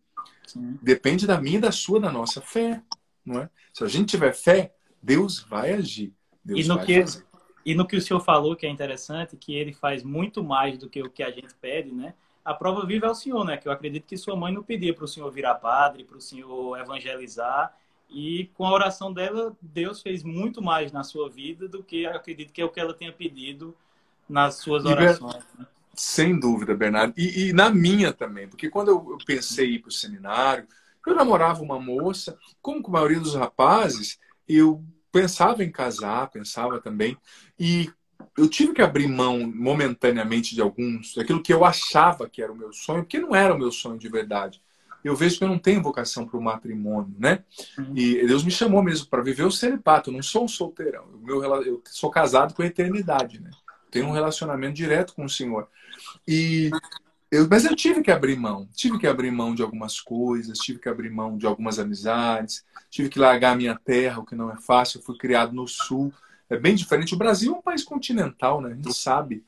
Sim. 0.47 0.79
Depende 0.83 1.27
da 1.27 1.41
minha, 1.41 1.61
da 1.61 1.73
sua, 1.73 2.01
da 2.01 2.11
nossa 2.11 2.41
fé, 2.41 2.83
não 3.25 3.41
é? 3.41 3.51
Se 3.73 3.83
a 3.85 3.89
gente 3.89 4.11
tiver 4.11 4.33
fé, 4.33 4.75
Deus 5.03 5.41
vai 5.41 5.73
agir. 5.73 6.13
Deus 6.45 6.61
e 6.61 6.69
no 6.69 6.85
que 6.85 7.01
fazer. 7.01 7.27
e 7.65 7.75
no 7.75 7.87
que 7.87 7.97
o 7.97 8.01
senhor 8.01 8.21
falou 8.21 8.55
que 8.55 8.67
é 8.67 8.69
interessante, 8.71 9.37
que 9.37 9.55
ele 9.55 9.73
faz 9.73 10.03
muito 10.03 10.45
mais 10.45 10.79
do 10.79 10.89
que 10.89 11.03
o 11.03 11.11
que 11.11 11.23
a 11.23 11.31
gente 11.31 11.55
pede, 11.61 11.93
né? 11.93 12.15
A 12.45 12.53
prova 12.53 12.85
viva 12.85 13.07
é 13.07 13.11
o 13.11 13.15
senhor, 13.15 13.45
né? 13.45 13.57
Que 13.57 13.67
eu 13.67 13.73
acredito 13.73 14.07
que 14.07 14.17
sua 14.17 14.37
mãe 14.37 14.53
não 14.53 14.63
pedia 14.63 14.93
para 14.93 15.05
o 15.05 15.09
senhor 15.09 15.31
virar 15.31 15.55
padre, 15.55 16.05
para 16.05 16.19
o 16.19 16.21
senhor 16.21 16.79
evangelizar. 16.79 17.75
E 18.11 18.51
com 18.55 18.67
a 18.67 18.73
oração 18.73 19.13
dela, 19.13 19.57
Deus 19.63 20.03
fez 20.03 20.23
muito 20.23 20.63
mais 20.63 20.93
na 20.93 21.03
sua 21.03 21.31
vida 21.31 21.67
do 21.67 21.83
que 21.83 22.05
acredito 22.07 22.53
que 22.53 22.61
é 22.61 22.65
o 22.65 22.69
que 22.69 22.79
ela 22.79 22.93
tenha 22.93 23.13
pedido 23.13 23.75
nas 24.29 24.57
suas 24.57 24.85
orações. 24.85 25.45
Né? 25.59 25.67
Sem 25.97 26.39
dúvida, 26.39 26.75
Bernardo. 26.75 27.15
E, 27.17 27.49
e, 27.49 27.53
na 27.53 27.71
minha 27.71 28.13
também, 28.13 28.49
porque 28.49 28.71
quando 28.71 28.89
eu 28.89 29.19
pensei 29.27 29.71
em 29.71 29.75
ir 29.75 29.79
para 29.81 29.89
o 29.89 29.93
seminário, 29.93 30.67
eu 31.07 31.15
namorava 31.15 31.63
uma 31.63 31.79
moça, 31.79 32.37
como 32.63 32.83
com 32.83 32.91
a 32.91 32.95
maioria 32.95 33.21
dos 33.21 33.35
rapazes, 33.35 34.19
eu 34.49 34.83
pensava 35.13 35.63
em 35.63 35.71
casar, 35.71 36.31
pensava 36.31 36.81
também. 36.81 37.17
E 37.59 37.91
eu 38.37 38.49
tive 38.49 38.73
que 38.73 38.83
abrir 38.83 39.07
mão 39.07 39.47
momentaneamente 39.47 40.55
de 40.55 40.61
alguns, 40.61 41.15
daquilo 41.15 41.43
que 41.43 41.53
eu 41.53 41.65
achava 41.65 42.29
que 42.29 42.43
era 42.43 42.53
o 42.53 42.57
meu 42.57 42.73
sonho, 42.73 43.03
porque 43.03 43.21
não 43.21 43.35
era 43.35 43.55
o 43.55 43.59
meu 43.59 43.71
sonho 43.71 43.99
de 43.99 44.09
verdade. 44.09 44.61
Eu 45.05 45.15
vejo 45.15 45.37
que 45.37 45.45
eu 45.45 45.49
não 45.49 45.59
tenho 45.59 45.83
vocação 45.83 46.27
para 46.27 46.39
o 46.39 46.43
matrimônio, 46.43 47.15
né? 47.19 47.45
Uhum. 47.79 47.93
E 47.95 48.27
Deus 48.27 48.43
me 48.43 48.51
chamou 48.51 48.83
mesmo 48.83 49.07
para 49.07 49.23
viver 49.23 49.45
o 49.45 49.51
celibato. 49.51 50.09
Eu 50.09 50.15
não 50.15 50.23
sou 50.23 50.45
um 50.45 50.49
solteirão. 50.49 51.05
Eu, 51.13 51.19
meu, 51.21 51.63
eu 51.63 51.83
sou 51.85 52.11
casado 52.11 52.55
com 52.55 52.63
a 52.63 52.67
eternidade, 52.67 53.39
né? 53.39 53.51
Tenho 53.95 54.09
um 54.09 54.13
relacionamento 54.13 54.75
direto 54.75 55.15
com 55.15 55.25
o 55.25 55.31
Senhor. 55.31 55.69
E 56.27 56.69
eu, 57.31 57.47
mas 57.49 57.65
eu 57.65 57.77
tive 57.77 58.03
que 58.03 58.11
abrir 58.11 58.37
mão. 58.37 58.69
Tive 58.75 58.99
que 58.99 59.07
abrir 59.07 59.31
mão 59.31 59.55
de 59.55 59.63
algumas 59.63 60.01
coisas, 60.01 60.59
tive 60.59 60.81
que 60.81 60.89
abrir 60.89 61.11
mão 61.11 61.39
de 61.39 61.47
algumas 61.47 61.79
amizades, 61.79 62.65
tive 62.91 63.09
que 63.09 63.21
largar 63.21 63.53
a 63.53 63.57
minha 63.57 63.77
terra, 63.77 64.19
o 64.19 64.27
que 64.27 64.35
não 64.35 64.51
é 64.51 64.57
fácil. 64.57 64.99
Eu 64.99 65.05
fui 65.05 65.17
criado 65.17 65.53
no 65.53 65.69
sul. 65.69 66.13
É 66.51 66.59
bem 66.59 66.75
diferente. 66.75 67.15
O 67.15 67.17
Brasil 67.17 67.55
é 67.55 67.57
um 67.57 67.63
país 67.63 67.85
continental, 67.85 68.61
né? 68.61 68.73
A 68.73 68.75
gente 68.75 68.93
sabe. 68.95 69.45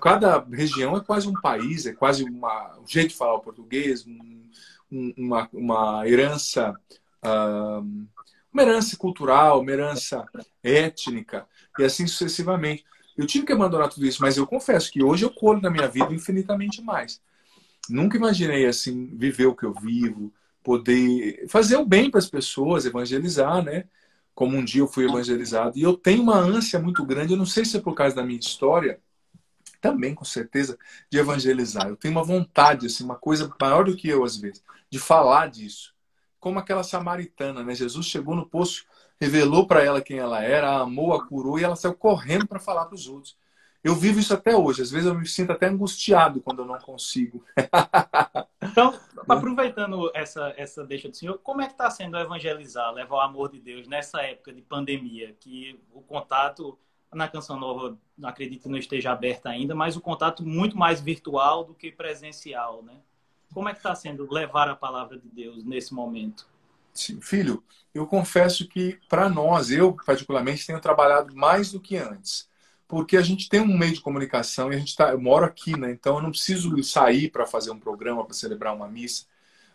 Cada 0.00 0.38
região 0.38 0.96
é 0.96 1.00
quase 1.00 1.26
um 1.26 1.32
país, 1.32 1.84
é 1.84 1.92
quase 1.92 2.22
uma, 2.22 2.78
um 2.78 2.86
jeito 2.86 3.08
de 3.08 3.16
falar 3.16 3.34
o 3.34 3.40
português, 3.40 4.06
um, 4.06 4.48
um, 4.92 5.12
uma, 5.16 5.48
uma 5.52 6.08
herança. 6.08 6.72
Uma 8.52 8.62
herança 8.62 8.96
cultural, 8.96 9.60
uma 9.60 9.72
herança 9.72 10.24
étnica, 10.62 11.48
e 11.76 11.82
assim 11.82 12.06
sucessivamente. 12.06 12.84
Eu 13.16 13.26
tive 13.26 13.46
que 13.46 13.52
abandonar 13.52 13.88
tudo 13.88 14.06
isso, 14.06 14.22
mas 14.22 14.36
eu 14.36 14.46
confesso 14.46 14.90
que 14.90 15.02
hoje 15.02 15.24
eu 15.24 15.30
colho 15.30 15.60
na 15.60 15.70
minha 15.70 15.88
vida 15.88 16.12
infinitamente 16.12 16.80
mais. 16.80 17.20
Nunca 17.88 18.16
imaginei 18.16 18.66
assim 18.66 19.06
viver 19.16 19.46
o 19.46 19.54
que 19.54 19.64
eu 19.64 19.74
vivo, 19.74 20.32
poder 20.62 21.46
fazer 21.48 21.76
o 21.76 21.84
bem 21.84 22.10
para 22.10 22.18
as 22.18 22.28
pessoas, 22.28 22.86
evangelizar, 22.86 23.62
né? 23.62 23.84
Como 24.34 24.56
um 24.56 24.64
dia 24.64 24.80
eu 24.80 24.88
fui 24.88 25.04
evangelizado. 25.04 25.76
E 25.76 25.82
eu 25.82 25.94
tenho 25.94 26.22
uma 26.22 26.38
ânsia 26.38 26.78
muito 26.78 27.04
grande, 27.04 27.32
eu 27.32 27.38
não 27.38 27.46
sei 27.46 27.64
se 27.64 27.76
é 27.76 27.80
por 27.80 27.94
causa 27.94 28.16
da 28.16 28.22
minha 28.22 28.38
história, 28.38 29.00
também 29.80 30.14
com 30.14 30.24
certeza, 30.24 30.78
de 31.10 31.18
evangelizar. 31.18 31.88
Eu 31.88 31.96
tenho 31.96 32.14
uma 32.14 32.22
vontade, 32.22 32.86
assim, 32.86 33.04
uma 33.04 33.16
coisa 33.16 33.52
maior 33.60 33.84
do 33.84 33.96
que 33.96 34.08
eu 34.08 34.24
às 34.24 34.36
vezes, 34.36 34.62
de 34.88 34.98
falar 34.98 35.50
disso. 35.50 35.92
Como 36.38 36.58
aquela 36.58 36.82
samaritana, 36.82 37.62
né? 37.62 37.74
Jesus 37.74 38.06
chegou 38.06 38.34
no 38.34 38.46
poço 38.46 38.84
revelou 39.22 39.68
para 39.68 39.84
ela 39.84 40.00
quem 40.00 40.18
ela 40.18 40.42
era, 40.42 40.68
a 40.68 40.80
amou, 40.80 41.14
a 41.14 41.24
curou 41.24 41.56
e 41.56 41.62
ela 41.62 41.76
saiu 41.76 41.94
correndo 41.94 42.44
para 42.44 42.58
falar 42.58 42.86
para 42.86 42.96
os 42.96 43.06
outros. 43.06 43.36
Eu 43.82 43.94
vivo 43.94 44.18
isso 44.18 44.34
até 44.34 44.56
hoje. 44.56 44.82
Às 44.82 44.90
vezes 44.90 45.06
eu 45.06 45.14
me 45.14 45.26
sinto 45.26 45.52
até 45.52 45.68
angustiado 45.68 46.40
quando 46.40 46.62
eu 46.62 46.66
não 46.66 46.76
consigo. 46.78 47.44
então, 48.60 48.98
aproveitando 49.28 50.10
essa, 50.12 50.52
essa 50.56 50.84
deixa 50.84 51.08
do 51.08 51.16
senhor, 51.16 51.38
como 51.38 51.62
é 51.62 51.66
que 51.66 51.72
está 51.72 51.88
sendo 51.88 52.18
evangelizar, 52.18 52.92
levar 52.92 53.16
o 53.16 53.20
amor 53.20 53.48
de 53.48 53.60
Deus 53.60 53.86
nessa 53.86 54.22
época 54.22 54.52
de 54.52 54.60
pandemia, 54.60 55.36
que 55.38 55.80
o 55.92 56.00
contato 56.00 56.76
na 57.12 57.28
Canção 57.28 57.60
Nova, 57.60 57.96
acredito 58.24 58.62
que 58.62 58.68
não 58.68 58.78
esteja 58.78 59.12
aberto 59.12 59.46
ainda, 59.46 59.74
mas 59.74 59.96
o 59.96 60.00
contato 60.00 60.44
muito 60.44 60.76
mais 60.76 61.00
virtual 61.00 61.62
do 61.62 61.74
que 61.74 61.92
presencial, 61.92 62.82
né? 62.82 62.94
Como 63.52 63.68
é 63.68 63.72
que 63.72 63.78
está 63.78 63.94
sendo 63.94 64.26
levar 64.32 64.68
a 64.68 64.74
palavra 64.74 65.18
de 65.18 65.28
Deus 65.28 65.62
nesse 65.62 65.92
momento? 65.92 66.48
Filho, 67.20 67.62
eu 67.94 68.06
confesso 68.06 68.68
que 68.68 68.98
para 69.08 69.28
nós, 69.28 69.70
eu 69.70 69.96
particularmente 70.06 70.66
tenho 70.66 70.80
trabalhado 70.80 71.34
mais 71.34 71.72
do 71.72 71.80
que 71.80 71.96
antes 71.96 72.50
porque 72.92 73.16
a 73.16 73.22
gente 73.22 73.48
tem 73.48 73.58
um 73.58 73.78
meio 73.78 73.94
de 73.94 74.02
comunicação 74.02 74.70
e 74.70 74.76
a 74.76 74.78
gente 74.78 74.94
tá, 74.94 75.12
eu 75.12 75.18
moro 75.18 75.46
aqui, 75.46 75.74
né? 75.80 75.90
Então 75.92 76.16
eu 76.16 76.22
não 76.22 76.28
preciso 76.30 76.82
sair 76.82 77.30
para 77.30 77.46
fazer 77.46 77.70
um 77.70 77.78
programa, 77.78 78.22
para 78.22 78.34
celebrar 78.34 78.76
uma 78.76 78.86
missa. 78.86 79.24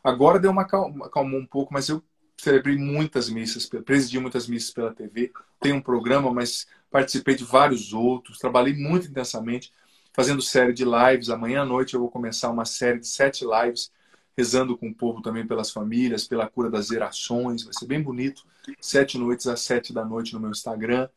Agora 0.04 0.40
deu 0.40 0.52
uma 0.52 0.66
calma, 0.66 1.10
um 1.36 1.44
pouco, 1.44 1.74
mas 1.74 1.90
eu 1.90 2.04
celebrei 2.38 2.78
muitas 2.78 3.28
missas, 3.28 3.66
presidi 3.66 4.20
muitas 4.20 4.48
missas 4.48 4.70
pela 4.70 4.94
TV. 4.94 5.32
Tenho 5.60 5.78
um 5.78 5.82
programa, 5.82 6.32
mas 6.32 6.68
participei 6.92 7.34
de 7.34 7.44
vários 7.44 7.92
outros, 7.92 8.38
trabalhei 8.38 8.76
muito 8.76 9.08
intensamente, 9.08 9.72
fazendo 10.14 10.40
série 10.40 10.72
de 10.72 10.86
lives. 10.86 11.32
Amanhã 11.32 11.64
à 11.64 11.66
noite 11.66 11.96
eu 11.96 12.00
vou 12.00 12.12
começar 12.12 12.52
uma 12.52 12.66
série 12.66 13.00
de 13.00 13.08
sete 13.08 13.44
lives, 13.44 13.92
rezando 14.38 14.78
com 14.78 14.90
o 14.90 14.94
povo 14.94 15.22
também 15.22 15.48
pelas 15.48 15.72
famílias, 15.72 16.28
pela 16.28 16.48
cura 16.48 16.70
das 16.70 16.88
gerações. 16.88 17.64
Vai 17.64 17.74
ser 17.74 17.88
bem 17.88 18.02
bonito. 18.02 18.46
Sete 18.80 19.18
noites 19.18 19.48
às 19.48 19.62
sete 19.62 19.92
da 19.92 20.06
noite 20.06 20.34
no 20.34 20.40
meu 20.40 20.52
Instagram. 20.52 21.10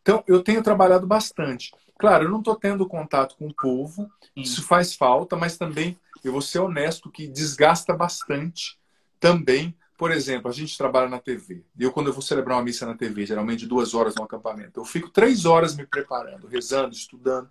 Então, 0.00 0.24
eu 0.26 0.42
tenho 0.42 0.62
trabalhado 0.62 1.06
bastante. 1.06 1.72
Claro, 1.98 2.24
eu 2.24 2.30
não 2.30 2.38
estou 2.38 2.56
tendo 2.56 2.86
contato 2.86 3.36
com 3.36 3.46
o 3.46 3.54
povo, 3.54 4.10
isso 4.34 4.62
faz 4.62 4.94
falta, 4.94 5.36
mas 5.36 5.56
também, 5.56 5.96
eu 6.24 6.32
vou 6.32 6.42
ser 6.42 6.58
honesto, 6.58 7.10
que 7.10 7.26
desgasta 7.26 7.94
bastante 7.94 8.78
também. 9.20 9.74
Por 9.96 10.10
exemplo, 10.10 10.50
a 10.50 10.52
gente 10.52 10.76
trabalha 10.76 11.08
na 11.08 11.20
TV. 11.20 11.62
Eu, 11.78 11.92
quando 11.92 12.08
eu 12.08 12.12
vou 12.12 12.20
celebrar 12.20 12.58
uma 12.58 12.64
missa 12.64 12.84
na 12.84 12.94
TV, 12.94 13.24
geralmente 13.24 13.66
duas 13.66 13.94
horas 13.94 14.14
no 14.16 14.24
acampamento, 14.24 14.80
eu 14.80 14.84
fico 14.84 15.08
três 15.08 15.44
horas 15.44 15.76
me 15.76 15.86
preparando, 15.86 16.48
rezando, 16.48 16.94
estudando, 16.94 17.48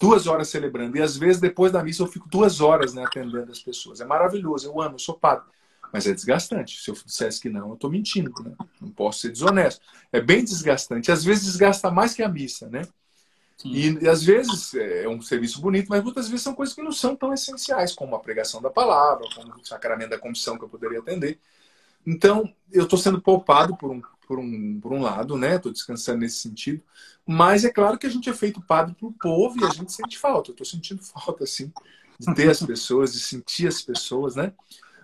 duas 0.00 0.26
horas 0.26 0.48
celebrando. 0.48 0.96
E 0.96 1.02
às 1.02 1.16
vezes, 1.16 1.40
depois 1.40 1.70
da 1.70 1.84
missa, 1.84 2.02
eu 2.02 2.06
fico 2.06 2.26
duas 2.28 2.62
horas 2.62 2.94
né, 2.94 3.04
atendendo 3.04 3.52
as 3.52 3.60
pessoas. 3.60 4.00
É 4.00 4.04
maravilhoso, 4.06 4.66
eu 4.66 4.80
amo, 4.80 4.94
eu 4.94 4.98
sou 4.98 5.14
padre. 5.14 5.44
Mas 5.92 6.06
é 6.06 6.14
desgastante. 6.14 6.80
Se 6.80 6.90
eu 6.90 6.94
dissesse 6.94 7.40
que 7.40 7.50
não, 7.50 7.68
eu 7.68 7.74
estou 7.74 7.90
mentindo. 7.90 8.32
Né? 8.42 8.52
Não 8.80 8.90
posso 8.90 9.20
ser 9.20 9.30
desonesto. 9.30 9.84
É 10.10 10.20
bem 10.20 10.42
desgastante. 10.42 11.12
Às 11.12 11.22
vezes 11.22 11.44
desgasta 11.44 11.90
mais 11.90 12.14
que 12.14 12.22
a 12.22 12.28
missa, 12.28 12.68
né? 12.68 12.82
E, 13.62 14.04
e, 14.04 14.08
às 14.08 14.24
vezes 14.24 14.72
é 14.72 15.06
um 15.06 15.20
serviço 15.20 15.60
bonito, 15.60 15.88
mas 15.90 16.02
muitas 16.02 16.28
vezes 16.28 16.42
são 16.42 16.54
coisas 16.54 16.74
que 16.74 16.82
não 16.82 16.92
são 16.92 17.14
tão 17.14 17.34
essenciais, 17.34 17.92
como 17.94 18.16
a 18.16 18.18
pregação 18.18 18.62
da 18.62 18.70
palavra, 18.70 19.28
como 19.34 19.52
o 19.54 19.66
sacramento 19.66 20.08
da 20.08 20.18
comissão 20.18 20.56
que 20.56 20.64
eu 20.64 20.68
poderia 20.68 21.00
atender. 21.00 21.38
Então, 22.06 22.50
eu 22.72 22.84
estou 22.84 22.98
sendo 22.98 23.20
poupado 23.20 23.76
por 23.76 23.90
um, 23.90 24.00
por 24.30 24.38
um, 24.38 24.78
por 24.80 24.92
um 24.92 25.02
lado, 25.02 25.36
né? 25.36 25.56
Estou 25.56 25.72
descansando 25.72 26.20
nesse 26.20 26.36
sentido. 26.36 26.80
Mas 27.26 27.64
é 27.64 27.68
claro 27.68 27.98
que 27.98 28.06
a 28.06 28.08
gente 28.08 28.30
é 28.30 28.32
feito 28.32 28.60
padre 28.60 28.94
para 28.94 29.08
o 29.08 29.12
povo 29.12 29.60
e 29.60 29.64
a 29.64 29.70
gente 29.70 29.90
sente 29.90 30.16
falta. 30.16 30.50
Eu 30.50 30.52
estou 30.52 30.64
sentindo 30.64 31.02
falta, 31.02 31.42
assim, 31.42 31.72
de 32.16 32.32
ter 32.32 32.48
as 32.48 32.62
pessoas, 32.62 33.12
de 33.12 33.18
sentir 33.18 33.66
as 33.66 33.82
pessoas, 33.82 34.36
né? 34.36 34.52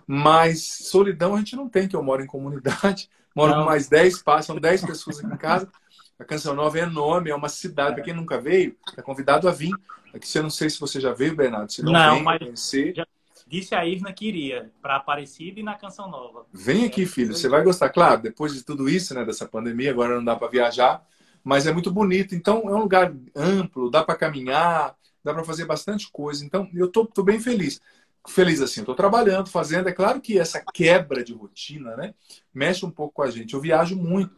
Mas 0.07 0.63
solidão 0.63 1.35
a 1.35 1.39
gente 1.39 1.57
não 1.57 1.67
tem, 1.67 1.89
que 1.89 1.95
eu 1.97 2.01
moro 2.01 2.23
em 2.23 2.25
comunidade, 2.25 3.09
moro 3.35 3.51
não. 3.51 3.59
com 3.59 3.65
mais 3.65 3.89
10, 3.89 4.21
passam 4.21 4.55
10 4.55 4.85
pessoas 4.85 5.19
aqui 5.19 5.27
em 5.27 5.37
casa. 5.37 5.69
A 6.17 6.23
Canção 6.23 6.55
Nova 6.55 6.79
é 6.79 6.83
enorme, 6.83 7.29
é 7.29 7.35
uma 7.35 7.49
cidade. 7.49 7.95
Para 7.95 8.05
quem 8.05 8.13
nunca 8.13 8.39
veio, 8.39 8.77
é 8.95 9.01
convidado 9.01 9.49
a 9.49 9.51
vir. 9.51 9.75
Aqui 10.13 10.37
eu 10.37 10.43
não 10.43 10.49
sei 10.49 10.69
se 10.69 10.79
você 10.79 11.01
já 11.01 11.11
veio, 11.11 11.35
Bernardo. 11.35 11.69
Se 11.69 11.83
não, 11.83 11.91
não 11.91 12.13
vem, 12.15 12.23
mas 12.23 12.39
conhecer. 12.39 12.93
Já 12.95 13.05
disse 13.47 13.73
a 13.73 13.85
Irna 13.85 14.11
que 14.13 14.27
iria 14.27 14.71
para 14.81 14.97
Aparecida 14.97 15.59
e 15.59 15.63
na 15.63 15.75
Canção 15.75 16.09
Nova. 16.09 16.45
Vem 16.51 16.85
aqui, 16.85 17.05
filho. 17.05 17.35
Você 17.35 17.47
vai 17.47 17.63
gostar. 17.63 17.89
Claro, 17.89 18.21
depois 18.21 18.53
de 18.53 18.63
tudo 18.63 18.89
isso, 18.89 19.13
né, 19.13 19.23
dessa 19.23 19.47
pandemia, 19.47 19.91
agora 19.91 20.15
não 20.15 20.23
dá 20.23 20.35
para 20.35 20.47
viajar, 20.47 21.05
mas 21.43 21.65
é 21.65 21.71
muito 21.71 21.91
bonito. 21.91 22.35
Então, 22.35 22.69
é 22.69 22.73
um 22.73 22.79
lugar 22.79 23.13
amplo, 23.35 23.89
dá 23.89 24.03
para 24.03 24.15
caminhar, 24.15 24.95
dá 25.23 25.33
para 25.33 25.43
fazer 25.43 25.65
bastante 25.65 26.09
coisa. 26.11 26.45
Então, 26.45 26.69
eu 26.73 26.89
tô, 26.89 27.05
tô 27.05 27.23
bem 27.23 27.39
feliz 27.39 27.81
feliz 28.27 28.61
assim, 28.61 28.81
estou 28.81 28.95
trabalhando, 28.95 29.49
fazendo. 29.49 29.87
É 29.89 29.93
claro 29.93 30.21
que 30.21 30.37
essa 30.37 30.63
quebra 30.73 31.23
de 31.23 31.33
rotina, 31.33 31.95
né, 31.95 32.13
mexe 32.53 32.85
um 32.85 32.91
pouco 32.91 33.15
com 33.15 33.21
a 33.21 33.31
gente. 33.31 33.53
Eu 33.53 33.61
viajo 33.61 33.95
muito 33.95 34.35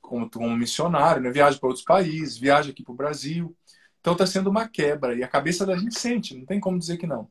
como, 0.00 0.30
como 0.30 0.56
missionário, 0.56 1.22
né, 1.22 1.30
viajo 1.30 1.58
para 1.58 1.68
outros 1.68 1.84
países, 1.84 2.38
viajo 2.38 2.70
aqui 2.70 2.82
para 2.82 2.92
o 2.92 2.96
Brasil. 2.96 3.54
Então 4.00 4.14
está 4.14 4.26
sendo 4.26 4.50
uma 4.50 4.68
quebra 4.68 5.14
e 5.14 5.22
a 5.22 5.28
cabeça 5.28 5.64
da 5.66 5.76
gente 5.76 5.98
sente, 5.98 6.36
não 6.36 6.44
tem 6.44 6.60
como 6.60 6.78
dizer 6.78 6.96
que 6.96 7.06
não. 7.06 7.28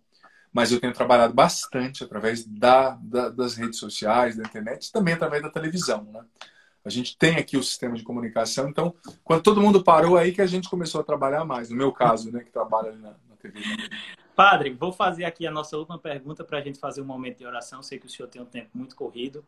Mas 0.54 0.72
eu 0.72 0.80
tenho 0.80 0.94
trabalhado 0.94 1.34
bastante 1.34 2.04
através 2.04 2.46
da, 2.46 2.98
da, 3.02 3.30
das 3.30 3.56
redes 3.56 3.80
sociais, 3.80 4.36
da 4.36 4.44
internet, 4.44 4.88
e 4.88 4.92
também 4.92 5.14
através 5.14 5.42
da 5.42 5.50
televisão, 5.50 6.04
né? 6.12 6.24
A 6.84 6.90
gente 6.90 7.16
tem 7.16 7.38
aqui 7.38 7.58
o 7.58 7.64
sistema 7.64 7.96
de 7.96 8.04
comunicação, 8.04 8.68
então, 8.68 8.94
quando 9.24 9.44
todo 9.44 9.62
mundo 9.62 9.84
parou, 9.84 10.18
aí 10.18 10.32
que 10.34 10.42
a 10.42 10.48
gente 10.48 10.68
começou 10.68 11.00
a 11.00 11.04
trabalhar 11.04 11.46
mais. 11.46 11.70
No 11.70 11.76
meu 11.76 11.92
caso, 11.92 12.32
né, 12.32 12.44
que 12.44 12.52
trabalha 12.52 12.90
ali 12.90 12.98
na, 12.98 13.10
na 13.10 13.36
TV. 13.40 13.60
Padre, 14.36 14.72
vou 14.72 14.92
fazer 14.92 15.26
aqui 15.26 15.46
a 15.46 15.52
nossa 15.52 15.78
última 15.78 16.00
pergunta 16.00 16.44
para 16.44 16.58
a 16.58 16.62
gente 16.62 16.80
fazer 16.80 17.02
um 17.02 17.06
momento 17.06 17.38
de 17.38 17.46
oração. 17.46 17.84
Sei 17.84 18.00
que 18.00 18.08
o 18.08 18.10
senhor 18.10 18.28
tem 18.28 18.42
um 18.42 18.46
tempo 18.46 18.70
muito 18.74 18.96
corrido, 18.96 19.46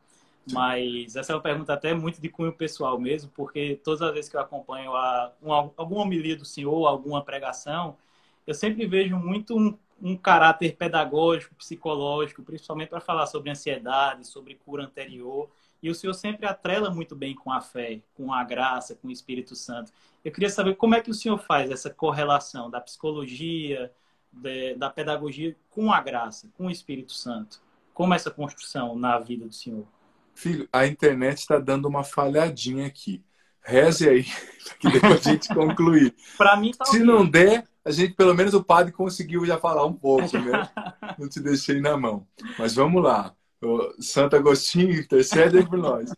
mas 0.52 1.16
essa 1.16 1.34
é 1.34 1.36
uma 1.36 1.42
pergunta 1.42 1.74
até 1.74 1.94
muito 1.94 2.22
de 2.22 2.30
cunho 2.30 2.54
pessoal 2.54 3.00
mesmo, 3.00 3.32
porque 3.34 3.80
todas 3.84 4.04
as 4.04 4.14
vezes 4.14 4.30
que 4.30 4.38
eu 4.38 4.42
acompanho 4.42 4.94
a, 4.94 5.32
uma, 5.42 5.72
alguma 5.76 6.02
homilia 6.02 6.36
do 6.36 6.46
senhor, 6.46 6.86
alguma 6.86 7.24
pregação, 7.24 7.98
eu 8.46 8.54
sempre 8.54 8.86
vejo 8.86 9.18
muito 9.18 9.58
um, 9.58 9.76
um 10.04 10.18
caráter 10.18 10.76
pedagógico, 10.76 11.56
psicológico, 11.56 12.44
principalmente 12.44 12.90
para 12.90 13.00
falar 13.00 13.26
sobre 13.26 13.50
ansiedade, 13.50 14.28
sobre 14.28 14.56
cura 14.56 14.84
anterior. 14.84 15.50
E 15.82 15.90
o 15.90 15.96
senhor 15.96 16.14
sempre 16.14 16.46
atrela 16.46 16.90
muito 16.90 17.16
bem 17.16 17.34
com 17.34 17.50
a 17.52 17.62
fé, 17.62 18.02
com 18.14 18.34
a 18.34 18.44
graça, 18.44 18.96
com 18.96 19.08
o 19.08 19.12
Espírito 19.12 19.56
Santo. 19.56 19.94
Eu 20.24 20.32
queria 20.32 20.50
saber 20.50 20.76
como 20.76 20.94
é 20.94 21.02
que 21.02 21.10
o 21.10 21.14
senhor 21.14 21.38
faz 21.38 21.72
essa 21.72 21.90
correlação 21.90 22.70
da 22.70 22.82
psicologia, 22.82 23.90
de, 24.30 24.76
da 24.76 24.90
pedagogia 24.90 25.56
com 25.70 25.92
a 25.92 26.02
graça, 26.02 26.50
com 26.58 26.68
o 26.68 26.72
Espírito 26.72 27.14
Santo? 27.14 27.62
Como 27.94 28.14
essa 28.14 28.30
construção 28.30 28.98
na 28.98 29.18
vida 29.20 29.46
do 29.46 29.54
Senhor? 29.54 29.86
Filho, 30.34 30.68
a 30.74 30.86
internet 30.86 31.38
está 31.38 31.60
dando 31.60 31.88
uma 31.88 32.04
falhadinha 32.04 32.88
aqui. 32.88 33.24
Reze 33.64 34.10
aí, 34.10 34.24
que 34.80 34.92
depois 34.92 35.26
a 35.26 35.32
gente 35.32 35.54
concluir. 35.54 36.14
Para 36.38 36.58
mim, 36.58 36.72
tá 36.72 36.86
Se 36.86 36.98
okay. 36.98 37.06
não 37.06 37.26
der, 37.26 37.66
a 37.84 37.92
gente, 37.92 38.14
pelo 38.14 38.34
menos 38.34 38.54
o 38.54 38.64
padre 38.64 38.92
conseguiu 38.92 39.46
já 39.46 39.58
falar 39.58 39.86
um 39.86 39.94
pouco, 39.94 40.38
né? 40.38 40.70
não 41.18 41.28
te 41.28 41.40
deixei 41.40 41.80
na 41.82 41.98
mão. 41.98 42.28
Mas 42.58 42.76
vamos 42.76 43.02
lá. 43.02 43.34
Santo 44.00 44.36
Agostinho, 44.36 44.92
intercede 44.92 45.66
por 45.66 45.78
nós. 45.78 46.12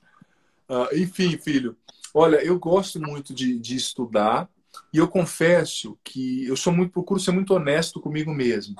Uh, 0.68 0.96
enfim, 0.96 1.38
filho, 1.38 1.78
olha, 2.14 2.38
eu 2.43 2.58
gosto 2.58 3.00
muito 3.00 3.34
de, 3.36 3.60
de 3.60 3.76
estudar, 3.76 4.50
e 4.91 4.98
eu 4.98 5.08
confesso 5.08 5.98
que 6.04 6.46
eu 6.46 6.56
sou 6.56 6.72
muito 6.74 6.91
procuro 6.91 7.20
ser 7.20 7.32
muito 7.32 7.54
honesto 7.54 8.00
comigo 8.00 8.34
mesmo. 8.34 8.76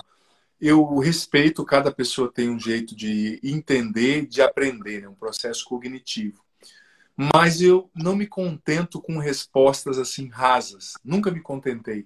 Eu 0.59 0.97
respeito 0.97 1.66
cada 1.66 1.91
pessoa 1.91 2.32
tem 2.32 2.49
um 2.49 2.59
jeito 2.59 2.95
de 2.95 3.39
entender, 3.43 4.26
de 4.26 4.41
aprender, 4.41 5.03
é 5.03 5.09
um 5.09 5.13
processo 5.13 5.66
cognitivo. 5.66 6.45
Mas 7.16 7.61
eu 7.61 7.89
não 7.95 8.16
me 8.16 8.28
contento 8.28 9.01
com 9.01 9.18
respostas 9.18 9.97
assim 9.97 10.28
rasas. 10.28 10.93
Nunca 11.03 11.32
me 11.32 11.39
contentei. 11.39 12.05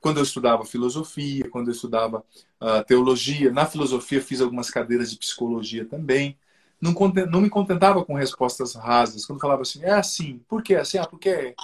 Quando 0.00 0.18
eu 0.18 0.22
estudava 0.22 0.64
filosofia, 0.64 1.48
quando 1.50 1.68
eu 1.68 1.72
estudava 1.72 2.24
uh, 2.60 2.84
teologia, 2.86 3.50
na 3.50 3.66
filosofia 3.66 4.22
fiz 4.22 4.40
algumas 4.40 4.70
cadeiras 4.70 5.10
de 5.10 5.18
psicologia 5.18 5.84
também. 5.84 6.38
Não, 6.80 6.94
não 7.28 7.40
me 7.40 7.50
contentava 7.50 8.04
com 8.04 8.14
respostas 8.14 8.74
rasas. 8.74 9.24
Quando 9.24 9.40
falava 9.40 9.62
assim, 9.62 9.82
é 9.82 9.90
assim, 9.90 10.40
por 10.46 10.62
que 10.62 10.74
assim? 10.74 10.98
Ah, 10.98 11.06
porque 11.06 11.28
é 11.28 11.54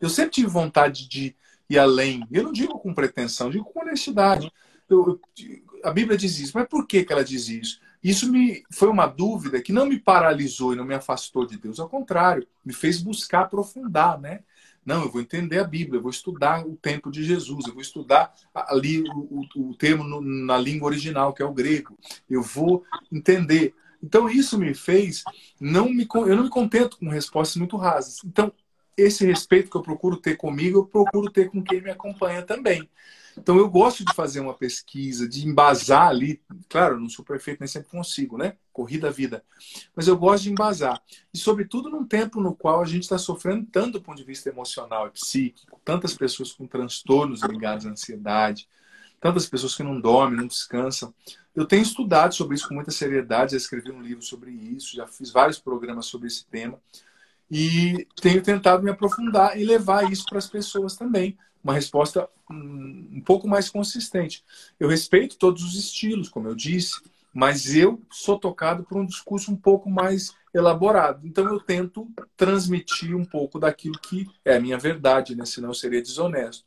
eu 0.00 0.08
sempre 0.08 0.30
tive 0.30 0.46
vontade 0.46 1.06
de 1.06 1.36
ir 1.68 1.78
além. 1.78 2.26
Eu 2.32 2.44
não 2.44 2.52
digo 2.52 2.78
com 2.78 2.94
pretensão, 2.94 3.50
digo 3.50 3.64
com 3.66 3.80
honestidade. 3.80 4.50
Eu, 4.88 5.20
a 5.84 5.90
Bíblia 5.92 6.16
diz 6.16 6.38
isso, 6.38 6.52
mas 6.54 6.66
por 6.66 6.86
que, 6.86 7.04
que 7.04 7.12
ela 7.12 7.22
diz 7.22 7.48
isso? 7.48 7.80
Isso 8.02 8.30
me 8.30 8.62
foi 8.70 8.88
uma 8.88 9.06
dúvida 9.06 9.60
que 9.60 9.72
não 9.72 9.86
me 9.86 9.98
paralisou 9.98 10.72
e 10.72 10.76
não 10.76 10.84
me 10.84 10.94
afastou 10.94 11.46
de 11.46 11.58
Deus, 11.58 11.78
ao 11.78 11.88
contrário, 11.88 12.46
me 12.64 12.72
fez 12.72 13.00
buscar 13.00 13.42
aprofundar, 13.42 14.18
né? 14.18 14.40
Não, 14.84 15.02
eu 15.02 15.10
vou 15.10 15.20
entender 15.20 15.58
a 15.58 15.64
Bíblia, 15.64 15.98
eu 15.98 16.02
vou 16.02 16.10
estudar 16.10 16.66
o 16.66 16.74
tempo 16.74 17.10
de 17.10 17.22
Jesus, 17.22 17.66
eu 17.66 17.74
vou 17.74 17.82
estudar 17.82 18.32
ali 18.54 19.02
o, 19.02 19.46
o, 19.54 19.68
o 19.70 19.74
termo 19.74 20.04
no, 20.04 20.20
na 20.20 20.56
língua 20.56 20.88
original, 20.88 21.34
que 21.34 21.42
é 21.42 21.44
o 21.44 21.52
grego. 21.52 21.98
Eu 22.28 22.42
vou 22.42 22.82
entender. 23.12 23.74
Então 24.02 24.28
isso 24.28 24.58
me 24.58 24.74
fez 24.74 25.22
não 25.60 25.90
me 25.90 26.08
eu 26.10 26.36
não 26.36 26.44
me 26.44 26.50
contento 26.50 26.98
com 26.98 27.08
respostas 27.08 27.56
muito 27.56 27.76
rasas. 27.76 28.24
Então 28.24 28.50
esse 28.96 29.24
respeito 29.26 29.70
que 29.70 29.76
eu 29.76 29.82
procuro 29.82 30.16
ter 30.16 30.36
comigo, 30.36 30.78
eu 30.78 30.86
procuro 30.86 31.30
ter 31.30 31.50
com 31.50 31.62
quem 31.62 31.80
me 31.82 31.90
acompanha 31.90 32.42
também. 32.42 32.88
Então 33.36 33.56
eu 33.56 33.68
gosto 33.68 34.04
de 34.04 34.14
fazer 34.14 34.40
uma 34.40 34.54
pesquisa, 34.54 35.28
de 35.28 35.46
embasar 35.46 36.08
ali. 36.08 36.40
Claro, 36.68 36.98
não 36.98 37.08
sou 37.08 37.24
perfeito, 37.24 37.60
nem 37.60 37.68
sempre 37.68 37.90
consigo, 37.90 38.36
né? 38.36 38.56
Corrida 38.72 39.08
a 39.08 39.10
vida. 39.10 39.44
Mas 39.94 40.08
eu 40.08 40.16
gosto 40.16 40.44
de 40.44 40.50
embasar. 40.50 41.02
E 41.32 41.38
sobretudo 41.38 41.90
num 41.90 42.04
tempo 42.04 42.40
no 42.40 42.54
qual 42.54 42.82
a 42.82 42.86
gente 42.86 43.02
está 43.02 43.18
sofrendo 43.18 43.66
tanto 43.70 43.92
do 43.92 44.02
ponto 44.02 44.18
de 44.18 44.24
vista 44.24 44.48
emocional 44.48 45.06
e 45.06 45.10
psíquico, 45.10 45.80
tantas 45.84 46.14
pessoas 46.14 46.52
com 46.52 46.66
transtornos 46.66 47.42
ligados 47.42 47.86
à 47.86 47.90
ansiedade, 47.90 48.68
tantas 49.20 49.46
pessoas 49.46 49.74
que 49.74 49.82
não 49.82 50.00
dormem, 50.00 50.38
não 50.38 50.46
descansam. 50.46 51.14
Eu 51.54 51.66
tenho 51.66 51.82
estudado 51.82 52.34
sobre 52.34 52.54
isso 52.54 52.68
com 52.68 52.74
muita 52.74 52.90
seriedade, 52.90 53.52
já 53.52 53.56
escrevi 53.56 53.90
um 53.90 54.00
livro 54.00 54.22
sobre 54.22 54.50
isso, 54.50 54.94
já 54.94 55.06
fiz 55.06 55.30
vários 55.30 55.58
programas 55.58 56.06
sobre 56.06 56.28
esse 56.28 56.44
tema 56.46 56.78
e 57.50 58.06
tenho 58.20 58.42
tentado 58.42 58.82
me 58.82 58.90
aprofundar 58.90 59.58
e 59.58 59.64
levar 59.64 60.10
isso 60.10 60.24
para 60.26 60.38
as 60.38 60.46
pessoas 60.46 60.94
também. 60.94 61.36
Uma 61.62 61.74
resposta 61.74 62.28
um 62.50 63.22
pouco 63.24 63.46
mais 63.46 63.68
consistente. 63.68 64.44
Eu 64.78 64.88
respeito 64.88 65.36
todos 65.36 65.62
os 65.62 65.74
estilos, 65.74 66.28
como 66.28 66.48
eu 66.48 66.54
disse, 66.54 67.00
mas 67.32 67.74
eu 67.74 68.00
sou 68.10 68.38
tocado 68.38 68.82
por 68.82 68.98
um 68.98 69.06
discurso 69.06 69.52
um 69.52 69.56
pouco 69.56 69.88
mais 69.88 70.34
elaborado. 70.52 71.26
Então 71.26 71.46
eu 71.46 71.60
tento 71.60 72.08
transmitir 72.36 73.14
um 73.14 73.24
pouco 73.24 73.58
daquilo 73.58 73.98
que 73.98 74.26
é 74.44 74.56
a 74.56 74.60
minha 74.60 74.78
verdade, 74.78 75.36
né? 75.36 75.44
senão 75.44 75.70
eu 75.70 75.74
seria 75.74 76.02
desonesto. 76.02 76.64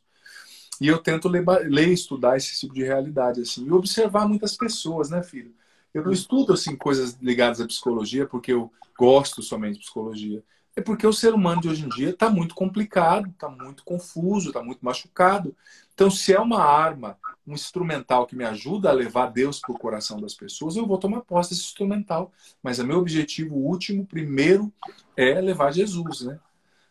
E 0.80 0.88
eu 0.88 0.98
tento 0.98 1.28
ler, 1.28 1.44
ler 1.68 1.88
estudar 1.88 2.36
esse 2.36 2.58
tipo 2.58 2.74
de 2.74 2.82
realidade 2.82 3.40
assim 3.40 3.66
e 3.66 3.72
observar 3.72 4.26
muitas 4.26 4.56
pessoas, 4.56 5.10
né, 5.10 5.22
filho? 5.22 5.54
Eu 5.92 6.04
não 6.04 6.12
estudo 6.12 6.52
assim 6.52 6.76
coisas 6.76 7.16
ligadas 7.20 7.60
à 7.60 7.66
psicologia 7.66 8.26
porque 8.26 8.52
eu 8.52 8.72
gosto 8.98 9.42
somente 9.42 9.74
de 9.74 9.80
psicologia. 9.80 10.42
É 10.76 10.80
porque 10.80 11.06
o 11.06 11.12
ser 11.12 11.32
humano 11.32 11.60
de 11.60 11.68
hoje 11.68 11.84
em 11.84 11.88
dia 11.88 12.10
está 12.10 12.28
muito 12.28 12.54
complicado, 12.54 13.28
está 13.30 13.48
muito 13.48 13.84
confuso, 13.84 14.48
está 14.48 14.62
muito 14.62 14.84
machucado. 14.84 15.54
Então, 15.94 16.10
se 16.10 16.32
é 16.32 16.40
uma 16.40 16.60
arma, 16.60 17.16
um 17.46 17.54
instrumental 17.54 18.26
que 18.26 18.34
me 18.34 18.44
ajuda 18.44 18.90
a 18.90 18.92
levar 18.92 19.26
Deus 19.26 19.60
para 19.60 19.70
o 19.70 19.78
coração 19.78 20.20
das 20.20 20.34
pessoas, 20.34 20.74
eu 20.74 20.86
vou 20.86 20.98
tomar 20.98 21.20
posse 21.20 21.50
desse 21.50 21.62
instrumental. 21.62 22.32
Mas 22.60 22.80
o 22.80 22.84
meu 22.84 22.98
objetivo 22.98 23.54
último, 23.54 24.04
primeiro, 24.04 24.72
é 25.16 25.40
levar 25.40 25.72
Jesus, 25.72 26.22
né? 26.22 26.40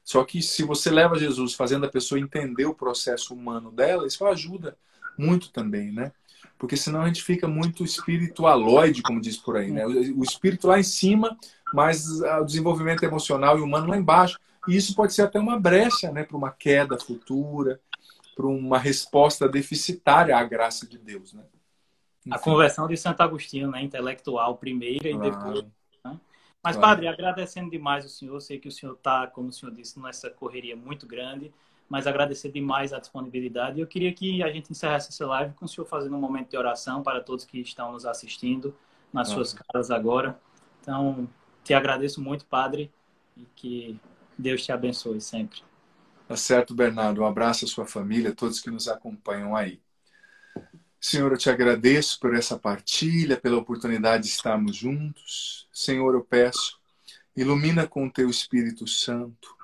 Só 0.04 0.24
que 0.24 0.42
se 0.42 0.64
você 0.64 0.90
leva 0.90 1.20
Jesus 1.20 1.54
fazendo 1.54 1.86
a 1.86 1.90
pessoa 1.90 2.20
entender 2.20 2.66
o 2.66 2.76
processo 2.76 3.34
humano 3.34 3.72
dela, 3.72 4.08
isso 4.08 4.26
ajuda 4.26 4.78
muito 5.18 5.50
também, 5.52 5.92
né? 5.92 6.12
Porque 6.58 6.78
senão 6.78 7.02
a 7.02 7.08
gente 7.08 7.24
fica 7.24 7.48
muito 7.48 7.84
espiritualoide, 7.84 9.02
como 9.02 9.20
diz 9.20 9.38
por 9.38 9.58
aí, 9.58 9.72
né? 9.72 9.86
O 9.86 10.24
espírito 10.24 10.68
lá 10.68 10.80
em 10.80 10.84
cima, 10.84 11.38
mas 11.74 12.22
o 12.22 12.46
desenvolvimento 12.46 13.04
emocional 13.04 13.58
e 13.58 13.62
humano 13.62 13.88
lá 13.88 13.98
embaixo. 13.98 14.40
E 14.68 14.76
isso 14.76 14.96
pode 14.96 15.14
ser 15.14 15.24
até 15.24 15.40
uma 15.40 15.60
brecha, 15.60 16.12
né, 16.12 16.24
para 16.24 16.38
uma 16.38 16.52
queda 16.52 16.98
futura, 16.98 17.82
para 18.36 18.48
uma 18.48 18.80
resposta 18.80 19.48
deficitária 19.50 20.38
à 20.38 20.44
graça 20.44 20.88
de 20.88 20.98
Deus, 20.98 21.34
né? 21.34 21.44
Enfim. 22.22 22.36
A 22.36 22.40
conversão 22.40 22.88
de 22.88 22.96
Santo 22.96 23.22
Agostinho, 23.22 23.70
né, 23.70 23.82
intelectual 23.82 24.56
primeiro 24.56 25.06
e 25.06 25.18
depois 25.18 25.66
mas, 26.64 26.78
claro. 26.78 26.96
Padre, 26.96 27.08
agradecendo 27.10 27.70
demais 27.70 28.06
o 28.06 28.10
senhor, 28.10 28.40
sei 28.40 28.58
que 28.58 28.70
o 28.70 28.72
senhor 28.72 28.94
está, 28.94 29.28
como 29.28 29.50
o 29.50 29.52
senhor 29.52 29.76
disse, 29.76 30.00
nessa 30.00 30.30
correria 30.30 30.78
muito 30.78 31.06
grande, 31.06 31.54
mas 31.90 32.08
agradecer 32.08 32.52
demais 32.52 32.94
a 32.94 33.00
disponibilidade. 33.00 33.80
Eu 33.80 33.88
queria 33.88 34.14
que 34.14 34.42
a 34.42 34.52
gente 34.52 34.72
encerrasse 34.72 35.10
essa 35.10 35.26
live 35.28 35.54
com 35.54 35.66
o 35.66 35.68
senhor 35.68 35.86
fazendo 35.86 36.16
um 36.16 36.20
momento 36.20 36.50
de 36.50 36.58
oração 36.58 37.04
para 37.04 37.22
todos 37.22 37.46
que 37.46 37.60
estão 37.60 37.92
nos 37.92 38.06
assistindo 38.06 38.76
nas 39.12 39.30
suas 39.30 39.54
casas 39.54 39.92
agora. 39.92 40.40
Então, 40.82 41.30
te 41.64 41.74
agradeço 41.74 42.22
muito, 42.22 42.46
Padre, 42.46 42.92
e 43.38 43.46
que 43.56 44.00
Deus 44.38 44.64
te 44.64 44.72
abençoe 44.72 45.22
sempre. 45.22 45.62
Tá 46.28 46.36
certo, 46.36 46.74
Bernardo. 46.74 47.22
Um 47.22 47.26
abraço 47.26 47.66
à 47.66 47.68
sua 47.68 47.86
família, 47.86 48.34
todos 48.34 48.60
que 48.60 48.72
nos 48.72 48.88
acompanham 48.88 49.56
aí. 49.56 49.80
Senhor, 51.00 51.32
eu 51.32 51.38
te 51.38 51.50
agradeço 51.50 52.20
por 52.20 52.34
essa 52.34 52.58
partilha, 52.58 53.38
pela 53.38 53.58
oportunidade 53.58 54.24
de 54.24 54.30
estarmos 54.30 54.76
juntos. 54.76 55.68
Senhor, 55.72 56.16
eu 56.16 56.24
peço, 56.24 56.80
ilumina 57.36 57.86
com 57.86 58.08
o 58.08 58.12
teu 58.12 58.30
Espírito 58.30 58.88
Santo 58.88 59.63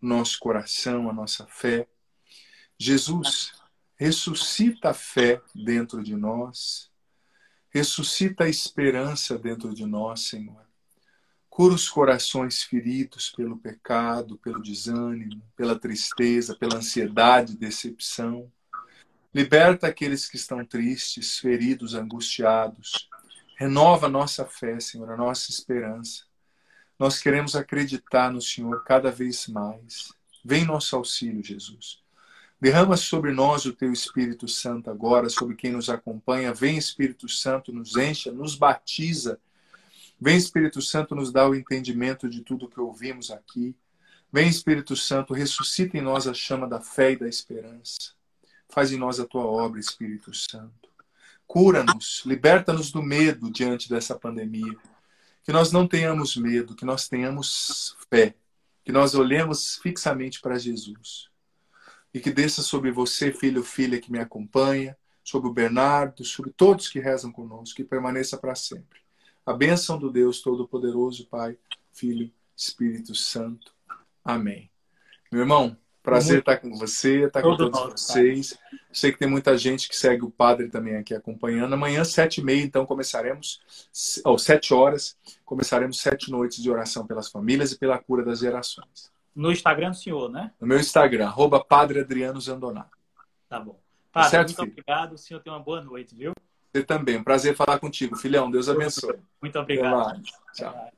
nosso 0.00 0.38
coração, 0.38 1.08
a 1.10 1.12
nossa 1.12 1.46
fé. 1.46 1.86
Jesus, 2.78 3.52
ressuscita 3.96 4.90
a 4.90 4.94
fé 4.94 5.42
dentro 5.54 6.02
de 6.02 6.16
nós, 6.16 6.90
ressuscita 7.68 8.44
a 8.44 8.48
esperança 8.48 9.38
dentro 9.38 9.74
de 9.74 9.84
nós, 9.84 10.20
Senhor. 10.22 10.64
Cura 11.50 11.74
os 11.74 11.88
corações 11.88 12.62
feridos 12.62 13.28
pelo 13.30 13.58
pecado, 13.58 14.38
pelo 14.38 14.62
desânimo, 14.62 15.42
pela 15.54 15.78
tristeza, 15.78 16.56
pela 16.56 16.76
ansiedade, 16.76 17.58
decepção. 17.58 18.50
Liberta 19.34 19.86
aqueles 19.86 20.28
que 20.28 20.36
estão 20.36 20.64
tristes, 20.64 21.38
feridos, 21.38 21.94
angustiados. 21.94 23.08
Renova 23.56 24.06
a 24.06 24.10
nossa 24.10 24.46
fé, 24.46 24.80
Senhor, 24.80 25.10
a 25.10 25.16
nossa 25.16 25.50
esperança. 25.50 26.29
Nós 27.00 27.18
queremos 27.18 27.56
acreditar 27.56 28.30
no 28.30 28.42
Senhor 28.42 28.84
cada 28.84 29.10
vez 29.10 29.46
mais. 29.46 30.12
Vem 30.44 30.66
nosso 30.66 30.94
auxílio, 30.94 31.42
Jesus. 31.42 31.98
Derrama 32.60 32.94
sobre 32.94 33.32
nós 33.32 33.64
o 33.64 33.72
teu 33.72 33.90
Espírito 33.90 34.46
Santo 34.46 34.90
agora, 34.90 35.30
sobre 35.30 35.56
quem 35.56 35.72
nos 35.72 35.88
acompanha. 35.88 36.52
Vem, 36.52 36.76
Espírito 36.76 37.26
Santo, 37.26 37.72
nos 37.72 37.96
encha, 37.96 38.30
nos 38.30 38.54
batiza. 38.54 39.40
Vem, 40.20 40.36
Espírito 40.36 40.82
Santo, 40.82 41.14
nos 41.14 41.32
dá 41.32 41.48
o 41.48 41.54
entendimento 41.54 42.28
de 42.28 42.42
tudo 42.42 42.68
que 42.68 42.78
ouvimos 42.78 43.30
aqui. 43.30 43.74
Vem, 44.30 44.50
Espírito 44.50 44.94
Santo, 44.94 45.32
ressuscita 45.32 45.96
em 45.96 46.02
nós 46.02 46.26
a 46.26 46.34
chama 46.34 46.68
da 46.68 46.82
fé 46.82 47.12
e 47.12 47.16
da 47.16 47.26
esperança. 47.26 48.12
Faz 48.68 48.92
em 48.92 48.98
nós 48.98 49.18
a 49.18 49.24
tua 49.24 49.46
obra, 49.46 49.80
Espírito 49.80 50.34
Santo. 50.34 50.90
Cura-nos, 51.46 52.24
liberta-nos 52.26 52.92
do 52.92 53.02
medo 53.02 53.50
diante 53.50 53.88
dessa 53.88 54.14
pandemia. 54.14 54.76
Que 55.50 55.54
nós 55.54 55.72
não 55.72 55.84
tenhamos 55.84 56.36
medo, 56.36 56.76
que 56.76 56.84
nós 56.84 57.08
tenhamos 57.08 57.96
fé, 58.08 58.36
que 58.84 58.92
nós 58.92 59.16
olhemos 59.16 59.78
fixamente 59.78 60.40
para 60.40 60.56
Jesus. 60.56 61.28
E 62.14 62.20
que 62.20 62.30
desça 62.30 62.62
sobre 62.62 62.92
você, 62.92 63.32
filho, 63.32 63.64
filha 63.64 64.00
que 64.00 64.12
me 64.12 64.20
acompanha, 64.20 64.96
sobre 65.24 65.50
o 65.50 65.52
Bernardo, 65.52 66.24
sobre 66.24 66.52
todos 66.52 66.88
que 66.88 67.00
rezam 67.00 67.32
conosco, 67.32 67.74
que 67.74 67.82
permaneça 67.82 68.38
para 68.38 68.54
sempre. 68.54 69.00
A 69.44 69.52
bênção 69.52 69.98
do 69.98 70.08
Deus 70.08 70.40
Todo-Poderoso, 70.40 71.26
Pai, 71.26 71.58
Filho, 71.92 72.30
Espírito 72.56 73.12
Santo. 73.16 73.74
Amém. 74.24 74.70
Meu 75.32 75.40
irmão, 75.40 75.76
Prazer 76.02 76.36
Muito... 76.36 76.50
estar 76.50 76.56
com 76.56 76.74
você, 76.76 77.26
estar 77.26 77.42
com 77.42 77.56
todos 77.56 77.78
vocês. 77.92 78.58
Sei 78.90 79.12
que 79.12 79.18
tem 79.18 79.28
muita 79.28 79.56
gente 79.56 79.88
que 79.88 79.96
segue 79.96 80.24
o 80.24 80.30
padre 80.30 80.68
também 80.68 80.96
aqui 80.96 81.14
acompanhando. 81.14 81.74
Amanhã, 81.74 82.04
sete 82.04 82.40
e 82.40 82.44
meia, 82.44 82.62
então, 82.62 82.86
começaremos, 82.86 83.60
ou 84.24 84.38
sete 84.38 84.72
horas, 84.72 85.16
começaremos 85.44 86.00
sete 86.00 86.30
noites 86.30 86.62
de 86.62 86.70
oração 86.70 87.06
pelas 87.06 87.28
famílias 87.28 87.72
e 87.72 87.78
pela 87.78 87.98
cura 87.98 88.24
das 88.24 88.38
gerações. 88.38 89.12
No 89.34 89.52
Instagram 89.52 89.90
do 89.90 89.96
senhor, 89.96 90.30
né? 90.30 90.50
No 90.60 90.66
meu 90.66 90.78
Instagram, 90.78 91.26
arroba 91.26 91.62
Padre 91.62 92.00
Adriano 92.00 92.40
Zandoná. 92.40 92.86
Tá 93.48 93.60
bom. 93.60 93.78
Tá 94.12 94.22
padre, 94.22 94.30
certo, 94.30 94.48
muito 94.48 94.60
filho? 94.60 94.72
obrigado. 94.72 95.12
O 95.12 95.18
senhor 95.18 95.40
tem 95.40 95.52
uma 95.52 95.60
boa 95.60 95.80
noite, 95.80 96.14
viu? 96.14 96.32
Você 96.72 96.82
também. 96.82 97.16
Um 97.18 97.24
prazer 97.24 97.54
falar 97.54 97.78
contigo, 97.78 98.16
filhão. 98.16 98.50
Deus 98.50 98.68
abençoe. 98.68 99.18
Muito 99.40 99.58
obrigado. 99.58 100.22
Tchau. 100.54 100.90